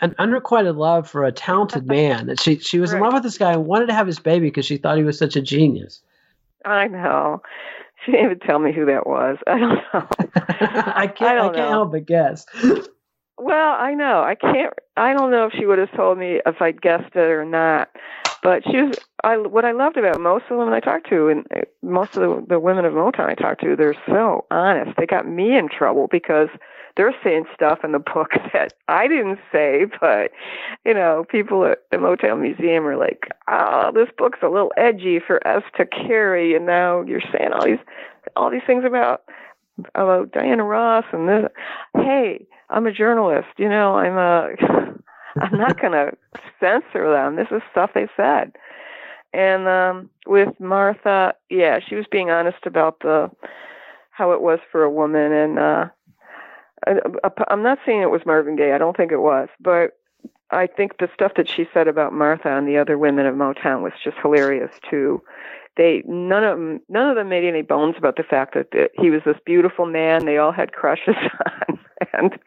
an 0.00 0.14
unrequited 0.18 0.76
love 0.76 1.08
for 1.08 1.24
a 1.24 1.32
talented 1.32 1.86
man. 1.86 2.26
That 2.26 2.40
she 2.40 2.58
she 2.58 2.78
was 2.78 2.92
in 2.92 3.00
love 3.00 3.12
with 3.12 3.22
this 3.22 3.38
guy 3.38 3.52
and 3.52 3.66
wanted 3.66 3.86
to 3.86 3.94
have 3.94 4.06
his 4.06 4.18
baby 4.18 4.46
because 4.46 4.66
she 4.66 4.78
thought 4.78 4.96
he 4.96 5.04
was 5.04 5.18
such 5.18 5.36
a 5.36 5.42
genius. 5.42 6.00
I 6.64 6.88
know. 6.88 7.42
She 8.06 8.12
didn't 8.12 8.26
even 8.26 8.38
tell 8.40 8.60
me 8.60 8.72
who 8.72 8.86
that 8.86 9.06
was. 9.06 9.36
I 9.46 9.58
don't 9.58 9.80
know. 9.92 10.08
I 10.46 11.06
can't 11.08 11.22
I, 11.22 11.34
don't 11.34 11.54
can't 11.54 11.56
know. 11.56 11.68
help 11.68 11.92
but 11.92 12.06
guess. 12.06 12.46
Well, 13.38 13.76
I 13.78 13.92
know. 13.92 14.22
I 14.22 14.34
can't. 14.34 14.72
I 14.96 15.12
don't 15.12 15.30
know 15.30 15.44
if 15.44 15.52
she 15.52 15.66
would 15.66 15.78
have 15.78 15.94
told 15.94 16.16
me 16.16 16.40
if 16.46 16.62
I'd 16.62 16.80
guessed 16.80 17.14
it 17.14 17.18
or 17.18 17.44
not. 17.44 17.90
But 18.42 18.62
she 18.64 18.80
was. 18.80 18.96
I 19.24 19.36
what 19.36 19.66
I 19.66 19.72
loved 19.72 19.98
about 19.98 20.18
most 20.18 20.44
of 20.44 20.48
the 20.48 20.56
women 20.56 20.72
I 20.72 20.80
talked 20.80 21.10
to, 21.10 21.28
and 21.28 21.46
uh, 21.54 21.60
most 21.82 22.16
of 22.16 22.22
the, 22.22 22.46
the 22.48 22.58
women 22.58 22.86
of 22.86 22.94
Motown 22.94 23.28
I 23.28 23.34
talked 23.34 23.60
to, 23.60 23.76
they're 23.76 23.94
so 24.06 24.46
honest. 24.50 24.96
They 24.96 25.04
got 25.04 25.28
me 25.28 25.54
in 25.54 25.68
trouble 25.68 26.08
because 26.10 26.48
they're 26.96 27.14
saying 27.22 27.44
stuff 27.54 27.80
in 27.84 27.92
the 27.92 27.98
book 27.98 28.30
that 28.52 28.72
I 28.88 29.08
didn't 29.08 29.38
say. 29.52 29.86
But 30.00 30.32
you 30.84 30.94
know, 30.94 31.24
people 31.28 31.64
at 31.64 31.82
the 31.90 31.98
Motown 31.98 32.40
Museum 32.40 32.86
are 32.86 32.96
like, 32.96 33.28
"Oh, 33.48 33.90
this 33.94 34.08
book's 34.16 34.40
a 34.42 34.48
little 34.48 34.72
edgy 34.76 35.20
for 35.24 35.46
us 35.46 35.62
to 35.76 35.86
carry," 35.86 36.54
and 36.54 36.66
now 36.66 37.02
you're 37.02 37.20
saying 37.20 37.52
all 37.52 37.64
these 37.64 37.78
all 38.34 38.50
these 38.50 38.62
things 38.66 38.84
about 38.84 39.22
about 39.94 40.32
Diana 40.32 40.64
Ross 40.64 41.04
and 41.12 41.28
this. 41.28 41.50
Hey, 41.94 42.46
I'm 42.70 42.86
a 42.86 42.92
journalist. 42.92 43.48
You 43.58 43.68
know, 43.68 43.96
I'm 43.96 44.16
a. 44.16 44.48
I'm 45.38 45.58
not 45.58 45.80
going 45.80 45.92
to 45.92 46.12
censor 46.60 47.10
them. 47.10 47.36
This 47.36 47.48
is 47.50 47.62
stuff 47.70 47.90
they 47.94 48.08
said. 48.16 48.52
And 49.32 49.68
um, 49.68 50.08
with 50.26 50.58
Martha, 50.58 51.34
yeah, 51.50 51.78
she 51.86 51.94
was 51.94 52.06
being 52.10 52.30
honest 52.30 52.64
about 52.64 53.00
the 53.00 53.30
how 54.12 54.32
it 54.32 54.40
was 54.40 54.60
for 54.72 54.82
a 54.82 54.90
woman. 54.90 55.32
And 55.32 55.58
uh, 55.58 55.88
I'm 56.86 57.62
not 57.62 57.78
saying 57.86 58.02
it 58.02 58.10
was 58.10 58.26
Marvin 58.26 58.56
Gaye. 58.56 58.72
I 58.74 58.78
don't 58.78 58.96
think 58.96 59.12
it 59.12 59.20
was, 59.20 59.48
but 59.60 59.98
I 60.50 60.66
think 60.66 60.98
the 60.98 61.08
stuff 61.14 61.32
that 61.36 61.48
she 61.48 61.66
said 61.72 61.88
about 61.88 62.12
Martha 62.12 62.56
and 62.56 62.68
the 62.68 62.78
other 62.78 62.98
women 62.98 63.26
of 63.26 63.34
Motown 63.34 63.82
was 63.82 63.92
just 64.02 64.16
hilarious 64.22 64.70
too. 64.88 65.22
they 65.76 66.02
none 66.06 66.44
of 66.44 66.58
them 66.58 66.80
none 66.88 67.08
of 67.08 67.16
them 67.16 67.28
made 67.28 67.44
any 67.44 67.62
bones 67.62 67.96
about 67.98 68.16
the 68.16 68.22
fact 68.22 68.54
that 68.54 68.70
the, 68.70 68.88
he 69.00 69.10
was 69.10 69.22
this 69.24 69.38
beautiful 69.44 69.86
man 69.86 70.24
they 70.24 70.38
all 70.38 70.52
had 70.52 70.72
crushes 70.72 71.16
on 71.68 71.78
and 72.12 72.38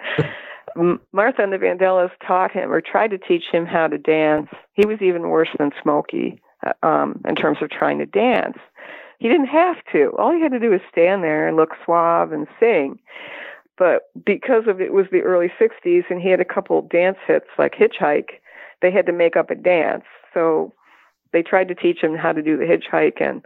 Martha 1.11 1.41
and 1.41 1.51
the 1.51 1.57
Vandellas 1.57 2.11
taught 2.25 2.51
him 2.51 2.71
or 2.71 2.82
tried 2.82 3.11
to 3.11 3.17
teach 3.17 3.45
him 3.51 3.65
how 3.65 3.88
to 3.88 3.97
dance. 3.97 4.49
He 4.73 4.86
was 4.86 5.01
even 5.01 5.30
worse 5.30 5.49
than 5.57 5.71
Smokey 5.82 6.41
uh, 6.65 6.86
um, 6.86 7.21
in 7.27 7.36
terms 7.36 7.57
of 7.61 7.69
trying 7.69 7.99
to 7.99 8.05
dance. 8.05 8.57
He 9.19 9.27
didn't 9.27 9.47
have 9.47 9.77
to. 9.91 10.11
All 10.17 10.32
he 10.32 10.41
had 10.41 10.51
to 10.53 10.59
do 10.59 10.69
was 10.69 10.82
stand 10.91 11.23
there 11.23 11.47
and 11.47 11.57
look 11.57 11.71
suave 11.84 12.32
and 12.32 12.47
sing. 12.59 12.99
But 13.80 14.03
because 14.25 14.67
of 14.67 14.82
it 14.82 14.93
was 14.93 15.05
the 15.09 15.21
early 15.21 15.49
60s 15.59 16.03
and 16.09 16.21
he 16.21 16.30
had 16.30 16.41
a 16.41 16.45
couple 16.45 16.82
dance 16.82 17.17
hits 17.25 17.47
like 17.57 17.73
Hitchhike, 17.73 18.41
they 18.82 18.91
had 18.91 19.05
to 19.07 19.13
make 19.13 19.36
up 19.38 19.49
a 19.49 19.55
dance. 19.55 20.03
So 20.34 20.73
they 21.32 21.41
tried 21.41 21.69
to 21.69 21.75
teach 21.75 22.03
him 22.03 22.15
how 22.15 22.34
to 22.34 22.41
do 22.41 22.57
the 22.57 22.65
hitchhike 22.65 23.21
and 23.21 23.41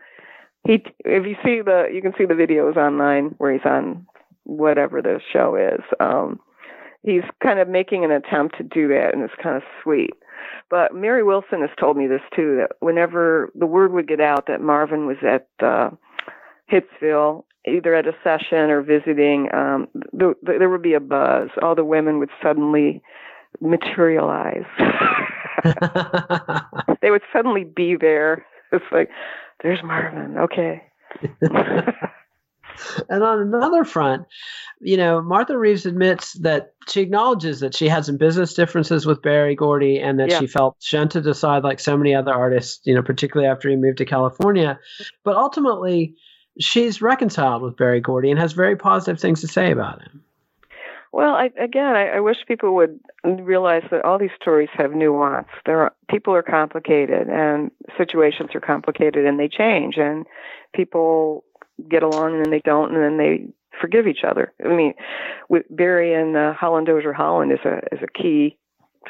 he 0.66 0.84
if 1.04 1.26
you 1.26 1.36
see 1.44 1.62
the 1.62 1.90
you 1.94 2.02
can 2.02 2.14
see 2.18 2.26
the 2.26 2.34
videos 2.34 2.78
online 2.78 3.36
where 3.38 3.52
he's 3.52 3.66
on 3.66 4.06
whatever 4.46 5.02
the 5.02 5.20
show 5.32 5.56
is. 5.56 5.84
Um 6.00 6.40
he's 7.04 7.24
kind 7.42 7.60
of 7.60 7.68
making 7.68 8.06
an 8.06 8.12
attempt 8.12 8.58
to 8.58 8.64
do 8.64 8.88
that, 8.88 9.14
and 9.14 9.24
it's 9.24 9.34
kind 9.42 9.58
of 9.58 9.64
sweet. 9.84 10.12
But 10.70 10.96
Mary 10.96 11.24
Wilson 11.24 11.62
has 11.62 11.70
told 11.80 11.98
me 11.98 12.08
this 12.08 12.22
too 12.36 12.56
that 12.58 12.78
whenever 12.80 13.52
the 13.56 13.66
word 13.66 13.92
would 13.92 14.08
get 14.08 14.22
out 14.22 14.48
that 14.48 14.62
Marvin 14.62 15.06
was 15.06 15.18
at 15.22 15.48
uh, 15.66 15.90
Hitsville, 16.72 17.44
either 17.68 17.96
at 17.96 18.08
a 18.08 18.14
session 18.24 18.70
or 18.70 18.82
visiting, 18.82 19.50
um, 19.54 19.88
th- 20.18 20.36
th- 20.46 20.60
there 20.60 20.70
would 20.70 20.82
be 20.82 20.94
a 20.94 21.00
buzz. 21.00 21.50
All 21.62 21.76
the 21.76 21.86
women 21.86 22.20
would 22.20 22.30
suddenly 22.42 23.02
materialize. 23.62 24.66
they 27.02 27.12
would 27.12 27.22
suddenly 27.32 27.64
be 27.64 27.96
there. 28.00 28.46
It's 28.72 28.86
like, 28.92 29.10
there's 29.62 29.82
Marvin. 29.84 30.38
Okay. 30.38 30.84
and 33.10 33.24
on 33.24 33.40
another 33.40 33.84
front, 33.86 34.26
you 34.82 34.98
know, 34.98 35.22
Martha 35.22 35.58
Reeves 35.58 35.86
admits 35.86 36.34
that 36.40 36.74
she 36.90 37.02
acknowledges 37.02 37.60
that 37.62 37.76
she 37.76 37.88
had 37.88 38.04
some 38.06 38.18
business 38.18 38.54
differences 38.54 39.06
with 39.06 39.22
Berry 39.22 39.56
Gordy 39.56 40.00
and 40.00 40.20
that 40.20 40.30
Yeah. 40.32 40.40
she 40.40 40.48
felt 40.48 40.76
shunted 40.82 41.26
aside 41.28 41.64
like 41.64 41.80
so 41.80 41.96
many 41.96 42.14
other 42.14 42.34
artists, 42.34 42.82
you 42.86 42.96
know, 42.96 43.04
particularly 43.04 43.50
after 43.50 43.70
he 43.70 43.76
moved 43.76 44.00
to 44.00 44.06
California. 44.06 44.80
But 45.24 45.38
ultimately, 45.38 46.16
she's 46.60 47.02
reconciled 47.02 47.62
with 47.62 47.78
Berry 47.78 48.02
Gordy 48.02 48.32
and 48.32 48.40
has 48.40 48.54
very 48.54 48.76
positive 48.76 49.20
things 49.20 49.42
to 49.42 49.48
say 49.48 49.72
about 49.72 50.02
him. 50.02 50.24
Well, 51.12 51.36
I, 51.36 51.52
again, 51.62 51.96
I, 51.96 52.18
I 52.18 52.20
wish 52.22 52.38
people 52.48 52.74
would 52.74 53.00
realize 53.24 53.84
that 53.92 54.04
all 54.04 54.18
these 54.18 54.32
stories 54.42 54.70
have 54.74 54.94
nuance. 54.94 55.48
There 55.64 55.80
are 55.82 55.94
people 56.10 56.34
are 56.34 56.42
complicated, 56.42 57.28
and 57.30 57.70
situations 57.98 58.50
are 58.56 58.60
complicated, 58.60 59.24
and 59.24 59.40
they 59.40 59.48
change, 59.48 59.98
and 59.98 60.26
people 60.74 61.44
get 61.88 62.02
along, 62.02 62.34
and 62.34 62.46
then 62.46 62.52
they 62.52 62.62
don't, 62.66 62.96
and 62.96 63.04
then 63.04 63.18
they 63.18 63.46
forgive 63.80 64.08
each 64.08 64.24
other. 64.28 64.54
I 64.66 64.70
mean, 64.70 64.96
with 65.50 65.66
Berry 65.70 66.16
and 66.16 66.36
uh, 66.36 66.54
Holland 66.54 66.88
Dozier 66.88 67.14
Holland 67.14 67.52
is 67.52 67.64
a 67.64 67.78
is 67.94 68.02
a 68.02 68.20
key 68.20 68.58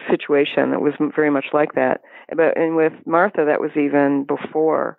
situation 0.10 0.72
that 0.72 0.82
was 0.82 0.94
very 1.16 1.30
much 1.30 1.46
like 1.54 1.74
that. 1.76 2.02
But 2.36 2.58
and 2.58 2.76
with 2.76 2.94
Martha, 3.06 3.46
that 3.46 3.62
was 3.62 3.72
even 3.78 4.26
before. 4.26 4.98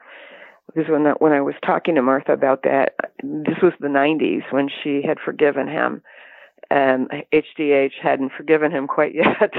Because 0.66 0.90
when 0.90 1.04
that, 1.04 1.20
when 1.20 1.32
I 1.32 1.40
was 1.40 1.54
talking 1.64 1.94
to 1.94 2.02
Martha 2.02 2.32
about 2.32 2.62
that, 2.62 2.94
this 3.22 3.58
was 3.62 3.72
the 3.80 3.88
'90s 3.88 4.50
when 4.50 4.68
she 4.82 5.02
had 5.02 5.18
forgiven 5.20 5.68
him 5.68 6.02
and 6.70 7.08
HDH 7.32 7.92
hadn't 8.02 8.32
forgiven 8.36 8.70
him 8.70 8.86
quite 8.86 9.14
yet. 9.14 9.52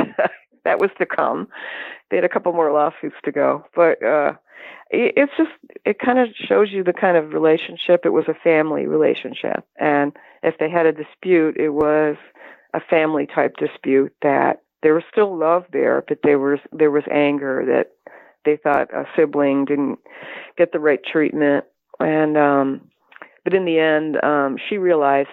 that 0.63 0.79
was 0.79 0.89
to 0.99 1.05
come. 1.05 1.47
They 2.09 2.17
had 2.17 2.25
a 2.25 2.29
couple 2.29 2.53
more 2.53 2.71
lawsuits 2.71 3.15
to 3.23 3.31
go, 3.31 3.65
but 3.75 4.03
uh, 4.03 4.33
it, 4.89 5.13
it's 5.15 5.31
just 5.37 5.51
it 5.85 5.99
kind 5.99 6.19
of 6.19 6.29
shows 6.35 6.71
you 6.71 6.83
the 6.83 6.93
kind 6.93 7.17
of 7.17 7.33
relationship. 7.33 8.01
It 8.05 8.09
was 8.09 8.25
a 8.27 8.33
family 8.33 8.85
relationship, 8.85 9.65
and 9.79 10.15
if 10.43 10.57
they 10.59 10.69
had 10.69 10.85
a 10.85 10.91
dispute, 10.91 11.57
it 11.57 11.69
was 11.69 12.17
a 12.73 12.79
family 12.79 13.25
type 13.25 13.55
dispute 13.57 14.13
that 14.21 14.61
there 14.83 14.93
was 14.93 15.03
still 15.11 15.35
love 15.35 15.65
there, 15.71 16.03
but 16.07 16.19
there 16.23 16.39
was 16.39 16.59
there 16.71 16.91
was 16.91 17.03
anger 17.11 17.63
that 17.65 17.91
they 18.45 18.57
thought 18.57 18.93
a 18.93 19.05
sibling 19.15 19.65
didn't 19.65 19.99
get 20.57 20.71
the 20.71 20.79
right 20.79 20.99
treatment, 21.03 21.65
and 21.99 22.37
um, 22.37 22.81
but 23.43 23.53
in 23.53 23.65
the 23.65 23.79
end, 23.79 24.23
um, 24.23 24.57
she 24.69 24.77
realized 24.77 25.29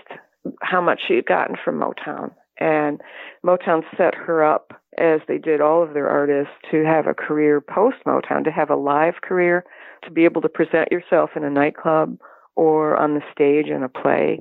how 0.61 0.81
much 0.81 1.01
she 1.07 1.15
had 1.15 1.27
gotten 1.27 1.57
from 1.65 1.81
Motown. 1.81 2.33
And 2.59 3.01
Motown 3.45 3.83
set 3.97 4.15
her 4.15 4.45
up, 4.45 4.73
as 4.99 5.21
they 5.27 5.39
did 5.39 5.61
all 5.61 5.83
of 5.83 5.95
their 5.95 6.09
artists, 6.09 6.53
to 6.71 6.85
have 6.85 7.07
a 7.07 7.15
career 7.15 7.61
post 7.61 7.97
Motown, 8.07 8.45
to 8.45 8.51
have 8.51 8.71
a 8.71 8.77
live 8.77 9.15
career, 9.23 9.65
to 10.05 10.11
be 10.11 10.25
able 10.25 10.43
to 10.43 10.49
present 10.49 10.93
yourself 10.93 11.31
in 11.35 11.45
a 11.45 11.51
nightclub 11.51 12.19
or 12.55 12.97
on 12.97 13.15
the 13.15 13.23
stage 13.33 13.67
in 13.67 13.83
a 13.83 13.89
play. 13.89 14.41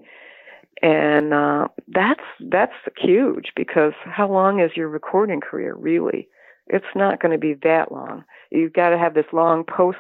And 0.82 1.34
uh, 1.34 1.68
that's 1.88 2.24
that's 2.50 2.74
huge 2.98 3.52
because 3.56 3.94
how 4.04 4.30
long 4.32 4.60
is 4.60 4.72
your 4.76 4.88
recording 4.88 5.40
career 5.40 5.76
really? 5.76 6.28
It's 6.72 6.86
not 6.96 7.22
going 7.22 7.34
to 7.34 7.38
be 7.38 7.56
that 7.64 7.92
long. 7.92 8.24
You've 8.50 8.74
got 8.74 8.90
to 8.90 8.98
have 8.98 9.14
this 9.14 9.26
long 9.34 9.64
post 9.64 9.98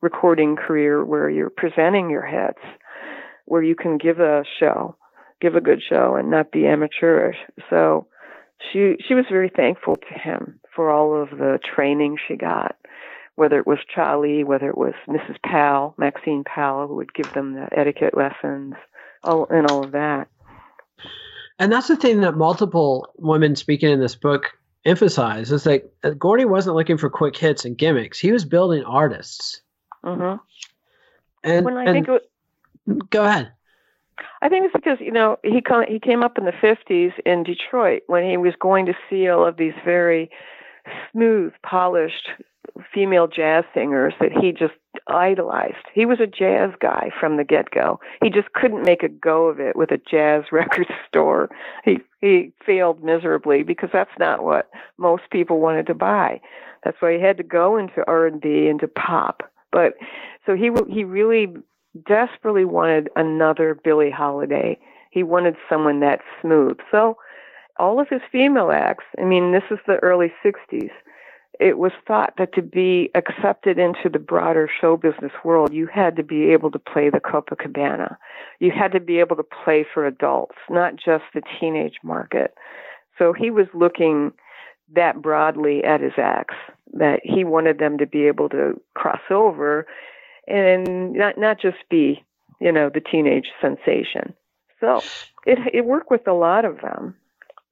recording 0.00 0.56
career 0.56 1.04
where 1.04 1.30
you're 1.30 1.50
presenting 1.50 2.10
your 2.10 2.26
hits, 2.26 2.62
where 3.46 3.62
you 3.62 3.74
can 3.74 3.98
give 3.98 4.18
a 4.20 4.44
show 4.60 4.96
give 5.40 5.54
a 5.54 5.60
good 5.60 5.82
show 5.88 6.16
and 6.16 6.30
not 6.30 6.50
be 6.52 6.66
amateurish. 6.66 7.36
So 7.70 8.06
she 8.72 8.96
she 9.06 9.14
was 9.14 9.26
very 9.30 9.50
thankful 9.54 9.96
to 9.96 10.18
him 10.18 10.60
for 10.74 10.90
all 10.90 11.20
of 11.20 11.30
the 11.30 11.58
training 11.74 12.16
she 12.26 12.36
got, 12.36 12.76
whether 13.36 13.58
it 13.58 13.66
was 13.66 13.78
Cholly, 13.94 14.44
whether 14.44 14.68
it 14.68 14.78
was 14.78 14.94
Mrs. 15.08 15.36
Powell, 15.44 15.94
Maxine 15.98 16.44
Powell, 16.44 16.88
who 16.88 16.96
would 16.96 17.14
give 17.14 17.32
them 17.32 17.54
the 17.54 17.68
etiquette 17.76 18.16
lessons, 18.16 18.74
all 19.22 19.46
and 19.50 19.70
all 19.70 19.84
of 19.84 19.92
that. 19.92 20.28
And 21.60 21.72
that's 21.72 21.88
the 21.88 21.96
thing 21.96 22.20
that 22.20 22.36
multiple 22.36 23.08
women 23.16 23.56
speaking 23.56 23.90
in 23.90 24.00
this 24.00 24.14
book 24.14 24.52
emphasize 24.88 25.52
is 25.52 25.64
that 25.64 25.92
uh, 26.02 26.10
Gordy 26.10 26.44
wasn't 26.44 26.76
looking 26.76 26.96
for 26.98 27.10
quick 27.10 27.36
hits 27.36 27.64
and 27.64 27.76
gimmicks. 27.76 28.18
He 28.18 28.32
was 28.32 28.44
building 28.44 28.84
artists. 28.84 29.60
hmm 30.04 30.34
And, 31.44 31.64
When 31.64 31.76
I 31.76 31.84
and 31.84 31.92
think 31.92 32.08
was, 32.08 32.22
go 33.10 33.24
ahead. 33.24 33.52
I 34.42 34.48
think 34.48 34.64
it's 34.66 34.74
because 34.74 34.98
you 35.00 35.12
know 35.12 35.38
he 35.44 35.60
come, 35.60 35.84
he 35.88 36.00
came 36.00 36.22
up 36.22 36.38
in 36.38 36.44
the 36.44 36.52
fifties 36.52 37.12
in 37.24 37.42
Detroit 37.42 38.02
when 38.06 38.28
he 38.28 38.36
was 38.36 38.54
going 38.60 38.86
to 38.86 38.94
see 39.08 39.28
all 39.28 39.46
of 39.46 39.56
these 39.56 39.74
very 39.84 40.30
smooth, 41.12 41.52
polished 41.62 42.30
female 42.92 43.26
jazz 43.26 43.64
singers 43.74 44.14
that 44.20 44.32
he 44.32 44.52
just 44.52 44.74
idolized. 45.06 45.86
He 45.94 46.06
was 46.06 46.20
a 46.20 46.26
jazz 46.26 46.70
guy 46.80 47.10
from 47.18 47.36
the 47.36 47.44
get 47.44 47.70
go. 47.70 48.00
He 48.22 48.30
just 48.30 48.52
couldn't 48.52 48.84
make 48.84 49.02
a 49.02 49.08
go 49.08 49.46
of 49.46 49.60
it 49.60 49.76
with 49.76 49.90
a 49.90 50.00
jazz 50.10 50.44
record 50.52 50.86
store. 51.06 51.48
He 51.84 51.98
he 52.20 52.52
failed 52.64 53.02
miserably 53.02 53.62
because 53.62 53.90
that's 53.92 54.18
not 54.18 54.42
what 54.42 54.70
most 54.98 55.24
people 55.30 55.60
wanted 55.60 55.86
to 55.86 55.94
buy. 55.94 56.40
That's 56.84 56.96
why 57.00 57.16
he 57.16 57.22
had 57.22 57.36
to 57.38 57.42
go 57.42 57.76
into 57.76 58.04
R 58.06 58.26
and 58.26 58.40
B 58.40 58.68
into 58.68 58.88
pop. 58.88 59.42
But 59.72 59.94
so 60.46 60.54
he 60.54 60.70
he 60.88 61.04
really 61.04 61.54
desperately 62.06 62.64
wanted 62.64 63.08
another 63.16 63.78
Billie 63.82 64.10
Holiday. 64.10 64.78
He 65.10 65.22
wanted 65.22 65.56
someone 65.68 66.00
that 66.00 66.20
smooth. 66.40 66.78
So 66.90 67.16
all 67.78 68.00
of 68.00 68.08
his 68.08 68.20
female 68.30 68.70
acts, 68.72 69.04
I 69.20 69.24
mean, 69.24 69.52
this 69.52 69.62
is 69.70 69.78
the 69.86 69.96
early 70.02 70.32
60s. 70.44 70.90
It 71.60 71.78
was 71.78 71.92
thought 72.06 72.34
that 72.38 72.54
to 72.54 72.62
be 72.62 73.10
accepted 73.14 73.78
into 73.78 74.08
the 74.12 74.18
broader 74.20 74.70
show 74.80 74.96
business 74.96 75.32
world, 75.44 75.72
you 75.72 75.88
had 75.92 76.14
to 76.16 76.22
be 76.22 76.52
able 76.52 76.70
to 76.70 76.78
play 76.78 77.10
the 77.10 77.20
Copacabana. 77.20 78.16
You 78.60 78.70
had 78.70 78.92
to 78.92 79.00
be 79.00 79.18
able 79.18 79.36
to 79.36 79.42
play 79.42 79.84
for 79.92 80.06
adults, 80.06 80.56
not 80.70 80.94
just 80.96 81.24
the 81.34 81.42
teenage 81.58 81.98
market. 82.04 82.54
So 83.18 83.32
he 83.32 83.50
was 83.50 83.66
looking 83.74 84.32
that 84.94 85.20
broadly 85.20 85.82
at 85.82 86.00
his 86.00 86.12
acts, 86.16 86.54
that 86.92 87.20
he 87.24 87.44
wanted 87.44 87.78
them 87.78 87.98
to 87.98 88.06
be 88.06 88.26
able 88.26 88.48
to 88.50 88.80
cross 88.94 89.20
over 89.30 89.86
and 90.46 91.12
not 91.12 91.38
not 91.38 91.60
just 91.60 91.76
be 91.90 92.24
you 92.60 92.72
know 92.72 92.90
the 92.92 93.00
teenage 93.00 93.48
sensation 93.60 94.34
so 94.80 95.00
it 95.46 95.58
it 95.72 95.84
worked 95.84 96.10
with 96.10 96.26
a 96.26 96.32
lot 96.32 96.64
of 96.64 96.80
them 96.80 97.14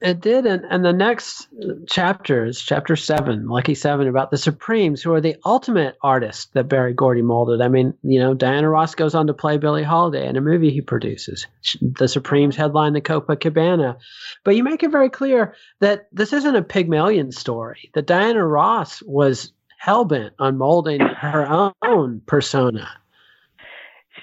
It 0.03 0.21
did, 0.21 0.45
and, 0.45 0.63
and 0.69 0.85
the 0.85 0.93
next 0.93 1.49
chapter 1.87 2.45
is 2.45 2.61
chapter 2.61 2.97
seven, 2.97 3.49
Lucky 3.49 3.75
Seven, 3.75 4.09
about 4.09 4.31
the 4.31 4.37
Supremes, 4.37 5.03
who 5.03 5.15
are 5.15 5.23
the 5.23 5.37
ultimate 5.45 5.97
artists 6.03 6.47
that 6.53 6.69
Berry 6.69 6.93
Gordy 6.93 7.23
molded. 7.23 7.63
I 7.63 7.69
mean, 7.69 7.95
you 8.03 8.19
know, 8.21 8.35
Diana 8.35 8.69
Ross 8.69 8.95
goes 8.95 9.15
on 9.15 9.27
to 9.29 9.35
play 9.35 9.57
Billie 9.57 9.83
Holiday 9.83 10.29
in 10.29 10.37
a 10.37 10.43
movie 10.43 10.71
he 10.71 10.83
produces. 10.83 11.47
The 11.81 12.09
Supremes 12.09 12.57
headline 12.57 12.93
the 12.93 13.01
Copacabana, 13.01 13.97
but 14.45 14.55
you 14.55 14.63
make 14.63 14.83
it 14.83 14.91
very 14.91 15.09
clear 15.09 15.55
that 15.81 16.09
this 16.13 16.35
isn't 16.35 16.57
a 16.57 16.63
Pygmalion 16.63 17.33
story. 17.33 17.91
That 17.95 18.07
Diana 18.07 18.47
Ross 18.47 19.03
was 19.03 19.53
hellbent 19.83 20.33
on 20.39 20.59
molding 20.59 21.01
her 21.01 21.73
own 21.83 22.21
persona. 22.27 22.89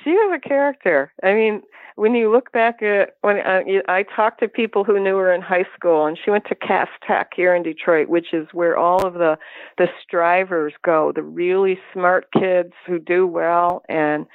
she 0.04 0.12
was 0.12 0.40
a 0.44 0.48
character 0.48 1.14
i 1.24 1.34
mean 1.34 1.62
when 1.96 2.16
you 2.16 2.32
look 2.32 2.52
back 2.52 2.82
at 2.82 3.16
when 3.22 3.38
uh, 3.38 3.62
I 3.88 4.04
talked 4.16 4.40
to 4.40 4.48
people 4.48 4.84
who 4.84 5.02
knew 5.02 5.18
her 5.18 5.34
in 5.34 5.42
high 5.42 5.66
school, 5.76 6.06
and 6.06 6.18
she 6.24 6.32
went 6.32 6.46
to 6.46 6.56
Cass 6.56 6.90
Tech 7.06 7.32
here 7.36 7.56
in 7.56 7.64
Detroit, 7.64 8.10
which 8.10 8.34
is 8.34 8.48
where 8.52 8.78
all 8.78 9.06
of 9.06 9.14
the 9.14 9.38
the 9.78 9.88
strivers 10.02 10.74
go, 10.84 11.12
the 11.14 11.24
really 11.24 11.80
smart 11.94 12.28
kids 12.32 12.74
who 12.88 13.00
do 13.00 13.28
well, 13.28 13.84
and 13.90 14.26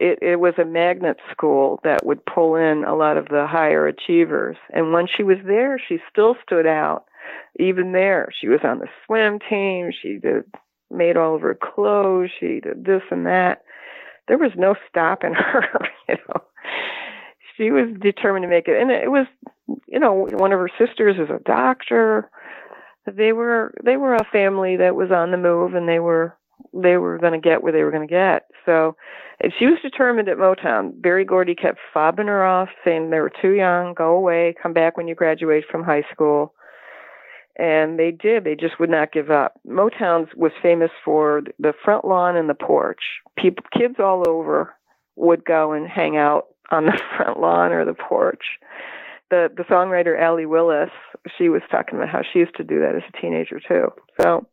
it, 0.00 0.18
it 0.20 0.40
was 0.40 0.54
a 0.58 0.64
magnet 0.64 1.18
school 1.30 1.80
that 1.84 2.04
would 2.04 2.24
pull 2.26 2.56
in 2.56 2.84
a 2.84 2.96
lot 2.96 3.16
of 3.16 3.28
the 3.28 3.46
higher 3.46 3.86
achievers. 3.86 4.56
And 4.72 4.92
when 4.92 5.06
she 5.06 5.22
was 5.22 5.38
there, 5.46 5.80
she 5.88 5.98
still 6.10 6.36
stood 6.42 6.66
out. 6.66 7.04
Even 7.58 7.92
there, 7.92 8.28
she 8.38 8.48
was 8.48 8.60
on 8.64 8.80
the 8.80 8.88
swim 9.04 9.38
team. 9.48 9.90
She 10.02 10.18
did 10.18 10.44
made 10.90 11.16
all 11.16 11.34
of 11.34 11.42
her 11.42 11.58
clothes. 11.60 12.30
She 12.38 12.60
did 12.60 12.84
this 12.84 13.02
and 13.10 13.26
that. 13.26 13.62
There 14.28 14.38
was 14.38 14.52
no 14.56 14.74
stopping 14.88 15.34
her. 15.34 15.64
You 16.08 16.16
know, 16.28 16.42
she 17.56 17.70
was 17.70 17.88
determined 18.00 18.44
to 18.44 18.48
make 18.48 18.68
it. 18.68 18.80
And 18.80 18.90
it 18.90 19.10
was, 19.10 19.26
you 19.88 19.98
know, 19.98 20.28
one 20.32 20.52
of 20.52 20.60
her 20.60 20.70
sisters 20.78 21.16
is 21.18 21.30
a 21.30 21.42
doctor. 21.44 22.30
They 23.06 23.32
were 23.32 23.74
they 23.84 23.96
were 23.96 24.14
a 24.14 24.26
family 24.32 24.76
that 24.76 24.96
was 24.96 25.10
on 25.10 25.30
the 25.30 25.36
move, 25.36 25.74
and 25.74 25.88
they 25.88 25.98
were 25.98 26.36
they 26.72 26.96
were 26.96 27.18
going 27.18 27.32
to 27.32 27.48
get 27.48 27.62
where 27.62 27.72
they 27.72 27.82
were 27.82 27.90
going 27.90 28.06
to 28.06 28.12
get. 28.12 28.44
So 28.64 28.96
and 29.40 29.52
she 29.58 29.66
was 29.66 29.78
determined 29.82 30.28
at 30.28 30.38
Motown. 30.38 31.00
Berry 31.00 31.24
Gordy 31.24 31.54
kept 31.54 31.78
fobbing 31.94 32.26
her 32.26 32.44
off, 32.44 32.68
saying 32.84 33.10
they 33.10 33.20
were 33.20 33.32
too 33.42 33.52
young, 33.52 33.94
go 33.94 34.16
away, 34.16 34.54
come 34.62 34.72
back 34.72 34.96
when 34.96 35.08
you 35.08 35.14
graduate 35.14 35.64
from 35.70 35.84
high 35.84 36.04
school. 36.12 36.54
And 37.58 37.98
they 37.98 38.10
did. 38.10 38.44
They 38.44 38.54
just 38.54 38.78
would 38.78 38.90
not 38.90 39.12
give 39.12 39.30
up. 39.30 39.54
Motown 39.66 40.26
was 40.36 40.52
famous 40.62 40.90
for 41.04 41.42
the 41.58 41.72
front 41.84 42.04
lawn 42.04 42.36
and 42.36 42.50
the 42.50 42.54
porch. 42.54 43.00
People, 43.38 43.64
kids 43.72 43.94
all 43.98 44.28
over 44.28 44.74
would 45.16 45.44
go 45.44 45.72
and 45.72 45.88
hang 45.88 46.16
out 46.18 46.48
on 46.70 46.84
the 46.84 47.00
front 47.16 47.40
lawn 47.40 47.72
or 47.72 47.84
the 47.84 47.94
porch. 47.94 48.44
The 49.30 49.50
the 49.56 49.64
songwriter 49.64 50.20
Allee 50.20 50.46
Willis, 50.46 50.90
she 51.36 51.48
was 51.48 51.62
talking 51.70 51.98
about 51.98 52.10
how 52.10 52.20
she 52.22 52.38
used 52.38 52.56
to 52.56 52.64
do 52.64 52.80
that 52.80 52.94
as 52.94 53.02
a 53.08 53.20
teenager 53.20 53.58
too. 53.58 53.88
So 54.20 54.46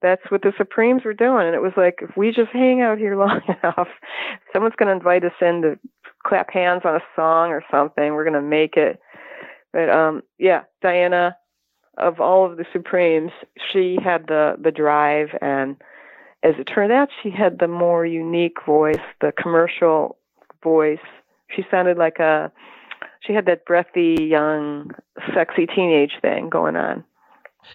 that's 0.00 0.22
what 0.30 0.42
the 0.42 0.52
Supremes 0.56 1.04
were 1.04 1.14
doing. 1.14 1.46
And 1.46 1.54
it 1.54 1.62
was 1.62 1.72
like, 1.76 1.98
if 2.02 2.16
we 2.16 2.30
just 2.30 2.50
hang 2.52 2.82
out 2.82 2.98
here 2.98 3.16
long 3.18 3.40
enough, 3.48 3.88
someone's 4.52 4.76
going 4.76 4.88
to 4.88 4.96
invite 4.96 5.24
us 5.24 5.32
in 5.40 5.62
to 5.62 5.78
clap 6.26 6.52
hands 6.52 6.82
on 6.84 6.96
a 6.96 7.04
song 7.16 7.50
or 7.50 7.62
something. 7.70 8.14
We're 8.14 8.24
going 8.24 8.34
to 8.34 8.42
make 8.42 8.76
it. 8.76 9.00
But 9.72 9.90
um, 9.90 10.22
yeah, 10.38 10.62
Diana, 10.82 11.36
of 11.98 12.20
all 12.20 12.50
of 12.50 12.56
the 12.56 12.64
Supremes, 12.72 13.32
she 13.72 13.98
had 14.02 14.26
the 14.26 14.56
the 14.62 14.70
drive, 14.70 15.28
and 15.40 15.76
as 16.42 16.54
it 16.58 16.64
turned 16.64 16.92
out, 16.92 17.08
she 17.22 17.30
had 17.30 17.58
the 17.58 17.68
more 17.68 18.06
unique 18.06 18.58
voice, 18.64 18.96
the 19.20 19.32
commercial 19.32 20.16
voice. 20.62 20.98
She 21.54 21.64
sounded 21.70 21.96
like 21.96 22.18
a, 22.18 22.52
she 23.20 23.32
had 23.32 23.46
that 23.46 23.64
breathy, 23.64 24.16
young, 24.20 24.92
sexy 25.34 25.66
teenage 25.66 26.12
thing 26.20 26.48
going 26.48 26.76
on 26.76 27.04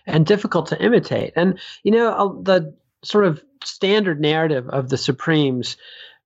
and 0.06 0.26
difficult 0.26 0.68
to 0.68 0.82
imitate. 0.82 1.34
And 1.36 1.60
you 1.84 1.92
know, 1.92 2.10
uh, 2.10 2.42
the 2.42 2.76
sort 3.04 3.26
of 3.26 3.44
standard 3.64 4.20
narrative 4.20 4.68
of 4.70 4.90
the 4.90 4.98
Supremes 4.98 5.78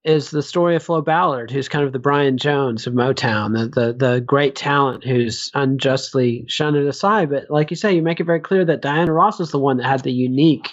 is 0.08 0.32
the 0.32 0.42
story 0.42 0.76
of 0.76 0.84
Flo 0.84 1.02
Ballard, 1.02 1.52
who's 1.52 1.68
kind 1.68 1.84
of 1.84 1.92
the 1.92 2.00
Brian 2.00 2.38
Jones 2.38 2.88
of 2.88 2.94
Motown, 2.94 3.54
the 3.54 3.68
the, 3.68 3.94
the 3.94 4.22
great 4.22 4.56
talent 4.56 5.04
who's 5.04 5.52
unjustly 5.54 6.46
shunned 6.48 6.78
aside. 6.78 7.30
But 7.30 7.52
like 7.52 7.70
you 7.70 7.76
say, 7.76 7.94
you 7.94 8.02
make 8.02 8.22
it 8.22 8.24
very 8.24 8.40
clear 8.40 8.64
that 8.64 8.82
Diana 8.82 9.12
Ross 9.12 9.42
is 9.42 9.52
the 9.52 9.60
one 9.60 9.78
that 9.78 9.86
had 9.86 10.04
the 10.04 10.12
unique 10.12 10.70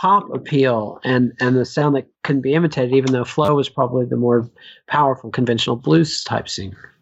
pop 0.00 0.28
appeal 0.34 1.00
and 1.04 1.32
and 1.40 1.56
the 1.56 1.64
sound 1.64 1.94
that 1.94 2.08
couldn't 2.24 2.42
be 2.42 2.54
imitated, 2.54 2.92
even 2.92 3.12
though 3.12 3.24
Flo 3.24 3.54
was 3.54 3.68
probably 3.68 4.04
the 4.04 4.16
more 4.16 4.50
powerful 4.88 5.30
conventional 5.30 5.76
blues 5.76 6.24
type 6.24 6.48
singer. 6.48 6.92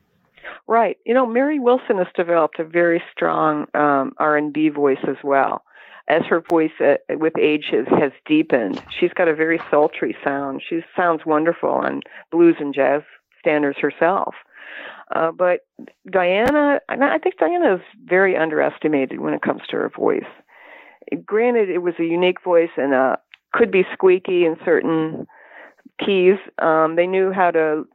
Right. 0.68 0.98
You 1.07 1.14
know, 1.14 1.26
Mary 1.26 1.59
Wilson 1.59 1.98
has 1.98 2.09
developed 2.14 2.59
a 2.59 2.64
very 2.64 3.02
strong 3.12 3.66
um, 3.72 4.14
R&B 4.18 4.70
voice 4.70 4.98
as 5.09 5.16
well. 5.22 5.62
As 6.09 6.22
her 6.26 6.40
voice 6.40 6.70
uh, 6.80 6.96
with 7.11 7.32
age 7.38 7.66
has, 7.72 7.86
has 7.88 8.12
deepened, 8.26 8.80
she's 8.98 9.12
got 9.12 9.28
a 9.28 9.34
very 9.34 9.61
sultry 9.70 10.16
sound. 10.22 10.62
She 10.66 10.82
sounds 10.96 11.26
wonderful 11.26 11.70
on 11.70 12.02
blues 12.30 12.57
and 12.61 12.72
jazz 12.72 13.02
standards 13.40 13.78
herself. 13.80 14.34
Uh, 15.14 15.30
but 15.32 15.61
Diana, 16.11 16.80
I 16.88 17.18
think 17.18 17.38
Diana 17.38 17.76
is 17.76 17.80
very 18.04 18.36
underestimated 18.36 19.20
when 19.20 19.34
it 19.34 19.42
comes 19.42 19.62
to 19.70 19.76
her 19.76 19.88
voice. 19.88 20.24
Granted, 21.24 21.70
it 21.70 21.78
was 21.78 21.94
a 21.98 22.04
unique 22.04 22.42
voice 22.42 22.70
and 22.76 22.92
uh, 22.92 23.16
could 23.52 23.70
be 23.70 23.84
squeaky 23.92 24.44
in 24.44 24.57
certain 24.64 25.26
keys. 26.04 26.38
Um, 26.59 26.96
they 26.96 27.07
knew 27.07 27.32
how 27.32 27.52
to 27.52 27.86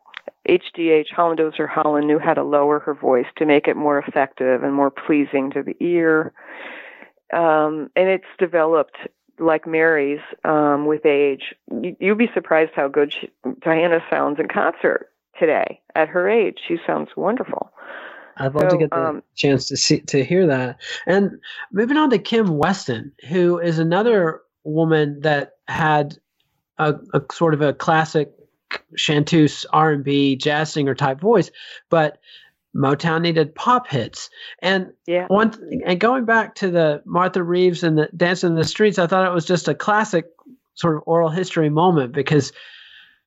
HDH, 0.48 1.12
Holland-Dozier 1.16 1.68
Holland, 1.68 2.08
knew 2.08 2.20
how 2.20 2.34
to 2.34 2.44
lower 2.44 2.80
her 2.80 2.94
voice 2.94 3.28
to 3.38 3.46
make 3.46 3.68
it 3.68 3.76
more 3.76 4.00
effective 4.00 4.64
and 4.64 4.74
more 4.74 4.92
pleasing 4.92 5.52
to 5.52 5.64
the 5.64 5.76
ear. 5.80 6.34
Um, 7.34 7.90
and 7.96 8.10
it's 8.10 8.26
developed 8.38 8.98
like 9.40 9.66
Mary's 9.66 10.20
um, 10.44 10.86
with 10.86 11.06
age. 11.06 11.56
You, 11.70 11.96
would 12.02 12.18
be 12.18 12.30
surprised 12.34 12.72
how 12.76 12.88
good 12.88 13.14
she, 13.14 13.30
Diana 13.62 14.00
sounds 14.10 14.40
in 14.40 14.48
concert 14.48 15.10
today. 15.40 15.82
At 15.96 16.10
her 16.10 16.30
age, 16.30 16.60
she 16.68 16.78
sounds 16.86 17.10
wonderful. 17.16 17.72
I'd 18.38 18.54
love 18.54 18.70
so, 18.70 18.70
to 18.70 18.78
get 18.78 18.90
the 18.92 19.08
um, 19.08 19.24
chance 19.36 19.68
to 19.68 19.78
see 19.78 20.00
to 20.02 20.24
hear 20.24 20.48
that. 20.48 20.80
And 21.06 21.40
moving 21.72 21.98
on 21.98 22.10
to 22.12 22.18
Kim 22.18 22.58
Weston, 22.58 23.12
who 23.28 23.60
is 23.60 23.80
another 23.80 24.42
woman 24.64 25.20
that 25.22 25.54
had 25.68 26.18
a, 26.78 26.96
a 27.14 27.22
sort 27.32 27.54
of 27.54 27.62
a 27.62 27.74
classic 27.74 28.32
chanteuse 28.96 29.66
R&B 29.74 30.38
jazz 30.38 30.72
singer 30.72 30.96
type 30.96 31.20
voice, 31.20 31.52
but 31.90 32.20
Motown 32.76 33.22
needed 33.22 33.56
pop 33.56 33.88
hits. 33.88 34.30
And 34.62 34.92
yeah. 35.06 35.28
one 35.28 35.54
and 35.86 36.00
going 36.00 36.26
back 36.26 36.56
to 36.56 36.70
the 36.70 37.02
Martha 37.06 37.44
Reeves 37.44 37.84
and 37.84 37.98
the 37.98 38.10
Dance 38.16 38.44
in 38.44 38.56
the 38.56 38.64
Streets, 38.64 39.00
I 39.00 39.08
thought 39.08 39.28
it 39.28 39.34
was 39.34 39.46
just 39.46 39.68
a 39.68 39.76
classic 39.76 40.26
sort 40.76 40.96
of 40.96 41.04
oral 41.06 41.30
history 41.30 41.70
moment 41.70 42.14
because 42.14 42.52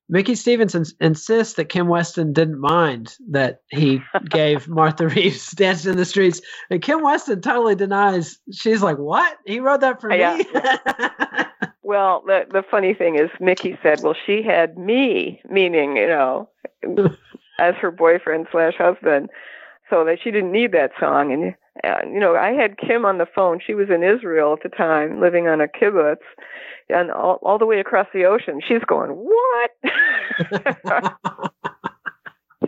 Mickey 0.09 0.35
Stevens 0.35 0.75
insists 0.99 1.55
that 1.55 1.69
Kim 1.69 1.87
Weston 1.87 2.33
didn't 2.33 2.59
mind 2.59 3.15
that 3.29 3.61
he 3.69 4.01
gave 4.29 4.67
Martha 4.67 5.07
Reeves 5.07 5.51
Dance 5.51 5.85
in 5.85 5.97
the 5.97 6.05
Streets. 6.05 6.41
And 6.69 6.81
Kim 6.81 7.01
Weston 7.01 7.41
totally 7.41 7.75
denies. 7.75 8.39
She's 8.51 8.81
like, 8.81 8.97
What? 8.97 9.37
He 9.45 9.59
wrote 9.59 9.81
that 9.81 10.01
for 10.01 10.11
uh, 10.11 10.15
yeah. 10.15 10.37
me? 10.37 10.45
Well, 11.85 12.23
the 12.25 12.47
the 12.51 12.63
funny 12.71 12.95
thing 12.95 13.15
is, 13.15 13.29
Mickey 13.39 13.77
said, 13.83 14.01
"Well, 14.01 14.15
she 14.25 14.41
had 14.41 14.75
me," 14.75 15.39
meaning 15.47 15.97
you 15.97 16.07
know, 16.07 16.49
as 17.59 17.75
her 17.75 17.91
boyfriend 17.91 18.47
slash 18.51 18.73
husband, 18.77 19.29
so 19.89 20.03
that 20.05 20.17
she 20.23 20.31
didn't 20.31 20.51
need 20.51 20.71
that 20.71 20.91
song. 20.99 21.31
And 21.31 21.55
uh, 21.83 22.07
you 22.07 22.19
know, 22.19 22.35
I 22.35 22.51
had 22.51 22.77
Kim 22.77 23.05
on 23.05 23.17
the 23.17 23.27
phone. 23.33 23.59
She 23.65 23.73
was 23.73 23.89
in 23.89 24.03
Israel 24.03 24.53
at 24.53 24.63
the 24.63 24.75
time, 24.75 25.19
living 25.19 25.47
on 25.47 25.61
a 25.61 25.67
kibbutz, 25.67 26.17
and 26.89 27.11
all 27.11 27.39
all 27.41 27.57
the 27.57 27.65
way 27.65 27.79
across 27.79 28.07
the 28.13 28.25
ocean. 28.25 28.61
She's 28.65 28.83
going, 28.87 29.11
"What?" 29.11 29.71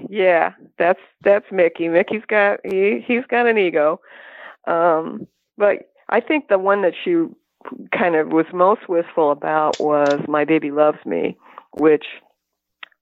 yeah, 0.09 0.51
that's 0.77 0.99
that's 1.23 1.45
Mickey. 1.51 1.87
Mickey's 1.87 2.25
got 2.27 2.59
he 2.63 3.03
he's 3.05 3.25
got 3.29 3.47
an 3.47 3.57
ego, 3.57 4.01
um, 4.67 5.27
but 5.57 5.89
I 6.09 6.19
think 6.19 6.47
the 6.47 6.59
one 6.59 6.81
that 6.81 6.93
she 7.03 7.25
kind 7.97 8.15
of 8.15 8.29
was 8.29 8.45
most 8.53 8.87
wistful 8.87 9.31
about 9.31 9.79
was 9.79 10.19
My 10.27 10.45
Baby 10.45 10.71
Loves 10.71 11.03
Me, 11.05 11.37
which 11.77 12.05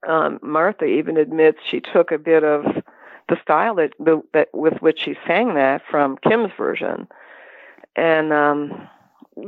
um, 0.07 0.39
Martha 0.41 0.85
even 0.85 1.17
admits 1.17 1.59
she 1.69 1.79
took 1.79 2.11
a 2.11 2.17
bit 2.17 2.43
of 2.43 2.63
the 3.29 3.37
style 3.41 3.75
that, 3.75 3.93
the, 3.99 4.21
that 4.33 4.49
with 4.53 4.81
which 4.81 4.99
she 5.03 5.15
sang 5.25 5.55
that 5.55 5.81
from 5.89 6.17
Kim's 6.17 6.51
version, 6.57 7.07
and 7.95 8.31
um, 8.31 8.87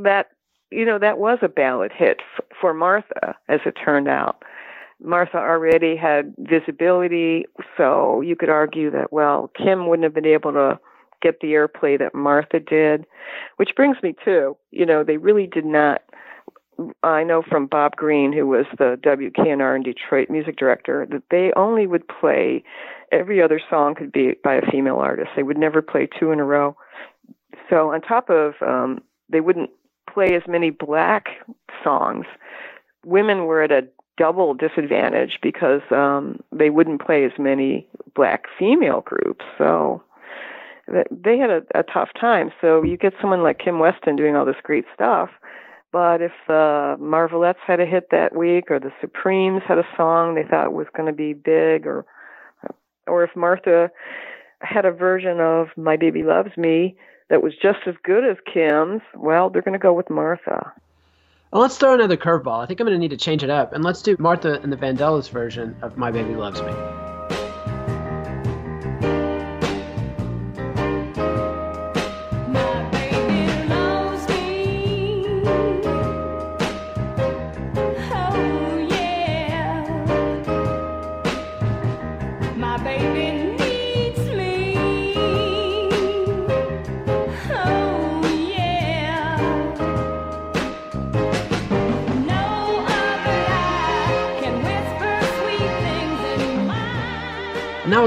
that 0.02 0.30
you 0.70 0.84
know 0.84 0.98
that 0.98 1.18
was 1.18 1.38
a 1.42 1.48
ballad 1.48 1.92
hit 1.92 2.20
f- 2.36 2.44
for 2.60 2.74
Martha, 2.74 3.36
as 3.48 3.60
it 3.64 3.72
turned 3.72 4.08
out. 4.08 4.42
Martha 5.00 5.38
already 5.38 5.94
had 5.94 6.34
visibility, 6.38 7.46
so 7.76 8.20
you 8.20 8.34
could 8.34 8.48
argue 8.48 8.90
that 8.90 9.12
well, 9.12 9.50
Kim 9.56 9.86
wouldn't 9.86 10.04
have 10.04 10.14
been 10.14 10.26
able 10.26 10.52
to 10.52 10.78
get 11.22 11.40
the 11.40 11.48
airplay 11.48 11.98
that 11.98 12.14
Martha 12.14 12.60
did, 12.60 13.06
which 13.56 13.74
brings 13.76 13.96
me 14.02 14.14
to, 14.24 14.56
you 14.70 14.86
know, 14.86 15.02
they 15.04 15.16
really 15.16 15.46
did 15.46 15.64
not. 15.64 16.02
I 17.02 17.24
know 17.24 17.42
from 17.42 17.66
Bob 17.66 17.96
Green, 17.96 18.32
who 18.32 18.46
was 18.46 18.66
the 18.78 18.98
WKNR 19.02 19.76
in 19.76 19.82
Detroit 19.82 20.30
music 20.30 20.56
director, 20.56 21.06
that 21.10 21.24
they 21.30 21.52
only 21.56 21.86
would 21.86 22.06
play 22.06 22.62
every 23.10 23.42
other 23.42 23.60
song 23.68 23.94
could 23.94 24.12
be 24.12 24.34
by 24.44 24.54
a 24.54 24.70
female 24.70 24.96
artist. 24.96 25.30
They 25.34 25.42
would 25.42 25.58
never 25.58 25.82
play 25.82 26.08
two 26.18 26.30
in 26.30 26.40
a 26.40 26.44
row. 26.44 26.76
So 27.68 27.92
on 27.92 28.00
top 28.00 28.30
of 28.30 28.54
um, 28.62 29.00
they 29.28 29.40
wouldn't 29.40 29.70
play 30.12 30.34
as 30.34 30.42
many 30.46 30.70
black 30.70 31.26
songs, 31.82 32.26
women 33.04 33.46
were 33.46 33.62
at 33.62 33.72
a 33.72 33.88
double 34.16 34.54
disadvantage 34.54 35.38
because 35.42 35.82
um, 35.90 36.40
they 36.52 36.70
wouldn't 36.70 37.04
play 37.04 37.24
as 37.24 37.32
many 37.38 37.86
black 38.14 38.44
female 38.58 39.00
groups. 39.00 39.44
So 39.56 40.02
they 41.10 41.38
had 41.38 41.50
a, 41.50 41.62
a 41.74 41.82
tough 41.82 42.08
time. 42.18 42.50
So 42.60 42.82
you 42.82 42.96
get 42.96 43.12
someone 43.20 43.42
like 43.42 43.58
Kim 43.58 43.78
Weston 43.78 44.16
doing 44.16 44.36
all 44.36 44.44
this 44.44 44.56
great 44.62 44.84
stuff, 44.94 45.30
but 45.92 46.20
if 46.20 46.32
the 46.46 46.96
Marvelettes 47.00 47.60
had 47.66 47.80
a 47.80 47.86
hit 47.86 48.08
that 48.10 48.36
week, 48.36 48.70
or 48.70 48.78
the 48.78 48.92
Supremes 49.00 49.62
had 49.66 49.78
a 49.78 49.86
song 49.96 50.34
they 50.34 50.44
thought 50.44 50.72
was 50.72 50.86
going 50.96 51.06
to 51.06 51.12
be 51.12 51.32
big, 51.32 51.86
or 51.86 52.04
or 53.06 53.24
if 53.24 53.34
Martha 53.34 53.90
had 54.60 54.84
a 54.84 54.92
version 54.92 55.40
of 55.40 55.68
My 55.76 55.96
Baby 55.96 56.22
Loves 56.22 56.56
Me 56.56 56.96
that 57.30 57.42
was 57.42 57.54
just 57.54 57.80
as 57.86 57.94
good 58.02 58.24
as 58.24 58.36
Kim's, 58.52 59.02
well, 59.14 59.50
they're 59.50 59.62
going 59.62 59.72
to 59.72 59.78
go 59.78 59.92
with 59.92 60.10
Martha. 60.10 60.72
Well, 61.52 61.62
let's 61.62 61.78
throw 61.78 61.94
another 61.94 62.16
curveball. 62.16 62.62
I 62.62 62.66
think 62.66 62.80
I'm 62.80 62.86
going 62.86 62.96
to 62.96 63.00
need 63.00 63.10
to 63.10 63.16
change 63.16 63.42
it 63.42 63.50
up, 63.50 63.72
and 63.72 63.82
let's 63.82 64.02
do 64.02 64.16
Martha 64.18 64.60
and 64.60 64.70
the 64.70 64.76
Vandellas 64.76 65.30
version 65.30 65.76
of 65.80 65.96
My 65.96 66.10
Baby 66.10 66.34
Loves 66.34 66.60
Me. 66.60 66.97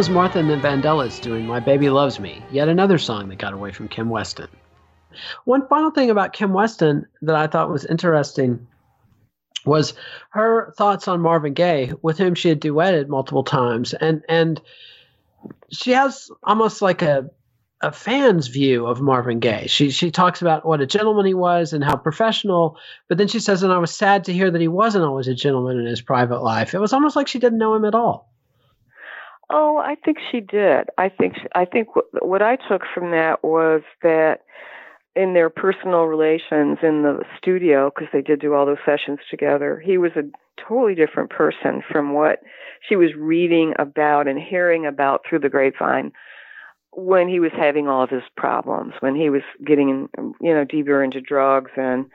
Was 0.02 0.10
Martha 0.10 0.40
and 0.40 0.50
the 0.50 0.56
Vandellas 0.56 1.22
doing 1.22 1.46
My 1.46 1.60
Baby 1.60 1.92
Loves 1.92 2.20
Me, 2.20 2.44
yet 2.50 2.68
another 2.68 2.98
song 2.98 3.30
that 3.30 3.38
got 3.38 3.54
away 3.54 3.72
from 3.72 3.88
Kim 3.88 4.10
Weston. 4.10 4.48
One 5.46 5.68
final 5.68 5.92
thing 5.92 6.10
about 6.10 6.34
Kim 6.34 6.54
Weston 6.54 7.06
that 7.22 7.36
I 7.36 7.46
thought 7.46 7.70
was 7.70 7.86
interesting 7.86 8.66
was 9.64 9.94
her 10.32 10.74
thoughts 10.76 11.08
on 11.08 11.22
Marvin 11.22 11.54
Gaye, 11.54 11.94
with 12.02 12.18
whom 12.18 12.34
she 12.34 12.50
had 12.50 12.60
duetted 12.60 13.10
multiple 13.10 13.44
times. 13.44 13.94
And 13.94 14.24
and 14.28 14.60
she 15.72 15.92
has 15.92 16.32
almost 16.42 16.82
like 16.82 17.04
a 17.04 17.30
a 17.82 17.92
fan's 17.92 18.48
view 18.48 18.88
of 18.88 19.02
Marvin 19.02 19.40
Gaye. 19.40 19.68
She 19.68 19.92
she 19.92 20.10
talks 20.10 20.42
about 20.42 20.66
what 20.66 20.82
a 20.82 20.88
gentleman 20.88 21.28
he 21.28 21.36
was 21.36 21.74
and 21.74 21.84
how 21.84 21.96
professional, 21.96 22.76
but 23.08 23.20
then 23.20 23.28
she 23.28 23.40
says, 23.40 23.62
and 23.62 23.72
I 23.72 23.78
was 23.78 23.94
sad 23.94 24.24
to 24.24 24.34
hear 24.34 24.50
that 24.50 24.62
he 24.62 24.68
wasn't 24.68 25.06
always 25.06 25.28
a 25.28 25.36
gentleman 25.36 25.78
in 25.78 25.86
his 25.86 26.02
private 26.02 26.42
life. 26.42 26.74
It 26.74 26.80
was 26.80 26.92
almost 26.92 27.16
like 27.16 27.28
she 27.28 27.38
didn't 27.38 27.60
know 27.60 27.76
him 27.76 27.86
at 27.86 27.94
all. 27.94 28.31
Oh, 29.54 29.78
I 29.78 29.96
think 29.96 30.18
she 30.32 30.40
did. 30.40 30.88
I 30.98 31.10
think 31.10 31.36
she, 31.36 31.48
I 31.54 31.66
think 31.66 31.96
what, 31.96 32.06
what 32.26 32.42
I 32.42 32.56
took 32.56 32.84
from 32.94 33.12
that 33.12 33.44
was 33.44 33.82
that 34.02 34.40
in 35.14 35.34
their 35.34 35.50
personal 35.50 36.04
relations 36.06 36.78
in 36.82 37.04
the 37.04 37.24
studio, 37.38 37.92
because 37.94 38.08
they 38.14 38.22
did 38.22 38.40
do 38.40 38.54
all 38.54 38.66
those 38.66 38.78
sessions 38.86 39.20
together, 39.30 39.82
he 39.84 39.98
was 39.98 40.12
a 40.16 40.24
totally 40.68 40.96
different 40.96 41.30
person 41.30 41.82
from 41.92 42.14
what 42.14 42.40
she 42.88 42.96
was 42.96 43.10
reading 43.18 43.74
about 43.78 44.28
and 44.28 44.40
hearing 44.40 44.86
about 44.86 45.22
through 45.28 45.40
the 45.40 45.50
grapevine 45.50 46.14
when 46.94 47.28
he 47.28 47.40
was 47.40 47.52
having 47.58 47.88
all 47.88 48.04
of 48.04 48.10
his 48.10 48.24
problems, 48.38 48.94
when 49.02 49.16
he 49.16 49.30
was 49.30 49.44
getting, 49.66 50.08
you 50.40 50.54
know, 50.54 50.64
deeper 50.64 51.04
into 51.04 51.20
drugs 51.20 51.72
and 51.76 52.06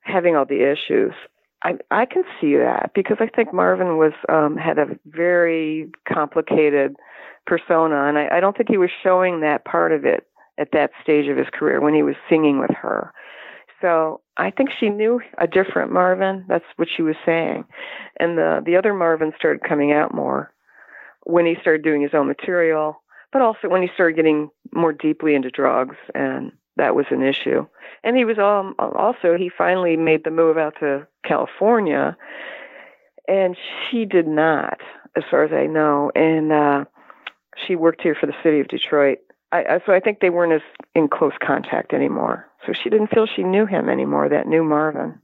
having 0.00 0.36
all 0.36 0.46
the 0.46 0.62
issues. 0.70 1.12
I, 1.66 1.72
I 1.90 2.06
can 2.06 2.22
see 2.40 2.54
that 2.56 2.92
because 2.94 3.16
I 3.18 3.26
think 3.26 3.52
Marvin 3.52 3.98
was 3.98 4.12
um, 4.28 4.56
had 4.56 4.78
a 4.78 4.96
very 5.04 5.90
complicated 6.08 6.94
persona, 7.44 8.04
and 8.04 8.16
I, 8.16 8.36
I 8.36 8.40
don't 8.40 8.56
think 8.56 8.68
he 8.68 8.78
was 8.78 8.90
showing 9.02 9.40
that 9.40 9.64
part 9.64 9.90
of 9.90 10.04
it 10.04 10.28
at 10.58 10.68
that 10.72 10.92
stage 11.02 11.28
of 11.28 11.36
his 11.36 11.48
career 11.52 11.80
when 11.80 11.92
he 11.92 12.04
was 12.04 12.14
singing 12.30 12.60
with 12.60 12.70
her. 12.70 13.12
So 13.80 14.20
I 14.36 14.52
think 14.52 14.70
she 14.78 14.90
knew 14.90 15.20
a 15.38 15.48
different 15.48 15.90
Marvin. 15.90 16.44
That's 16.48 16.64
what 16.76 16.86
she 16.94 17.02
was 17.02 17.16
saying, 17.26 17.64
and 18.20 18.38
the 18.38 18.62
the 18.64 18.76
other 18.76 18.94
Marvin 18.94 19.32
started 19.36 19.68
coming 19.68 19.90
out 19.90 20.14
more 20.14 20.52
when 21.24 21.46
he 21.46 21.56
started 21.60 21.82
doing 21.82 22.00
his 22.00 22.14
own 22.14 22.28
material, 22.28 23.02
but 23.32 23.42
also 23.42 23.68
when 23.68 23.82
he 23.82 23.88
started 23.92 24.14
getting 24.14 24.50
more 24.72 24.92
deeply 24.92 25.34
into 25.34 25.50
drugs, 25.50 25.96
and 26.14 26.52
that 26.76 26.94
was 26.94 27.06
an 27.10 27.22
issue. 27.22 27.66
And 28.04 28.16
he 28.16 28.24
was 28.24 28.38
um, 28.38 28.74
also 28.78 29.36
he 29.36 29.50
finally 29.56 29.96
made 29.96 30.24
the 30.24 30.30
move 30.30 30.56
out 30.56 30.74
to 30.80 31.06
California, 31.24 32.16
and 33.26 33.56
she 33.90 34.04
did 34.04 34.26
not, 34.26 34.78
as 35.16 35.24
far 35.30 35.44
as 35.44 35.52
I 35.52 35.66
know. 35.66 36.12
And 36.14 36.52
uh, 36.52 36.84
she 37.66 37.76
worked 37.76 38.02
here 38.02 38.14
for 38.18 38.26
the 38.26 38.34
city 38.42 38.60
of 38.60 38.68
Detroit. 38.68 39.18
I, 39.52 39.58
I, 39.58 39.80
so 39.86 39.92
I 39.92 40.00
think 40.00 40.20
they 40.20 40.30
weren't 40.30 40.52
as 40.52 40.60
in 40.94 41.08
close 41.08 41.32
contact 41.44 41.92
anymore. 41.92 42.46
So 42.66 42.72
she 42.72 42.90
didn't 42.90 43.08
feel 43.08 43.26
she 43.26 43.42
knew 43.42 43.66
him 43.66 43.88
anymore. 43.88 44.28
That 44.28 44.46
new 44.46 44.62
Marvin. 44.62 45.18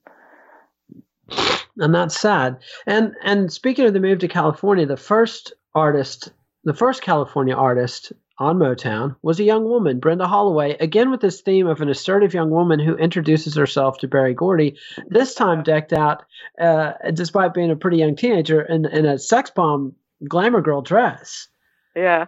and 1.79 1.95
that's 1.95 2.19
sad. 2.19 2.59
And 2.87 3.15
and 3.23 3.53
speaking 3.53 3.85
of 3.85 3.93
the 3.93 4.01
move 4.01 4.21
to 4.21 4.29
California, 4.29 4.87
the 4.87 4.97
first 4.97 5.53
artist, 5.75 6.33
the 6.65 6.75
first 6.75 7.03
California 7.03 7.55
artist 7.55 8.13
on 8.43 8.59
Motown 8.59 9.15
was 9.23 9.39
a 9.39 9.45
young 9.45 9.65
woman, 9.65 10.01
Brenda 10.01 10.27
Holloway, 10.27 10.77
again 10.81 11.11
with 11.11 11.21
this 11.21 11.41
theme 11.41 11.69
of 11.69 11.81
an 11.81 11.89
assertive 11.89 12.35
young 12.35 12.51
woman 12.51 12.81
who 12.81 12.97
introduces 12.97 13.55
herself 13.55 13.99
to 13.99 14.09
Berry 14.09 14.35
Gordy, 14.35 14.77
this 15.07 15.35
time 15.35 15.63
decked 15.63 15.93
out, 15.93 16.25
uh, 16.61 16.93
despite 17.15 17.55
being 17.55 17.71
a 17.71 17.77
pretty 17.77 17.99
young 17.99 18.17
teenager, 18.17 18.61
in, 18.61 18.85
in 18.87 19.07
a 19.07 19.19
sex 19.19 19.51
bomb 19.51 19.95
glamour 20.27 20.61
girl 20.61 20.83
dress. 20.83 21.49
Yeah, 21.95 22.27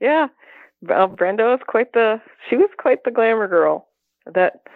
yeah. 0.00 0.26
Well, 0.82 1.06
Brenda 1.06 1.44
was 1.44 1.60
quite 1.66 1.92
the 1.92 2.20
she 2.50 2.56
was 2.56 2.70
quite 2.76 3.04
the 3.04 3.10
glamour 3.10 3.48
girl. 3.48 3.88
That 4.34 4.66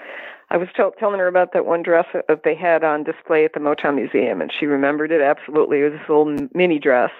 I 0.50 0.56
was 0.56 0.68
tell, 0.74 0.92
telling 0.92 1.18
her 1.18 1.26
about 1.26 1.52
that 1.52 1.66
one 1.66 1.82
dress 1.82 2.06
that 2.12 2.42
they 2.44 2.54
had 2.54 2.84
on 2.84 3.04
display 3.04 3.44
at 3.44 3.52
the 3.52 3.60
Motown 3.60 3.96
Museum, 3.96 4.40
and 4.40 4.52
she 4.52 4.66
remembered 4.66 5.10
it 5.10 5.20
absolutely. 5.20 5.80
It 5.80 5.90
was 5.90 5.92
this 5.92 6.08
little 6.08 6.48
mini 6.54 6.78
dress. 6.78 7.10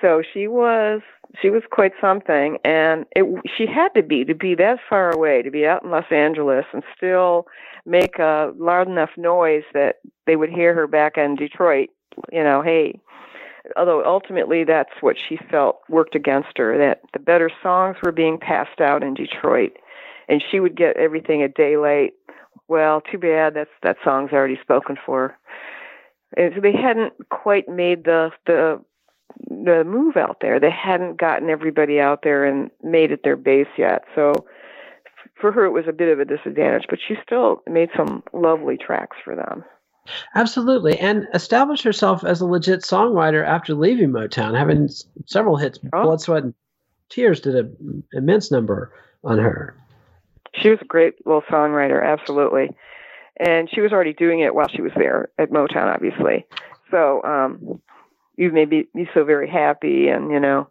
So 0.00 0.22
she 0.32 0.48
was 0.48 1.02
she 1.40 1.50
was 1.50 1.62
quite 1.70 1.92
something, 2.00 2.58
and 2.64 3.06
it 3.14 3.24
she 3.56 3.66
had 3.66 3.88
to 3.94 4.02
be 4.02 4.24
to 4.24 4.34
be 4.34 4.54
that 4.56 4.78
far 4.88 5.10
away, 5.10 5.42
to 5.42 5.50
be 5.50 5.66
out 5.66 5.84
in 5.84 5.90
Los 5.90 6.10
Angeles, 6.10 6.64
and 6.72 6.82
still 6.96 7.46
make 7.86 8.18
a 8.18 8.52
loud 8.56 8.88
enough 8.88 9.10
noise 9.16 9.62
that 9.72 9.96
they 10.26 10.36
would 10.36 10.50
hear 10.50 10.74
her 10.74 10.86
back 10.86 11.16
in 11.16 11.36
Detroit. 11.36 11.90
You 12.32 12.44
know, 12.44 12.62
hey. 12.62 13.00
Although 13.76 14.02
ultimately 14.04 14.64
that's 14.64 14.90
what 15.00 15.16
she 15.18 15.36
felt 15.50 15.80
worked 15.88 16.14
against 16.14 16.56
her, 16.56 16.78
that 16.78 17.02
the 17.12 17.18
better 17.18 17.50
songs 17.62 17.98
were 18.02 18.10
being 18.10 18.38
passed 18.38 18.80
out 18.80 19.02
in 19.02 19.12
Detroit, 19.12 19.72
and 20.28 20.42
she 20.50 20.60
would 20.60 20.74
get 20.74 20.96
everything 20.96 21.42
a 21.42 21.48
day 21.48 21.76
late. 21.76 22.14
Well, 22.68 23.02
too 23.02 23.18
bad. 23.18 23.54
That's 23.54 23.70
that 23.82 23.98
song's 24.02 24.32
already 24.32 24.58
spoken 24.62 24.96
for. 25.04 25.36
And 26.36 26.52
so 26.54 26.60
they 26.60 26.72
hadn't 26.72 27.12
quite 27.28 27.68
made 27.68 28.04
the 28.04 28.30
the 28.46 28.82
the 29.48 29.84
move 29.84 30.16
out 30.16 30.38
there. 30.40 30.58
They 30.60 30.70
hadn't 30.70 31.18
gotten 31.18 31.50
everybody 31.50 32.00
out 32.00 32.22
there 32.22 32.44
and 32.44 32.70
made 32.82 33.12
it 33.12 33.22
their 33.24 33.36
base 33.36 33.68
yet. 33.76 34.04
So 34.14 34.32
for 35.40 35.52
her, 35.52 35.64
it 35.64 35.70
was 35.70 35.86
a 35.88 35.92
bit 35.92 36.08
of 36.08 36.20
a 36.20 36.24
disadvantage, 36.24 36.86
but 36.88 36.98
she 37.06 37.16
still 37.24 37.62
made 37.68 37.90
some 37.96 38.22
lovely 38.32 38.76
tracks 38.76 39.16
for 39.24 39.34
them. 39.34 39.64
Absolutely, 40.34 40.98
and 40.98 41.26
established 41.34 41.84
herself 41.84 42.24
as 42.24 42.40
a 42.40 42.46
legit 42.46 42.80
songwriter 42.80 43.46
after 43.46 43.74
leaving 43.74 44.10
Motown, 44.10 44.56
having 44.56 44.88
several 45.26 45.56
hits. 45.56 45.78
Oh. 45.92 46.02
Blood, 46.02 46.20
Sweat, 46.20 46.42
and 46.42 46.54
Tears 47.10 47.40
did 47.40 47.54
an 47.54 48.02
immense 48.12 48.50
number 48.50 48.92
on 49.24 49.38
her. 49.38 49.74
She 50.54 50.70
was 50.70 50.78
a 50.80 50.86
great 50.86 51.14
little 51.26 51.42
songwriter, 51.42 52.04
absolutely. 52.04 52.70
And 53.36 53.70
she 53.70 53.80
was 53.80 53.92
already 53.92 54.12
doing 54.12 54.40
it 54.40 54.54
while 54.54 54.68
she 54.68 54.82
was 54.82 54.92
there 54.96 55.30
at 55.38 55.50
Motown, 55.50 55.94
obviously. 55.94 56.46
So 56.90 57.22
um, 57.22 57.80
you 58.40 58.50
made 58.50 58.70
me, 58.70 58.88
me 58.94 59.06
so 59.12 59.22
very 59.22 59.48
happy, 59.48 60.08
and 60.08 60.30
you 60.30 60.40
know, 60.40 60.66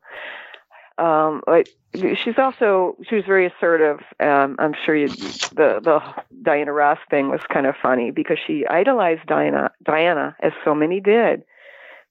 um, 0.98 1.44
like 1.46 1.70
she's 1.96 2.40
also 2.40 2.98
she 3.08 3.16
was 3.16 3.26
very 3.26 3.46
assertive. 3.46 4.00
Um, 4.20 4.56
I'm 4.58 4.74
sure 4.86 4.96
you, 4.96 5.10
the 5.10 5.80
the 5.82 6.02
Diana 6.42 6.74
Ross 6.74 6.98
thing 7.12 7.30
was 7.30 7.42
kind 7.54 7.68
of 7.68 7.76
funny 7.80 8.10
because 8.10 8.40
she 8.46 8.66
idolized 8.66 9.28
Diana 9.28 9.70
Diana 9.84 10.36
as 10.42 10.52
so 10.66 10.74
many 10.74 11.00
did. 11.00 11.44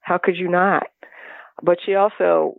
How 0.00 0.16
could 0.16 0.36
you 0.36 0.48
not? 0.48 0.86
But 1.60 1.78
she 1.84 1.96
also 1.96 2.56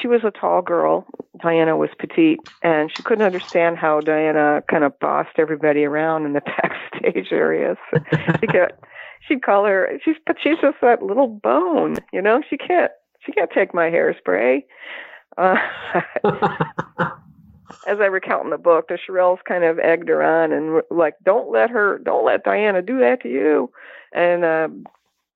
she 0.00 0.08
was 0.08 0.22
a 0.24 0.30
tall 0.30 0.62
girl. 0.62 1.06
Diana 1.42 1.76
was 1.76 1.90
petite, 1.98 2.40
and 2.62 2.90
she 2.90 3.02
couldn't 3.02 3.26
understand 3.26 3.76
how 3.76 4.00
Diana 4.00 4.62
kind 4.70 4.82
of 4.82 4.98
bossed 4.98 5.38
everybody 5.38 5.84
around 5.84 6.24
in 6.24 6.32
the 6.32 6.40
backstage 7.02 7.32
areas. 7.32 7.76
she 8.40 8.46
kept, 8.46 8.82
she'd 9.26 9.42
call 9.42 9.64
her, 9.64 9.98
she's 10.04 10.16
but 10.26 10.36
she's 10.42 10.58
just 10.60 10.76
that 10.82 11.02
little 11.02 11.28
bone, 11.28 11.96
you 12.12 12.22
know. 12.22 12.42
She 12.48 12.56
can't 12.56 12.92
she 13.24 13.32
can't 13.32 13.50
take 13.50 13.74
my 13.74 13.90
hairspray. 13.90 14.64
Uh, 15.36 15.56
as 17.86 17.98
I 18.00 18.06
recount 18.06 18.44
in 18.44 18.50
the 18.50 18.58
book, 18.58 18.88
the 18.88 18.98
Shirelles 18.98 19.38
kind 19.46 19.64
of 19.64 19.78
egged 19.78 20.08
her 20.08 20.22
on 20.22 20.52
and 20.52 20.70
were 20.70 20.86
like, 20.90 21.14
"Don't 21.24 21.50
let 21.50 21.70
her, 21.70 21.98
don't 21.98 22.24
let 22.24 22.44
Diana 22.44 22.82
do 22.82 22.98
that 23.00 23.22
to 23.22 23.28
you." 23.28 23.70
And 24.12 24.44
uh, 24.44 24.68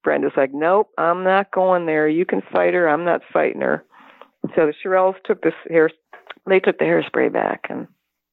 Brenda's 0.05 0.33
like, 0.37 0.53
"Nope, 0.53 0.91
I'm 0.99 1.25
not 1.25 1.51
going 1.51 1.87
there. 1.87 2.09
You 2.09 2.27
can 2.27 2.43
fight 2.53 2.75
her. 2.75 2.89
I'm 2.89 3.05
not 3.05 3.23
fighting 3.33 3.63
her." 3.63 3.85
So 4.55 4.67
the 4.67 4.75
Shirelles 4.85 5.17
took 5.25 5.43
this 5.43 5.55
hair, 5.69 5.91
they 6.47 6.61
took 6.61 6.79
the 6.79 6.85
hairspray 6.85 7.33
back 7.33 7.67
and 7.69 7.89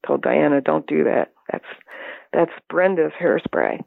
told 0.06 0.22
Diana, 0.22 0.62
"Don't 0.62 0.88
do 0.88 1.04
that. 1.04 1.32
That's 1.52 1.66
that's 2.32 2.52
Brenda's 2.70 3.14
hairspray." 3.20 3.84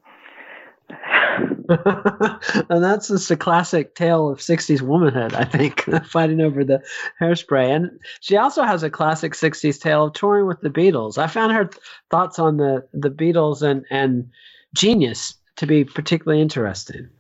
and 1.68 2.82
that's 2.82 3.08
just 3.08 3.30
a 3.30 3.36
classic 3.36 3.94
tale 3.94 4.28
of 4.30 4.38
60s 4.38 4.80
womanhood, 4.80 5.34
I 5.34 5.44
think, 5.44 5.82
fighting 6.06 6.40
over 6.40 6.64
the 6.64 6.82
hairspray. 7.20 7.74
And 7.74 8.00
she 8.20 8.36
also 8.36 8.62
has 8.62 8.82
a 8.82 8.90
classic 8.90 9.34
60s 9.34 9.80
tale 9.80 10.06
of 10.06 10.14
touring 10.14 10.46
with 10.46 10.60
the 10.60 10.70
Beatles. 10.70 11.18
I 11.18 11.26
found 11.26 11.52
her 11.52 11.70
thoughts 12.10 12.38
on 12.38 12.56
the, 12.56 12.86
the 12.92 13.10
Beatles 13.10 13.62
and, 13.62 13.84
and 13.90 14.30
genius 14.74 15.34
to 15.56 15.66
be 15.66 15.84
particularly 15.84 16.40
interesting. 16.40 17.10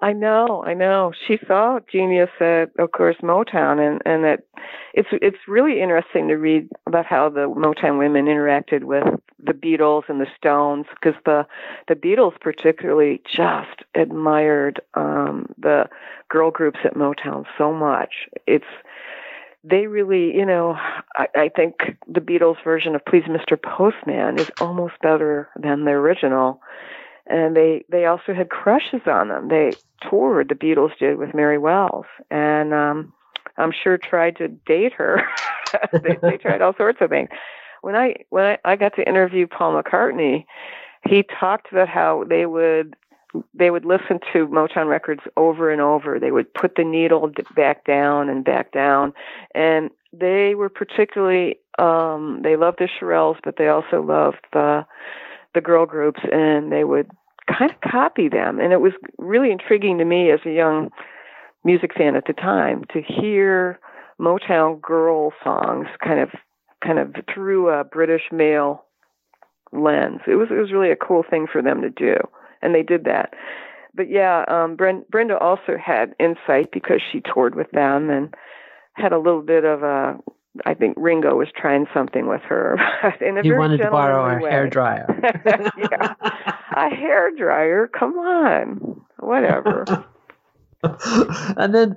I 0.00 0.12
know, 0.12 0.62
I 0.64 0.74
know. 0.74 1.12
She 1.26 1.38
saw 1.48 1.80
genius 1.90 2.30
at, 2.40 2.70
of 2.78 2.92
course, 2.92 3.16
Motown, 3.20 3.80
and 3.84 4.00
and 4.06 4.22
that 4.22 4.44
it's 4.94 5.08
it's 5.10 5.48
really 5.48 5.80
interesting 5.80 6.28
to 6.28 6.36
read 6.36 6.68
about 6.86 7.04
how 7.04 7.28
the 7.28 7.48
Motown 7.48 7.98
women 7.98 8.26
interacted 8.26 8.84
with 8.84 9.04
the 9.42 9.52
Beatles 9.52 10.04
and 10.08 10.20
the 10.20 10.28
Stones, 10.36 10.86
because 10.94 11.20
the 11.24 11.46
the 11.88 11.96
Beatles 11.96 12.40
particularly 12.40 13.20
just 13.28 13.82
admired 13.96 14.80
um, 14.94 15.46
the 15.58 15.88
girl 16.28 16.52
groups 16.52 16.78
at 16.84 16.94
Motown 16.94 17.44
so 17.56 17.72
much. 17.72 18.28
It's 18.46 18.64
they 19.64 19.88
really, 19.88 20.32
you 20.32 20.46
know, 20.46 20.76
I, 21.16 21.26
I 21.34 21.48
think 21.48 21.74
the 22.06 22.20
Beatles 22.20 22.62
version 22.62 22.94
of 22.94 23.04
Please 23.04 23.24
Mr. 23.24 23.60
Postman 23.60 24.38
is 24.38 24.50
almost 24.60 24.94
better 25.02 25.48
than 25.56 25.84
the 25.84 25.90
original 25.90 26.62
and 27.28 27.56
they 27.56 27.84
they 27.88 28.06
also 28.06 28.34
had 28.34 28.50
crushes 28.50 29.02
on 29.06 29.28
them. 29.28 29.48
They 29.48 29.72
toured 30.08 30.48
the 30.48 30.54
Beatles 30.54 30.96
did 30.98 31.18
with 31.18 31.34
Mary 31.34 31.58
Wells, 31.58 32.06
and 32.30 32.72
um, 32.72 33.12
I'm 33.56 33.72
sure 33.72 33.98
tried 33.98 34.36
to 34.36 34.48
date 34.48 34.92
her. 34.94 35.22
they, 35.92 36.18
they 36.22 36.36
tried 36.38 36.62
all 36.62 36.74
sorts 36.76 36.98
of 37.00 37.10
things. 37.10 37.28
When 37.82 37.94
I 37.94 38.16
when 38.30 38.44
I, 38.44 38.58
I 38.64 38.76
got 38.76 38.96
to 38.96 39.06
interview 39.08 39.46
Paul 39.46 39.80
McCartney, 39.80 40.44
he 41.08 41.24
talked 41.38 41.70
about 41.70 41.88
how 41.88 42.24
they 42.28 42.46
would 42.46 42.96
they 43.54 43.70
would 43.70 43.84
listen 43.84 44.20
to 44.32 44.46
Motown 44.48 44.88
records 44.88 45.20
over 45.36 45.70
and 45.70 45.80
over. 45.80 46.18
They 46.18 46.30
would 46.30 46.52
put 46.54 46.76
the 46.76 46.84
needle 46.84 47.30
back 47.54 47.84
down 47.84 48.28
and 48.28 48.44
back 48.44 48.72
down, 48.72 49.12
and 49.54 49.90
they 50.12 50.54
were 50.54 50.70
particularly 50.70 51.58
um, 51.78 52.40
they 52.42 52.56
loved 52.56 52.78
the 52.78 52.88
Shirelles, 52.88 53.38
but 53.44 53.56
they 53.56 53.68
also 53.68 54.02
loved 54.02 54.44
the 54.52 54.86
the 55.54 55.60
girl 55.60 55.86
groups, 55.86 56.20
and 56.30 56.70
they 56.72 56.84
would 56.84 57.10
kind 57.48 57.70
of 57.70 57.90
copy 57.90 58.28
them. 58.28 58.60
And 58.60 58.72
it 58.72 58.80
was 58.80 58.92
really 59.18 59.50
intriguing 59.50 59.98
to 59.98 60.04
me 60.04 60.30
as 60.30 60.40
a 60.44 60.52
young 60.52 60.90
music 61.64 61.92
fan 61.96 62.16
at 62.16 62.24
the 62.26 62.32
time 62.32 62.84
to 62.92 63.02
hear 63.02 63.78
Motown 64.20 64.80
girl 64.80 65.32
songs 65.42 65.86
kind 66.04 66.20
of 66.20 66.30
kind 66.84 66.98
of 66.98 67.14
through 67.32 67.68
a 67.68 67.84
British 67.84 68.22
male 68.30 68.84
lens. 69.72 70.20
It 70.26 70.36
was 70.36 70.48
it 70.50 70.60
was 70.60 70.72
really 70.72 70.90
a 70.90 70.96
cool 70.96 71.24
thing 71.28 71.46
for 71.50 71.62
them 71.62 71.82
to 71.82 71.90
do, 71.90 72.16
and 72.62 72.74
they 72.74 72.82
did 72.82 73.04
that. 73.04 73.34
But 73.94 74.10
yeah, 74.10 74.44
um, 74.48 74.76
Brenda 74.76 75.38
also 75.38 75.76
had 75.82 76.14
insight 76.20 76.70
because 76.72 77.00
she 77.10 77.20
toured 77.20 77.54
with 77.54 77.70
them 77.72 78.10
and 78.10 78.34
had 78.94 79.12
a 79.12 79.18
little 79.18 79.42
bit 79.42 79.64
of 79.64 79.82
a 79.82 80.18
I 80.66 80.74
think 80.74 80.94
Ringo 80.98 81.36
was 81.36 81.48
trying 81.56 81.86
something 81.94 82.28
with 82.28 82.42
her. 82.42 82.76
in 83.20 83.38
a 83.38 83.42
he 83.42 83.48
very 83.48 83.58
wanted 83.58 83.78
to 83.78 83.90
borrow 83.90 84.36
a 84.36 84.50
hair 84.50 84.68
dryer. 84.68 85.06
yeah, 85.78 86.14
a 86.74 86.88
hair 86.94 87.30
dryer. 87.36 87.88
Come 87.88 88.18
on, 88.18 89.00
whatever. 89.18 89.84
and 90.82 91.74
then 91.74 91.96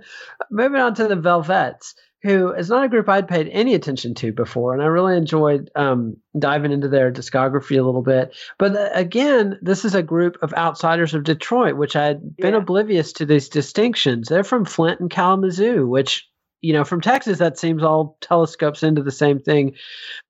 moving 0.49 0.79
on 0.81 0.95
to 0.95 1.07
the 1.07 1.15
Velvets, 1.15 1.93
who 2.23 2.51
is 2.51 2.69
not 2.69 2.83
a 2.83 2.89
group 2.89 3.07
I'd 3.09 3.27
paid 3.27 3.47
any 3.51 3.73
attention 3.73 4.13
to 4.15 4.31
before, 4.31 4.73
and 4.73 4.81
I 4.81 4.85
really 4.85 5.15
enjoyed 5.17 5.69
um, 5.75 6.17
diving 6.37 6.71
into 6.71 6.87
their 6.87 7.11
discography 7.11 7.79
a 7.79 7.83
little 7.83 8.01
bit. 8.01 8.35
But 8.57 8.75
uh, 8.75 8.89
again, 8.93 9.59
this 9.61 9.85
is 9.85 9.95
a 9.95 10.03
group 10.03 10.37
of 10.41 10.53
outsiders 10.53 11.13
of 11.13 11.23
Detroit, 11.23 11.75
which 11.77 11.95
I 11.95 12.05
had 12.05 12.35
been 12.37 12.53
Yeah. 12.53 12.59
oblivious 12.59 13.13
to 13.13 13.25
these 13.25 13.49
distinctions. 13.49 14.27
They're 14.27 14.43
from 14.43 14.65
Flint 14.65 14.99
and 14.99 15.09
Kalamazoo, 15.09 15.87
which 15.87 16.27
you 16.61 16.73
know 16.73 16.83
from 16.83 17.01
Texas 17.01 17.39
that 17.39 17.57
seems 17.57 17.83
all 17.83 18.17
telescopes 18.21 18.83
into 18.83 19.03
the 19.03 19.11
same 19.11 19.39
thing, 19.39 19.73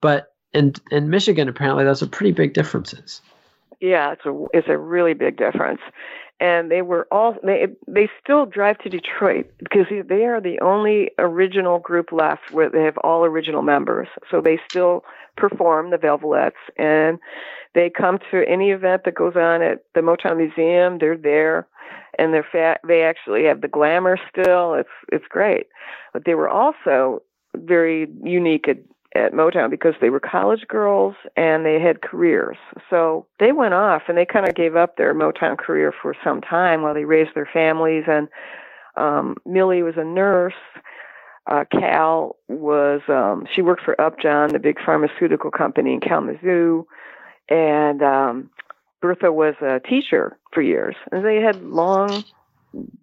but 0.02 0.34
in 0.54 0.74
in 0.90 1.10
Michigan 1.10 1.48
apparently 1.48 1.84
those 1.84 2.02
are 2.02 2.08
pretty 2.08 2.32
big 2.32 2.54
differences. 2.54 3.22
Yeah, 3.80 4.14
it's 4.14 4.26
a 4.26 4.46
it's 4.54 4.70
a 4.70 4.78
really 4.78 5.14
big 5.14 5.38
difference. 5.38 5.82
And 6.40 6.72
they 6.72 6.82
were 6.82 7.08
all 7.12 7.36
they 7.44 7.68
they 7.88 8.10
still 8.24 8.46
drive 8.46 8.80
to 8.80 8.90
Detroit 8.90 9.52
because 9.60 9.86
they 10.08 10.26
are 10.26 10.42
the 10.42 10.60
only 10.60 11.12
original 11.20 11.80
group 11.80 12.12
left 12.12 12.52
where 12.52 12.70
they 12.70 12.84
have 12.84 12.98
all 13.00 13.26
original 13.26 13.62
members. 13.62 14.08
So 14.30 14.42
they 14.42 14.60
still 14.70 15.04
perform 15.38 15.92
the 15.92 15.98
Velvets 15.98 16.58
and 16.78 17.20
they 17.74 17.90
come 17.90 18.20
to 18.32 18.44
any 18.48 18.72
event 18.72 19.04
that 19.06 19.16
goes 19.16 19.36
on 19.36 19.62
at 19.62 19.84
the 19.96 20.02
Motown 20.02 20.38
Museum. 20.38 20.98
They're 21.00 21.18
there, 21.18 21.68
and 22.18 22.34
they're 22.34 22.48
fat. 22.50 22.82
They 22.88 23.04
actually 23.04 23.46
have 23.46 23.62
the 23.62 23.68
glamour 23.68 24.18
still. 24.30 24.74
It's 24.74 24.90
it's 25.12 25.26
great, 25.30 25.68
but 26.14 26.26
they 26.26 26.36
were 26.36 26.50
also 26.50 27.22
very 27.56 28.08
unique 28.24 28.68
at 28.68 28.78
at 29.16 29.34
Motown 29.34 29.70
because 29.70 29.94
they 30.00 30.10
were 30.10 30.20
college 30.20 30.66
girls 30.68 31.16
and 31.36 31.66
they 31.66 31.80
had 31.80 32.02
careers. 32.02 32.58
So 32.90 33.26
they 33.40 33.52
went 33.52 33.74
off 33.74 34.04
and 34.08 34.18
they 34.18 34.26
kind 34.26 34.48
of 34.48 34.56
gave 34.56 34.76
up 34.76 34.96
their 34.96 35.14
Motown 35.14 35.58
career 35.58 35.94
for 36.02 36.16
some 36.24 36.42
time 36.42 36.82
while 36.82 36.94
they 36.94 37.06
raised 37.06 37.32
their 37.36 37.50
families. 37.52 38.06
And 38.08 38.30
um, 38.96 39.36
Millie 39.46 39.84
was 39.84 39.96
a 39.98 40.06
nurse. 40.06 40.54
Uh, 41.48 41.66
Cal 41.72 42.38
was, 42.48 43.02
um, 43.10 43.46
she 43.54 43.62
worked 43.62 43.84
for 43.84 44.00
Upjohn, 44.00 44.54
the 44.54 44.60
big 44.60 44.78
pharmaceutical 44.86 45.52
company 45.52 45.94
in 45.94 46.00
Kalamazoo. 46.00 46.86
And 47.50 48.02
um, 48.02 48.50
Bertha 49.02 49.32
was 49.32 49.56
a 49.62 49.80
teacher 49.80 50.38
for 50.54 50.62
years. 50.62 50.96
And 51.12 51.26
they 51.26 51.38
had 51.38 51.64
long 51.64 52.24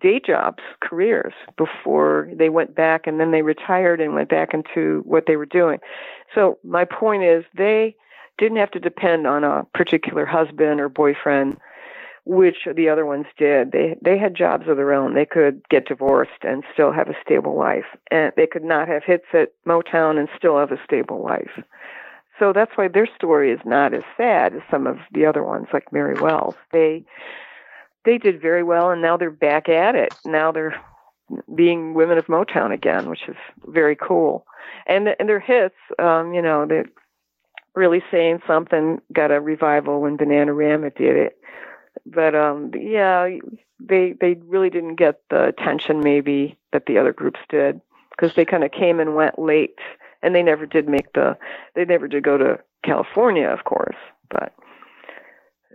day 0.01 0.21
jobs, 0.25 0.63
careers 0.81 1.35
before 1.57 2.31
they 2.35 2.49
went 2.49 2.75
back 2.75 3.07
and 3.07 3.21
then 3.21 3.31
they 3.33 3.43
retired 3.43 4.01
and 4.01 4.15
went 4.15 4.31
back 4.31 4.55
into 4.55 5.03
what 5.05 5.25
they 5.27 5.37
were 5.37 5.47
doing. 5.47 5.79
So 6.35 6.59
my 6.65 6.85
point 6.85 7.25
is 7.25 7.45
they 7.57 7.97
didn't 8.39 8.59
have 8.59 8.71
to 8.71 8.81
depend 8.81 9.27
on 9.27 9.45
a 9.45 9.65
particular 9.75 10.25
husband 10.25 10.81
or 10.81 10.89
boyfriend, 10.89 11.59
which 12.25 12.69
the 12.77 12.89
other 12.89 13.05
ones 13.05 13.27
did. 13.37 13.73
They 13.73 13.97
they 14.01 14.17
had 14.17 14.35
jobs 14.35 14.69
of 14.69 14.77
their 14.77 14.93
own. 14.93 15.15
They 15.15 15.27
could 15.27 15.63
get 15.69 15.89
divorced 15.89 16.43
and 16.43 16.63
still 16.73 16.93
have 16.93 17.09
a 17.09 17.17
stable 17.23 17.59
life. 17.59 17.87
And 18.11 18.33
they 18.37 18.47
could 18.47 18.65
not 18.65 18.89
have 18.89 19.03
hits 19.05 19.27
at 19.35 19.53
Motown 19.67 20.19
and 20.19 20.29
still 20.37 20.59
have 20.59 20.73
a 20.73 20.81
stable 20.85 21.23
life. 21.23 21.63
So 22.39 22.53
that's 22.53 22.73
why 22.77 22.89
their 22.89 23.09
story 23.17 23.53
is 23.53 23.61
not 23.65 23.95
as 23.95 24.03
sad 24.17 24.55
as 24.55 24.63
some 24.71 24.87
of 24.87 24.99
the 25.13 25.27
other 25.27 25.43
ones 25.43 25.67
like 25.73 25.93
Mary 25.93 26.19
Wells. 26.21 26.55
They 26.73 27.05
they 28.05 28.19
did 28.19 28.41
very 28.41 28.63
well 28.63 28.91
and 28.91 29.03
now 29.03 29.17
they're 29.17 29.31
back 29.31 29.69
at 29.69 29.95
it. 29.95 30.15
Now 30.25 30.53
they're 30.53 30.81
being 31.55 31.95
women 31.95 32.19
of 32.19 32.27
Motown 32.27 32.73
again, 32.73 33.09
which 33.09 33.29
is 33.29 33.37
very 33.67 33.97
cool. 33.97 34.47
And 34.87 35.09
and 35.19 35.29
their 35.29 35.41
hits, 35.41 35.77
um, 35.99 36.33
you 36.33 36.43
know, 36.43 36.67
they're 36.67 36.87
really 37.75 38.03
saying 38.11 38.41
something. 38.47 39.01
Got 39.13 39.31
a 39.31 39.41
revival 39.41 40.01
when 40.01 40.17
Banana 40.17 40.53
Bananarama 40.53 40.97
did 40.97 41.17
it, 41.17 41.39
but 42.07 42.35
um, 42.35 42.71
yeah, 42.75 43.29
they 43.81 44.15
they 44.21 44.35
really 44.47 44.71
didn't 44.71 44.97
get 44.97 45.21
the 45.31 45.45
attention 45.45 46.01
maybe 46.01 46.59
that 46.73 46.87
the 46.87 46.99
other 46.99 47.13
groups 47.13 47.41
did 47.49 47.81
because 48.11 48.35
they 48.35 48.45
kind 48.45 48.65
of 48.65 48.73
came 48.73 48.99
and 49.01 49.15
went 49.15 49.39
late, 49.39 49.79
and 50.23 50.35
they 50.35 50.43
never 50.43 50.67
did 50.67 50.89
make 50.89 51.13
the. 51.13 51.37
They 51.75 51.85
never 51.85 52.09
did 52.09 52.23
go 52.23 52.39
to 52.39 52.59
California, 52.85 53.47
of 53.49 53.65
course, 53.65 53.97
but. 54.31 54.55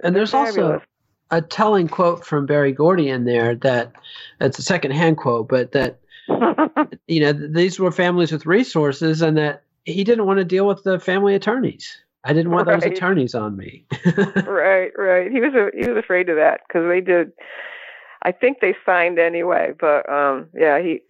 And 0.04 0.16
there's 0.16 0.34
also 0.34 0.82
a 1.32 1.42
telling 1.42 1.88
quote 1.88 2.26
from 2.26 2.46
Berry 2.46 2.72
Gordy 2.72 3.10
in 3.10 3.26
there 3.26 3.56
that 3.56 3.92
it's 4.42 4.60
a 4.60 4.64
secondhand 4.64 5.18
quote, 5.18 5.48
but 5.48 5.72
that 5.72 6.00
you 7.08 7.20
know 7.22 7.34
these 7.34 7.80
were 7.80 7.92
families 7.92 8.32
with 8.32 8.46
resources, 8.46 9.22
and 9.22 9.38
that 9.38 9.64
he 9.86 10.04
didn't 10.04 10.26
want 10.26 10.40
to 10.40 10.46
deal 10.46 10.68
with 10.68 10.84
the 10.84 11.00
family 11.00 11.36
attorneys. 11.36 11.98
I 12.26 12.32
didn't 12.32 12.52
want 12.52 12.68
those 12.68 12.86
attorneys 12.86 13.36
on 13.36 13.58
me. 13.58 13.86
right, 14.48 14.92
right. 14.98 15.30
He 15.30 15.42
was 15.42 15.54
a, 15.54 15.70
he 15.78 15.90
was 15.90 15.98
afraid 15.98 16.30
of 16.30 16.38
that 16.38 16.62
because 16.68 16.88
they 16.88 17.02
did. 17.02 17.34
I 18.22 18.32
think 18.32 18.60
they 18.62 18.76
signed 18.86 19.20
anyway, 19.20 19.74
but 19.78 20.10
um, 20.10 20.48
yeah, 20.54 20.82
he 20.82 21.02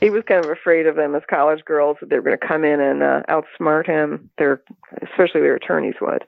he 0.00 0.10
was 0.10 0.22
kind 0.26 0.44
of 0.44 0.50
afraid 0.50 0.86
of 0.86 0.96
them 0.96 1.14
as 1.14 1.22
college 1.28 1.64
girls 1.64 1.96
that 2.00 2.10
they 2.10 2.16
were 2.16 2.22
going 2.22 2.38
to 2.38 2.46
come 2.46 2.64
in 2.64 2.80
and 2.80 3.02
uh, 3.02 3.22
outsmart 3.28 3.86
him. 3.86 4.30
Their 4.38 4.62
especially 5.02 5.40
their 5.40 5.56
attorneys 5.56 5.94
would. 6.00 6.24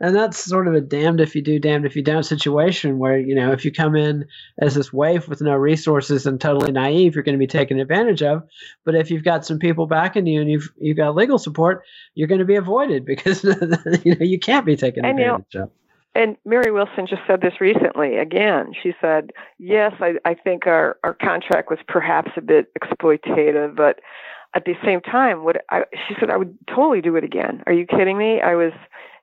and 0.00 0.14
that's 0.14 0.44
sort 0.44 0.68
of 0.68 0.74
a 0.74 0.80
damned 0.80 1.20
if 1.20 1.34
you 1.34 1.42
do, 1.42 1.58
damned 1.58 1.84
if 1.84 1.96
you 1.96 2.02
don't 2.02 2.22
situation 2.22 2.98
where 2.98 3.18
you 3.18 3.34
know 3.34 3.52
if 3.52 3.64
you 3.64 3.72
come 3.72 3.96
in 3.96 4.26
as 4.58 4.74
this 4.74 4.92
waif 4.92 5.28
with 5.28 5.40
no 5.40 5.54
resources 5.54 6.26
and 6.26 6.40
totally 6.40 6.72
naive, 6.72 7.14
you're 7.14 7.24
going 7.24 7.38
to 7.38 7.38
be 7.38 7.46
taken 7.46 7.78
advantage 7.78 8.22
of. 8.22 8.42
But 8.84 8.94
if 8.94 9.10
you've 9.10 9.24
got 9.24 9.46
some 9.46 9.58
people 9.58 9.86
backing 9.86 10.26
you 10.26 10.40
and 10.40 10.50
you've 10.50 10.70
you've 10.78 10.96
got 10.96 11.14
legal 11.14 11.38
support, 11.38 11.82
you're 12.14 12.28
going 12.28 12.40
to 12.40 12.44
be 12.44 12.56
avoided 12.56 13.04
because 13.04 13.44
you 14.04 14.14
know 14.14 14.24
you 14.24 14.38
can't 14.38 14.66
be 14.66 14.76
taken 14.76 15.04
And, 15.04 15.18
you 15.18 15.26
know, 15.26 15.34
advantage 15.36 15.56
of. 15.56 15.70
And 16.14 16.36
Mary 16.44 16.72
Wilson 16.72 17.06
just 17.06 17.22
said 17.26 17.40
this 17.42 17.60
recently 17.60 18.16
again. 18.16 18.72
She 18.82 18.92
said, 19.00 19.30
Yes, 19.58 19.92
I, 20.00 20.14
I 20.24 20.34
think 20.34 20.66
our, 20.66 20.98
our 21.04 21.14
contract 21.14 21.70
was 21.70 21.78
perhaps 21.86 22.30
a 22.36 22.40
bit 22.40 22.72
exploitative, 22.74 23.76
but 23.76 24.00
at 24.54 24.64
the 24.64 24.74
same 24.84 25.00
time, 25.00 25.44
what 25.44 25.64
I, 25.70 25.82
she 26.08 26.14
said, 26.18 26.30
I 26.30 26.36
would 26.36 26.56
totally 26.66 27.00
do 27.00 27.16
it 27.16 27.24
again. 27.24 27.62
Are 27.66 27.72
you 27.72 27.86
kidding 27.86 28.16
me? 28.16 28.40
I 28.40 28.54
was, 28.54 28.72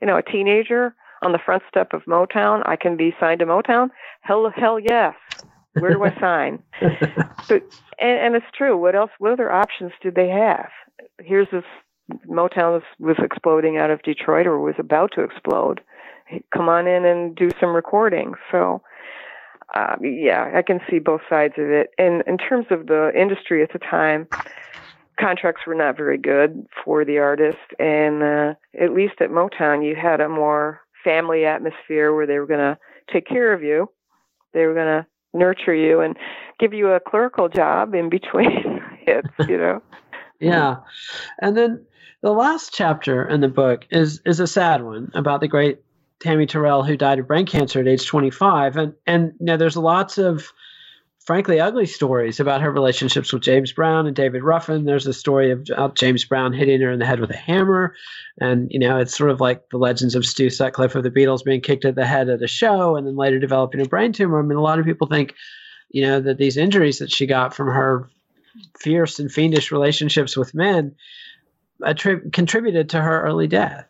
you 0.01 0.07
know, 0.07 0.17
a 0.17 0.21
teenager. 0.21 0.95
on 1.21 1.31
the 1.31 1.39
front 1.39 1.63
step 1.67 1.93
of 1.93 2.03
Motown, 2.05 2.61
I 2.67 2.75
can 2.75 2.95
be 2.95 3.15
signed 3.19 3.39
to 3.39 3.45
Motown. 3.45 3.89
Hell, 4.21 4.51
hell 4.55 4.79
yes. 4.79 5.15
Where 5.73 5.91
do 5.91 6.03
I 6.03 6.13
sign? 6.19 6.61
So, 7.45 7.55
and, 7.99 8.19
and 8.19 8.36
it's 8.36 8.45
true. 8.55 8.77
What 8.77 8.95
else? 8.95 9.11
What 9.17 9.31
other 9.31 9.51
options 9.51 9.91
did 10.01 10.15
they 10.15 10.29
have? 10.29 10.69
Here's 11.19 11.47
this 11.51 11.63
Motown 12.29 12.73
was, 12.73 12.83
was 12.99 13.17
exploding 13.19 13.77
out 13.77 13.89
of 13.89 14.03
Detroit 14.03 14.45
or 14.45 14.59
was 14.59 14.75
about 14.77 15.11
to 15.15 15.21
explode. 15.21 15.81
Come 16.53 16.69
on 16.69 16.88
in 16.88 17.05
and 17.05 17.36
do 17.36 17.49
some 17.59 17.76
recording. 17.76 18.34
So, 18.51 18.82
uh, 19.73 19.95
yeah, 20.01 20.51
I 20.55 20.61
can 20.61 20.80
see 20.89 20.99
both 20.99 21.21
sides 21.30 21.53
of 21.57 21.69
it. 21.69 21.91
And 21.97 22.23
in 22.28 22.38
terms 22.38 22.67
of 22.71 22.88
the 22.88 23.11
industry 23.19 23.61
at 23.61 23.73
the 23.73 23.80
time, 23.80 24.28
contracts 25.19 25.61
were 25.67 25.76
not 25.76 25.97
very 25.97 26.17
good 26.17 26.65
for 26.84 27.05
the 27.05 27.19
artist. 27.19 27.57
And 27.80 28.23
uh, 28.23 28.53
at 28.80 28.91
least 28.93 29.15
at 29.19 29.30
Motown, 29.30 29.86
you 29.86 29.95
had 29.95 30.19
a 30.19 30.30
more 30.30 30.82
family 31.03 31.45
atmosphere 31.45 32.13
where 32.13 32.26
they 32.26 32.39
were 32.39 32.47
going 32.47 32.59
to 32.59 32.78
take 33.11 33.28
care 33.28 33.53
of 33.53 33.61
you. 33.63 33.89
They 34.53 34.65
were 34.65 34.73
going 34.73 34.88
to 34.88 35.05
nurture 35.34 35.76
you 35.76 35.99
and 35.99 36.17
give 36.59 36.73
you 36.73 36.89
a 36.89 36.99
clerical 36.99 37.49
job 37.49 37.93
in 37.93 38.09
between 38.09 38.82
hits, 39.05 39.28
you 39.47 39.57
know. 39.57 39.82
Yeah. 40.39 40.78
And 41.41 41.55
then 41.55 41.86
the 42.21 42.32
last 42.32 42.73
chapter 42.73 43.28
in 43.28 43.41
the 43.41 43.47
book 43.47 43.86
is 43.91 44.21
is 44.26 44.39
a 44.39 44.47
sad 44.47 44.84
one 44.84 45.11
about 45.13 45.41
the 45.41 45.47
great 45.47 45.80
Tammy 46.20 46.45
Terrell 46.45 46.84
who 46.84 46.97
died 46.97 47.20
of 47.20 47.28
brain 47.28 47.45
cancer 47.45 47.80
at 47.80 47.88
age 47.88 48.07
25 48.07 48.78
and 48.78 48.93
and 49.05 49.34
you 49.39 49.45
know 49.45 49.57
there's 49.57 49.78
lots 49.78 50.18
of 50.18 50.51
frankly 51.26 51.59
ugly 51.59 51.88
stories 51.88 52.39
about 52.39 52.61
her 52.61 52.72
relationships 52.72 53.34
with 53.34 53.41
James 53.41 53.72
Brown 53.72 54.05
and 54.05 54.16
David 54.16 54.43
Ruffin. 54.43 54.86
There's 54.86 55.07
a 55.07 55.13
story 55.13 55.51
of 55.51 55.95
James 55.95 56.24
Brown 56.24 56.53
hitting 56.53 56.80
her 56.82 56.91
in 56.91 56.99
the 56.99 57.05
head 57.05 57.20
with 57.20 57.32
a 57.32 57.38
hammer. 57.38 57.95
And, 58.39 58.68
you 58.70 58.80
know, 58.80 58.99
it's 58.99 59.18
sort 59.18 59.32
of 59.32 59.41
like 59.41 59.70
the 59.72 59.78
legends 59.78 60.13
of 60.13 60.26
Stu 60.26 60.51
Sutcliffe 60.51 60.93
of 60.93 61.03
the 61.03 61.09
Beatles 61.09 61.43
being 61.43 61.61
kicked 61.61 61.84
at 61.84 61.95
the 61.95 62.05
head 62.05 62.30
at 62.30 62.43
a 62.43 62.47
show 62.47 62.95
and 62.95 63.07
then 63.07 63.16
later 63.16 63.39
developing 63.39 63.82
a 63.82 63.86
brain 63.86 64.13
tumor. 64.13 64.39
I 64.39 64.43
mean, 64.43 64.57
a 64.57 64.61
lot 64.61 64.78
of 64.78 64.86
people 64.86 65.07
think, 65.07 65.34
you 65.89 66.03
know, 66.03 66.22
that 66.22 66.38
these 66.38 66.57
injuries 66.57 66.99
that 66.99 67.11
she 67.11 67.26
got 67.26 67.55
from 67.55 67.68
her 67.68 68.07
fierce 68.80 69.18
and 69.18 69.32
fiendish 69.32 69.72
relationships 69.72 70.38
with 70.38 70.53
men 70.53 70.95
attrib- 71.82 72.34
contributed 72.34 72.89
to 72.89 73.01
her 73.01 73.24
early 73.24 73.47
death. 73.47 73.86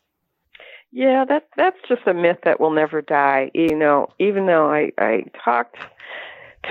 Yeah, 0.96 1.26
that 1.28 1.50
that's 1.58 1.76
just 1.90 2.08
a 2.08 2.14
myth 2.14 2.38
that 2.46 2.62
will 2.62 2.72
never 2.72 3.02
die. 3.02 3.52
You 3.54 3.76
know, 3.76 4.08
even 4.18 4.46
though 4.46 4.72
I 4.72 4.92
I 4.98 5.26
talked 5.44 5.76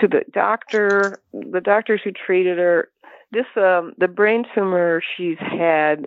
to 0.00 0.08
the 0.08 0.24
doctor, 0.32 1.20
the 1.34 1.60
doctors 1.60 2.00
who 2.02 2.10
treated 2.10 2.56
her, 2.56 2.88
this 3.32 3.44
um 3.56 3.92
the 3.98 4.08
brain 4.08 4.44
tumor 4.54 5.02
she's 5.16 5.36
had 5.38 6.06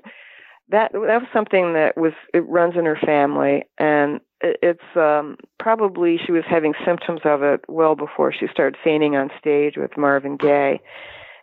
that 0.70 0.94
that 0.94 1.22
was 1.22 1.28
something 1.32 1.74
that 1.74 1.96
was 1.96 2.14
it 2.34 2.48
runs 2.50 2.76
in 2.76 2.86
her 2.86 2.98
family 3.06 3.66
and 3.78 4.22
it, 4.42 4.58
it's 4.64 4.98
um 4.98 5.38
probably 5.60 6.18
she 6.26 6.32
was 6.32 6.44
having 6.50 6.74
symptoms 6.86 7.22
of 7.26 7.44
it 7.44 7.62
well 7.70 7.96
before 7.96 8.34
she 8.34 8.48
started 8.52 8.78
fainting 8.84 9.16
on 9.16 9.30
stage 9.40 9.78
with 9.78 9.98
Marvin 9.98 10.38
Gaye. 10.38 10.80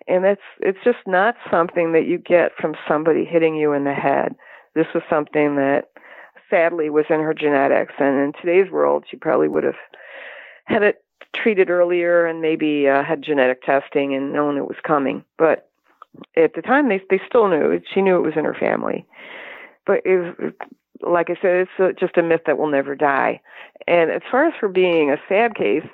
And 0.09 0.25
that's 0.25 0.43
it's 0.61 0.79
just 0.85 1.07
not 1.07 1.37
something 1.51 1.93
that 1.93 2.07
you 2.07 2.18
get 2.18 2.53
from 2.61 2.75
somebody 2.89 3.25
hitting 3.25 3.55
you 3.57 3.72
in 3.72 3.85
the 3.85 3.95
head. 3.95 4.35
This 4.75 4.87
was 4.95 5.05
something 5.09 5.57
that 5.57 5.89
sadly 6.51 6.90
was 6.90 7.07
in 7.11 7.20
her 7.20 7.34
genetics 7.34 7.95
and 7.99 8.18
in 8.18 8.32
today's 8.40 8.70
world 8.70 9.05
she 9.11 9.16
probably 9.16 9.49
would 9.49 9.64
have 9.64 9.74
had 10.66 10.82
it 10.82 11.05
treated 11.34 11.68
earlier 11.70 12.26
and 12.26 12.40
maybe 12.40 12.88
uh, 12.88 13.03
had 13.03 13.22
genetic 13.22 13.62
testing 13.62 14.14
and 14.14 14.32
known 14.32 14.57
it 14.57 14.68
was 14.68 14.76
coming. 14.82 15.24
But 15.36 15.68
at 16.36 16.55
the 16.55 16.62
time, 16.62 16.88
they 16.88 17.01
they 17.11 17.20
still 17.26 17.49
knew. 17.49 17.80
She 17.92 18.01
knew 18.01 18.16
it 18.16 18.22
was 18.22 18.36
in 18.36 18.45
her 18.45 18.55
family. 18.55 19.05
But 19.86 20.03
it 20.05 20.16
was, 20.16 20.53
like 21.01 21.28
I 21.28 21.34
said, 21.42 21.66
it's 21.66 21.70
a, 21.78 21.92
just 21.92 22.16
a 22.16 22.22
myth 22.22 22.42
that 22.47 22.57
will 22.57 22.70
never 22.70 22.95
die. 22.95 23.40
And 23.86 24.11
as 24.11 24.22
far 24.30 24.47
as 24.47 24.55
her 24.61 24.68
being 24.68 25.11
a 25.11 25.20
sad 25.28 25.55
case, 25.55 25.86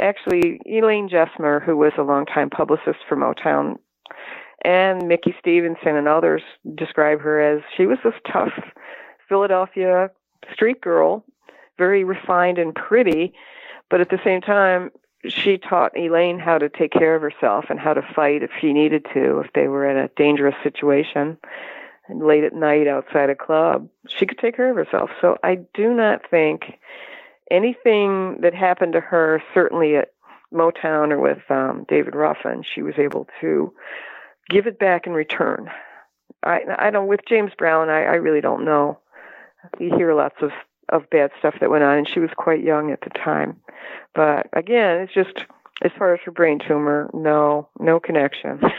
actually, 0.00 0.60
Elaine 0.64 1.08
Jesmer, 1.08 1.62
who 1.62 1.76
was 1.76 1.92
a 1.98 2.02
longtime 2.02 2.50
publicist 2.50 3.00
for 3.08 3.16
Motown, 3.16 3.78
and 4.64 5.06
Mickey 5.06 5.34
Stevenson 5.38 5.96
and 5.96 6.08
others 6.08 6.42
describe 6.74 7.20
her 7.20 7.40
as 7.40 7.62
she 7.76 7.86
was 7.86 7.98
this 8.02 8.14
tough 8.32 8.52
Philadelphia 9.28 10.10
street 10.52 10.80
girl, 10.80 11.24
very 11.78 12.04
refined 12.04 12.58
and 12.58 12.74
pretty, 12.74 13.32
but 13.90 14.00
at 14.00 14.10
the 14.10 14.20
same 14.24 14.40
time, 14.40 14.90
she 15.28 15.58
taught 15.58 15.96
Elaine 15.96 16.38
how 16.38 16.58
to 16.58 16.68
take 16.68 16.92
care 16.92 17.14
of 17.14 17.22
herself 17.22 17.66
and 17.68 17.80
how 17.80 17.94
to 17.94 18.02
fight 18.14 18.42
if 18.42 18.50
she 18.60 18.72
needed 18.72 19.06
to, 19.12 19.40
if 19.40 19.52
they 19.54 19.68
were 19.68 19.88
in 19.88 19.96
a 19.96 20.08
dangerous 20.16 20.54
situation 20.62 21.36
and 22.08 22.24
late 22.24 22.44
at 22.44 22.54
night 22.54 22.86
outside 22.86 23.30
a 23.30 23.34
club. 23.34 23.88
She 24.08 24.26
could 24.26 24.38
take 24.38 24.56
care 24.56 24.70
of 24.70 24.76
herself. 24.76 25.10
So 25.20 25.36
I 25.42 25.56
do 25.74 25.92
not 25.92 26.28
think 26.30 26.78
anything 27.50 28.40
that 28.42 28.54
happened 28.54 28.92
to 28.92 29.00
her, 29.00 29.42
certainly 29.52 29.96
at 29.96 30.12
Motown 30.52 31.10
or 31.10 31.18
with 31.18 31.50
um, 31.50 31.84
David 31.88 32.14
Ruffin, 32.14 32.62
she 32.62 32.82
was 32.82 32.94
able 32.98 33.26
to 33.40 33.72
give 34.48 34.66
it 34.66 34.78
back 34.78 35.06
in 35.06 35.12
return. 35.12 35.70
I 36.42 36.60
I 36.78 36.90
don't 36.90 37.08
with 37.08 37.20
James 37.28 37.52
Brown. 37.58 37.90
I, 37.90 38.04
I 38.04 38.14
really 38.14 38.40
don't 38.40 38.64
know. 38.64 39.00
You 39.78 39.94
hear 39.96 40.14
lots 40.14 40.36
of 40.42 40.50
of 40.88 41.10
bad 41.10 41.30
stuff 41.38 41.54
that 41.60 41.70
went 41.70 41.82
on, 41.82 41.98
and 41.98 42.08
she 42.08 42.20
was 42.20 42.30
quite 42.36 42.62
young 42.62 42.92
at 42.92 43.00
the 43.00 43.10
time. 43.10 43.60
But 44.14 44.46
again, 44.52 45.00
it's 45.00 45.12
just 45.12 45.44
as 45.82 45.90
far 45.98 46.14
as 46.14 46.20
her 46.24 46.30
brain 46.30 46.60
tumor, 46.66 47.10
no, 47.12 47.68
no 47.78 48.00
connection. 48.00 48.60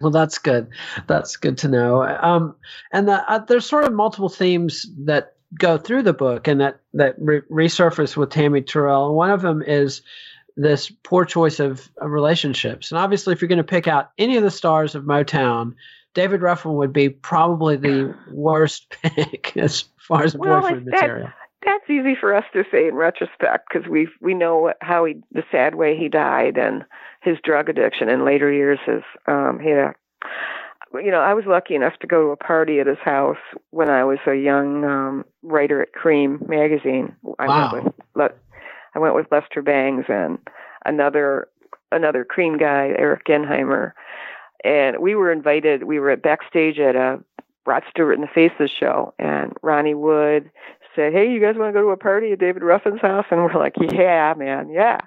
Well, 0.00 0.10
that's 0.10 0.36
good. 0.36 0.68
That's 1.06 1.36
good 1.36 1.56
to 1.58 1.68
know. 1.68 2.02
Um, 2.02 2.54
and 2.92 3.08
the, 3.08 3.32
uh, 3.32 3.38
there's 3.38 3.64
sort 3.64 3.84
of 3.84 3.94
multiple 3.94 4.28
themes 4.28 4.86
that 5.06 5.36
go 5.58 5.78
through 5.78 6.02
the 6.02 6.12
book 6.12 6.48
and 6.48 6.60
that 6.60 6.80
that 6.92 7.14
re- 7.18 7.40
resurface 7.50 8.16
with 8.16 8.30
Tammy 8.30 8.60
Terrell. 8.60 9.06
And 9.06 9.16
one 9.16 9.30
of 9.30 9.40
them 9.40 9.62
is 9.62 10.02
this 10.56 10.90
poor 11.02 11.24
choice 11.24 11.60
of, 11.60 11.88
of 11.98 12.10
relationships. 12.10 12.90
And 12.90 12.98
obviously, 12.98 13.32
if 13.32 13.40
you're 13.40 13.48
going 13.48 13.56
to 13.56 13.64
pick 13.64 13.88
out 13.88 14.10
any 14.18 14.36
of 14.36 14.42
the 14.42 14.50
stars 14.50 14.94
of 14.94 15.04
Motown, 15.04 15.74
David 16.16 16.40
Ruffin 16.40 16.74
would 16.74 16.92
be 16.92 17.10
probably 17.10 17.76
the 17.76 18.12
worst 18.32 18.90
pick 19.02 19.52
as 19.56 19.84
far 19.98 20.24
as 20.24 20.34
Well, 20.34 20.62
boyfriend 20.62 20.86
that- 20.86 20.92
material. 21.02 21.28
That's 21.64 21.90
easy 21.90 22.14
for 22.14 22.32
us 22.32 22.44
to 22.52 22.64
say 22.70 22.86
in 22.86 22.94
retrospect 22.94 23.68
because 23.68 23.88
we 23.88 24.08
we 24.20 24.34
know 24.34 24.72
how 24.82 25.04
he 25.04 25.16
the 25.32 25.42
sad 25.50 25.74
way 25.74 25.96
he 25.96 26.08
died 26.08 26.56
and 26.56 26.84
his 27.22 27.38
drug 27.42 27.68
addiction 27.68 28.08
in 28.08 28.24
later 28.24 28.52
years. 28.52 28.78
His 28.86 29.02
um, 29.26 29.58
he 29.60 29.70
had 29.70 29.78
a 29.78 29.94
you 31.02 31.10
know, 31.10 31.20
I 31.20 31.34
was 31.34 31.44
lucky 31.46 31.74
enough 31.74 31.94
to 32.00 32.06
go 32.06 32.22
to 32.22 32.30
a 32.30 32.36
party 32.36 32.78
at 32.78 32.86
his 32.86 32.98
house 33.04 33.36
when 33.70 33.90
I 33.90 34.04
was 34.04 34.18
a 34.28 34.34
young 34.36 34.84
um, 34.84 35.24
writer 35.42 35.82
at 35.82 35.92
Creem 35.92 36.48
magazine. 36.48 37.14
I 37.40 37.48
Wow. 37.48 37.72
went 37.72 37.84
with 37.86 37.94
Le- 38.14 38.30
I 38.94 38.98
went 39.00 39.14
with 39.16 39.26
Lester 39.32 39.60
Bangs 39.60 40.04
and 40.08 40.38
another 40.84 41.48
another 41.90 42.24
Creem 42.24 42.60
guy, 42.60 42.94
Eric 42.96 43.24
Genheimer, 43.26 43.92
and 44.66 44.98
we 45.00 45.14
were 45.14 45.30
invited. 45.30 45.84
We 45.84 46.00
were 46.00 46.10
at 46.10 46.22
backstage 46.22 46.78
at 46.80 46.96
a 46.96 47.20
Rod 47.66 47.84
Stewart 47.88 48.18
and 48.18 48.24
the 48.24 48.32
Faces 48.32 48.70
show, 48.70 49.14
and 49.18 49.52
Ronnie 49.62 49.94
Wood 49.94 50.50
said, 50.94 51.12
"Hey, 51.12 51.30
you 51.30 51.40
guys 51.40 51.54
want 51.56 51.68
to 51.68 51.72
go 51.72 51.82
to 51.82 51.90
a 51.90 51.96
party 51.96 52.32
at 52.32 52.40
David 52.40 52.62
Ruffin's 52.62 53.00
house?" 53.00 53.26
And 53.30 53.42
we're 53.42 53.58
like, 53.58 53.74
"Yeah, 53.80 54.34
man, 54.36 54.70
yeah." 54.70 54.98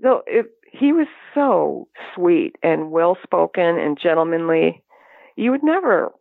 No, 0.00 0.22
it, 0.26 0.46
he 0.70 0.92
was 0.92 1.06
so 1.34 1.88
sweet 2.14 2.56
and 2.62 2.90
well 2.90 3.16
spoken 3.22 3.78
and 3.78 3.98
gentlemanly. 3.98 4.82
You 5.36 5.50
would 5.52 5.62
never, 5.62 6.12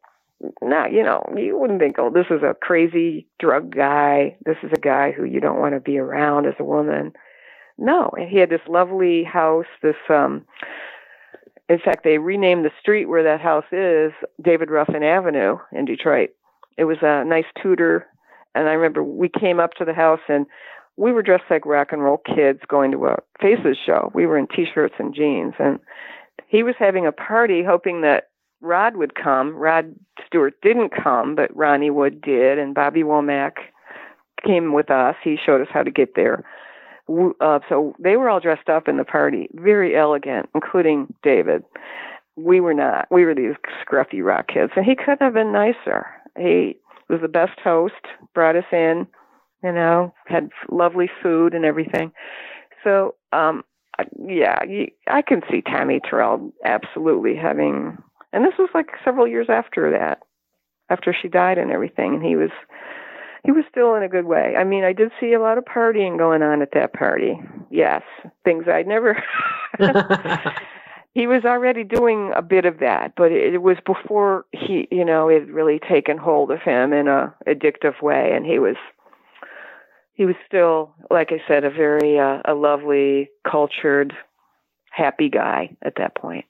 not 0.62 0.94
you 0.94 1.04
know, 1.04 1.24
you 1.36 1.58
wouldn't 1.60 1.80
think, 1.80 1.98
"Oh, 2.00 2.10
this 2.10 2.28
is 2.30 2.44
a 2.44 2.56
crazy 2.62 3.28
drug 3.40 3.76
guy. 3.76 4.38
This 4.46 4.58
is 4.64 4.72
a 4.74 4.80
guy 4.80 5.12
who 5.12 5.26
you 5.26 5.42
don't 5.42 5.60
want 5.60 5.74
to 5.74 5.82
be 5.82 5.98
around 5.98 6.46
as 6.46 6.56
a 6.60 6.64
woman." 6.64 7.12
No, 7.78 8.12
and 8.16 8.30
he 8.30 8.38
had 8.38 8.50
this 8.50 8.62
lovely 8.70 9.24
house. 9.24 9.66
This, 9.82 9.96
um, 10.08 10.46
in 11.70 11.80
fact, 11.80 12.04
they 12.04 12.18
renamed 12.18 12.66
the 12.66 12.72
street 12.80 13.06
where 13.06 13.24
that 13.24 13.42
house 13.42 13.66
is 13.72 14.12
David 14.42 14.70
Ruffin 14.70 15.04
Avenue 15.04 15.58
in 15.72 15.86
Detroit. 15.86 16.32
It 16.78 16.86
was 16.86 16.98
a 17.02 17.24
nice 17.24 17.46
Tudor 17.62 18.08
and 18.56 18.70
I 18.70 18.74
remember 18.74 19.04
we 19.04 19.30
came 19.30 19.60
up 19.60 19.74
to 19.74 19.86
the 19.86 19.94
house 19.94 20.20
and 20.28 20.46
we 20.96 21.12
were 21.12 21.24
dressed 21.24 21.46
like 21.50 21.66
rock 21.66 21.92
and 21.92 22.04
roll 22.04 22.22
kids 22.36 22.60
going 22.68 22.92
to 22.92 23.06
a 23.08 23.18
Faces 23.42 23.78
show. 23.84 24.12
We 24.14 24.26
were 24.26 24.38
in 24.38 24.48
t-shirts 24.48 24.96
and 25.00 25.14
jeans, 25.14 25.56
and 25.58 25.80
he 26.48 26.62
was 26.62 26.76
having 26.78 27.08
a 27.08 27.12
party, 27.12 27.64
hoping 27.64 28.02
that 28.02 28.30
Rod 28.62 28.96
would 28.96 29.16
come. 29.16 29.56
Rod 29.56 29.96
Stewart 30.26 30.54
didn't 30.62 30.92
come, 30.92 31.36
but 31.36 31.56
Ronnie 31.56 31.90
Wood 31.90 32.22
did, 32.22 32.60
and 32.60 32.76
Bobby 32.76 33.02
Womack 33.02 33.54
came 34.46 34.72
with 34.72 34.92
us. 34.92 35.16
He 35.24 35.38
showed 35.44 35.62
us 35.62 35.68
how 35.74 35.82
to 35.82 35.92
get 35.92 36.16
there. 36.16 36.44
Uh, 37.10 37.60
so 37.68 37.96
they 38.00 38.16
were 38.16 38.30
all 38.30 38.40
dressed 38.40 38.70
up 38.70 38.88
in 38.88 38.98
the 38.98 39.04
party, 39.04 39.50
very 39.54 39.96
elegant, 39.96 40.50
including 40.56 41.14
David. 41.22 41.64
We 42.36 42.60
were 42.60 42.74
not. 42.74 43.08
We 43.12 43.26
were 43.26 43.36
these 43.36 43.56
scruffy 43.86 44.24
rock 44.24 44.48
kids, 44.48 44.72
and 44.76 44.86
he 44.86 44.96
couldn't 44.96 45.22
have 45.22 45.34
been 45.34 45.52
nicer. 45.52 46.08
He 46.38 46.78
was 47.10 47.22
the 47.22 47.28
best 47.28 47.60
host, 47.64 47.94
brought 48.34 48.56
us 48.56 48.64
in, 48.72 49.06
you 49.64 49.72
know, 49.72 50.14
had 50.26 50.50
lovely 50.70 51.10
food 51.22 51.54
and 51.54 51.66
everything. 51.66 52.12
So, 52.84 53.16
um, 53.32 53.64
yeah, 54.20 54.60
I 55.08 55.22
can 55.22 55.42
see 55.50 55.62
Tammy 55.62 56.00
Terrell 56.00 56.52
absolutely 56.66 57.36
having, 57.36 57.98
and 58.32 58.44
this 58.44 58.58
was 58.58 58.70
like 58.74 58.88
several 59.06 59.28
years 59.28 59.48
after 59.50 59.92
that, 59.92 60.20
after 60.90 61.14
she 61.14 61.28
died 61.28 61.58
and 61.58 61.72
everything. 61.72 62.16
And 62.16 62.24
he 62.24 62.36
was, 62.36 62.50
he 63.44 63.52
was 63.52 63.66
still 63.70 63.96
in 63.96 64.04
a 64.04 64.10
good 64.10 64.26
way. 64.26 64.56
I 64.58 64.64
mean, 64.64 64.84
I 64.84 64.94
did 64.94 65.12
see 65.20 65.34
a 65.34 65.42
lot 65.42 65.58
of 65.58 65.66
partying 65.66 66.18
going 66.18 66.42
on 66.42 66.62
at 66.62 66.72
that 66.74 66.94
party. 66.94 67.40
Yes, 67.70 68.02
things 68.46 68.66
I'd 68.68 68.88
never. 68.88 69.22
he 71.14 71.28
was 71.28 71.44
already 71.44 71.84
doing 71.84 72.32
a 72.36 72.42
bit 72.42 72.66
of 72.66 72.80
that, 72.80 73.14
but 73.18 73.32
it, 73.32 73.62
was 73.62 73.78
before 73.86 74.46
he, 74.52 74.88
you 74.92 75.04
know, 75.04 75.28
it 75.28 75.48
really 75.52 75.80
taken 75.80 76.18
hold 76.18 76.52
of 76.52 76.62
him 76.62 76.94
in 76.94 77.08
a 77.08 77.34
addictive 77.48 78.02
way, 78.02 78.32
and 78.34 78.46
he 78.46 78.60
was. 78.60 78.76
He 80.16 80.26
was 80.26 80.36
still, 80.46 80.94
like 81.10 81.32
I 81.32 81.42
said, 81.48 81.64
a 81.64 81.72
very 81.72 82.20
uh, 82.20 82.38
a 82.46 82.54
lovely, 82.54 83.32
cultured, 83.50 84.14
happy 84.92 85.28
guy 85.28 85.76
at 85.82 85.96
that 85.98 86.16
point. 86.16 86.46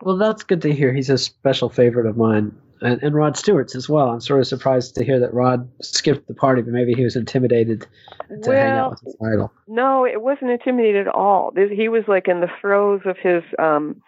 Well, 0.00 0.16
that's 0.16 0.44
good 0.44 0.62
to 0.62 0.72
hear. 0.72 0.92
He's 0.92 1.10
a 1.10 1.18
special 1.18 1.68
favorite 1.68 2.06
of 2.06 2.16
mine 2.16 2.52
and, 2.82 3.02
and 3.02 3.14
Rod 3.14 3.36
Stewart's 3.36 3.74
as 3.74 3.88
well. 3.88 4.10
I'm 4.10 4.20
sort 4.20 4.40
of 4.40 4.46
surprised 4.46 4.94
to 4.96 5.04
hear 5.04 5.20
that 5.20 5.32
Rod 5.34 5.68
skipped 5.82 6.26
the 6.28 6.34
party, 6.34 6.62
but 6.62 6.72
maybe 6.72 6.92
he 6.94 7.04
was 7.04 7.16
intimidated 7.16 7.86
to 8.28 8.50
well, 8.50 8.52
hang 8.52 8.78
out 8.78 8.90
with 8.90 9.00
his 9.00 9.16
idol. 9.22 9.52
No, 9.68 10.06
it 10.06 10.22
wasn't 10.22 10.50
intimidated 10.50 11.06
at 11.06 11.14
all. 11.14 11.52
He 11.54 11.88
was 11.88 12.04
like 12.08 12.28
in 12.28 12.40
the 12.40 12.50
throes 12.60 13.00
of 13.04 13.16
his 13.18 13.42
um, 13.58 14.00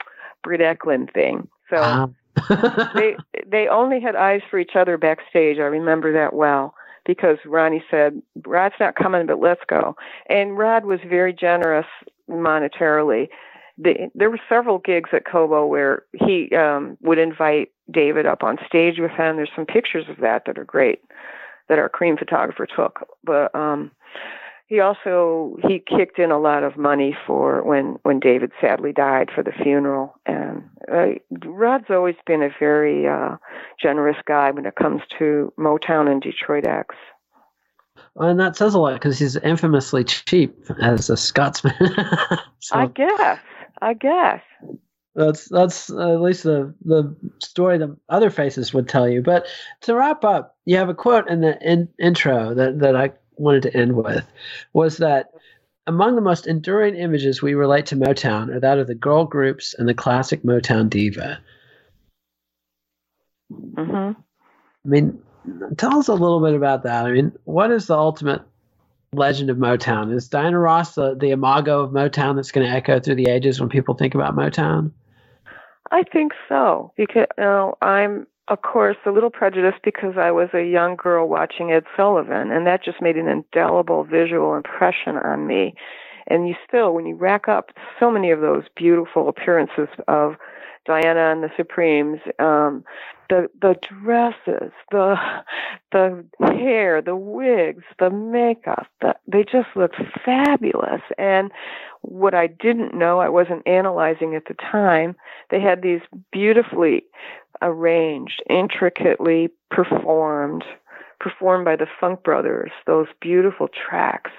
Britt 0.43 0.61
Ekland 0.61 1.13
thing. 1.13 1.49
So 1.71 1.77
ah. 1.79 2.09
they 2.95 3.17
they 3.47 3.69
only 3.69 4.01
had 4.01 4.17
eyes 4.17 4.41
for 4.51 4.59
each 4.59 4.75
other 4.75 4.97
backstage. 4.97 5.59
I 5.59 5.63
remember 5.63 6.13
that 6.15 6.33
well 6.33 6.75
because 7.05 7.39
Ronnie 7.45 7.85
said, 7.91 8.21
"Rod's 8.47 8.75
not 8.81 8.97
coming, 8.97 9.27
but 9.27 9.39
let's 9.39 9.61
go." 9.67 9.97
And 10.29 10.57
Rod 10.57 10.85
was 10.85 11.01
very 11.07 11.33
generous 11.33 11.87
monetarily 12.31 13.29
the, 13.79 14.11
there 14.15 14.31
were 14.31 14.41
several 14.49 14.79
gigs 14.79 15.11
at 15.13 15.27
Cobo 15.27 15.67
where 15.67 16.05
he 16.13 16.55
um, 16.55 16.97
would 17.01 17.19
invite 17.19 17.73
David 17.91 18.27
up 18.27 18.43
on 18.43 18.59
stage 18.67 18.99
with 18.99 19.13
him. 19.13 19.37
There's 19.37 19.51
some 19.55 19.67
pictures 19.67 20.07
of 20.09 20.19
that 20.19 20.45
that 20.47 20.59
are 20.59 20.65
great 20.65 21.01
that 21.69 21.79
our 21.79 21.89
Creem 21.89 22.19
photographer 22.19 22.67
took. 22.67 23.09
But 23.25 23.55
um, 23.55 23.91
he 24.67 24.81
also 24.81 25.57
he 25.69 25.79
kicked 25.79 26.19
in 26.19 26.31
a 26.31 26.39
lot 26.39 26.65
of 26.65 26.77
money 26.77 27.17
for 27.27 27.63
when 27.63 27.99
when 28.03 28.21
David 28.21 28.53
sadly 28.61 28.93
died 28.93 29.31
for 29.35 29.43
the 29.43 29.53
funeral. 29.53 30.15
And 30.27 30.65
uh, 30.91 31.07
Rod's 31.45 31.91
always 31.91 32.17
been 32.27 32.43
a 32.43 32.49
very 32.59 33.07
uh, 33.07 33.37
generous 33.81 34.17
guy 34.27 34.51
when 34.51 34.67
it 34.67 34.77
comes 34.77 35.03
to 35.19 35.53
Motown 35.59 36.11
and 36.11 36.23
Detroit 36.23 36.67
X. 36.67 36.95
and 38.17 38.41
that 38.41 38.57
says 38.57 38.75
a 38.75 38.79
lot 38.79 38.95
because 38.95 39.19
he's 39.19 39.37
infamously 39.37 40.05
cheap 40.05 40.57
as 40.81 41.11
a 41.11 41.17
Scotsman. 41.17 41.75
so. 42.61 42.77
I 42.77 42.87
guess. 42.87 43.39
I 43.83 43.95
guess. 43.95 44.41
That's 45.15 45.49
that's 45.49 45.91
uh, 45.91 46.15
at 46.15 46.23
least 46.23 46.45
the 46.45 46.73
the 46.85 47.15
story 47.43 47.77
the 47.79 47.97
other 48.09 48.31
faces 48.31 48.73
would 48.73 48.89
tell 48.89 49.09
you. 49.09 49.21
But 49.21 49.47
to 49.83 49.95
wrap 49.95 50.25
up, 50.25 50.57
you 50.65 50.77
have 50.77 50.89
a 50.89 50.95
quote 50.95 51.29
in 51.29 51.41
the 51.41 51.59
in, 51.61 51.89
intro 51.99 52.55
that 52.55 52.79
that 52.79 52.97
I 52.97 53.11
wanted 53.37 53.63
to 53.65 53.77
end 53.77 53.97
with 53.97 54.25
was 54.73 54.99
that 54.99 55.33
among 55.89 56.15
the 56.15 56.23
most 56.23 56.47
enduring 56.47 56.95
images 56.95 57.43
we 57.43 57.55
relate 57.55 57.87
to 57.87 57.97
Motown 57.97 58.55
are 58.55 58.61
that 58.61 58.79
of 58.79 58.87
the 58.87 58.95
girl 58.95 59.25
groups 59.25 59.75
and 59.77 59.89
the 59.89 59.95
classic 59.95 60.45
Motown 60.45 60.89
diva. 60.89 61.41
Mm-hmm. 63.53 64.21
I 64.85 64.89
mean, 64.89 65.21
tell 65.77 65.99
us 65.99 66.07
a 66.07 66.15
little 66.15 66.41
bit 66.41 66.55
about 66.55 66.85
that. 66.85 67.05
I 67.05 67.11
mean, 67.11 67.33
what 67.45 67.73
is 67.73 67.89
the 67.89 67.97
ultimate 67.97 68.43
legend 69.15 69.51
of 69.51 69.59
Motown? 69.59 70.15
Is 70.15 70.29
Diana 70.29 70.59
Ross 70.59 70.95
the, 70.95 71.15
the 71.15 71.31
imago 71.31 71.81
of 71.81 71.91
Motown 71.91 72.37
that's 72.37 72.51
going 72.51 72.67
to 72.67 72.73
echo 72.73 72.99
through 72.99 73.17
the 73.17 73.29
ages 73.29 73.61
when 73.61 73.69
people 73.69 73.95
think 73.95 74.15
about 74.15 74.35
Motown? 74.35 74.91
I 75.91 76.03
think 76.03 76.33
so. 76.49 76.93
Because 76.97 77.27
you 77.37 77.45
know, 77.45 77.77
I'm 77.83 78.27
of 78.49 78.63
course 78.63 78.97
a 79.05 79.11
little 79.11 79.31
prejudiced 79.31 79.83
because 79.85 80.15
I 80.17 80.31
was 80.31 80.49
a 80.55 80.65
young 80.65 80.97
girl 80.97 81.29
watching 81.29 81.71
Ed 81.71 81.85
Sullivan, 81.97 82.51
and 82.51 82.67
that 82.67 82.85
just 82.85 83.03
made 83.03 83.17
an 83.17 83.29
indelible 83.29 84.05
visual 84.05 84.55
impression 84.57 85.17
on 85.17 85.47
me. 85.47 85.75
And 86.29 86.49
you 86.49 86.55
still, 86.67 86.95
when 86.95 87.05
you 87.05 87.17
rack 87.17 87.49
up 87.49 87.71
so 88.01 88.11
many 88.11 88.31
of 88.31 88.41
those 88.41 88.65
beautiful 88.77 89.29
appearances 89.29 89.89
of 90.09 90.37
Diana 90.85 91.33
and 91.33 91.43
the 91.43 91.51
Supremes, 91.57 92.21
um, 92.39 92.85
the 93.29 93.49
the 93.61 93.77
dresses, 93.81 94.73
the 94.91 95.17
the 95.93 96.25
hair, 96.41 97.01
the 97.01 97.17
wigs, 97.17 97.85
the 97.99 98.11
makeup, 98.11 98.87
the, 99.01 99.15
they 99.27 99.45
just 99.45 99.69
looked 99.77 99.97
fabulous. 100.25 101.03
And 101.19 101.51
what 102.03 102.35
I 102.35 102.47
didn't 102.49 102.95
know, 102.95 103.21
I 103.21 103.29
wasn't 103.29 103.67
analyzing 103.67 104.35
at 104.35 104.47
the 104.47 104.55
time, 104.55 105.17
they 105.51 105.61
had 105.61 105.83
these 105.83 106.01
beautifully 106.33 107.05
arranged, 107.61 108.43
intricately 108.51 109.51
performed, 109.71 110.65
performed 111.21 111.65
by 111.65 111.77
the 111.77 111.87
Funk 112.01 112.23
Brothers, 112.25 112.73
those 112.87 113.07
beautiful 113.21 113.69
tracks 113.69 114.33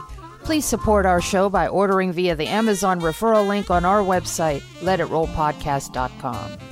Please 0.44 0.64
support 0.64 1.04
our 1.04 1.20
show 1.20 1.50
by 1.50 1.66
ordering 1.66 2.12
via 2.12 2.36
the 2.36 2.46
Amazon 2.46 3.00
referral 3.00 3.48
link 3.48 3.68
on 3.68 3.84
our 3.84 4.02
website, 4.02 4.60
letitrollpodcast.com. 4.82 6.71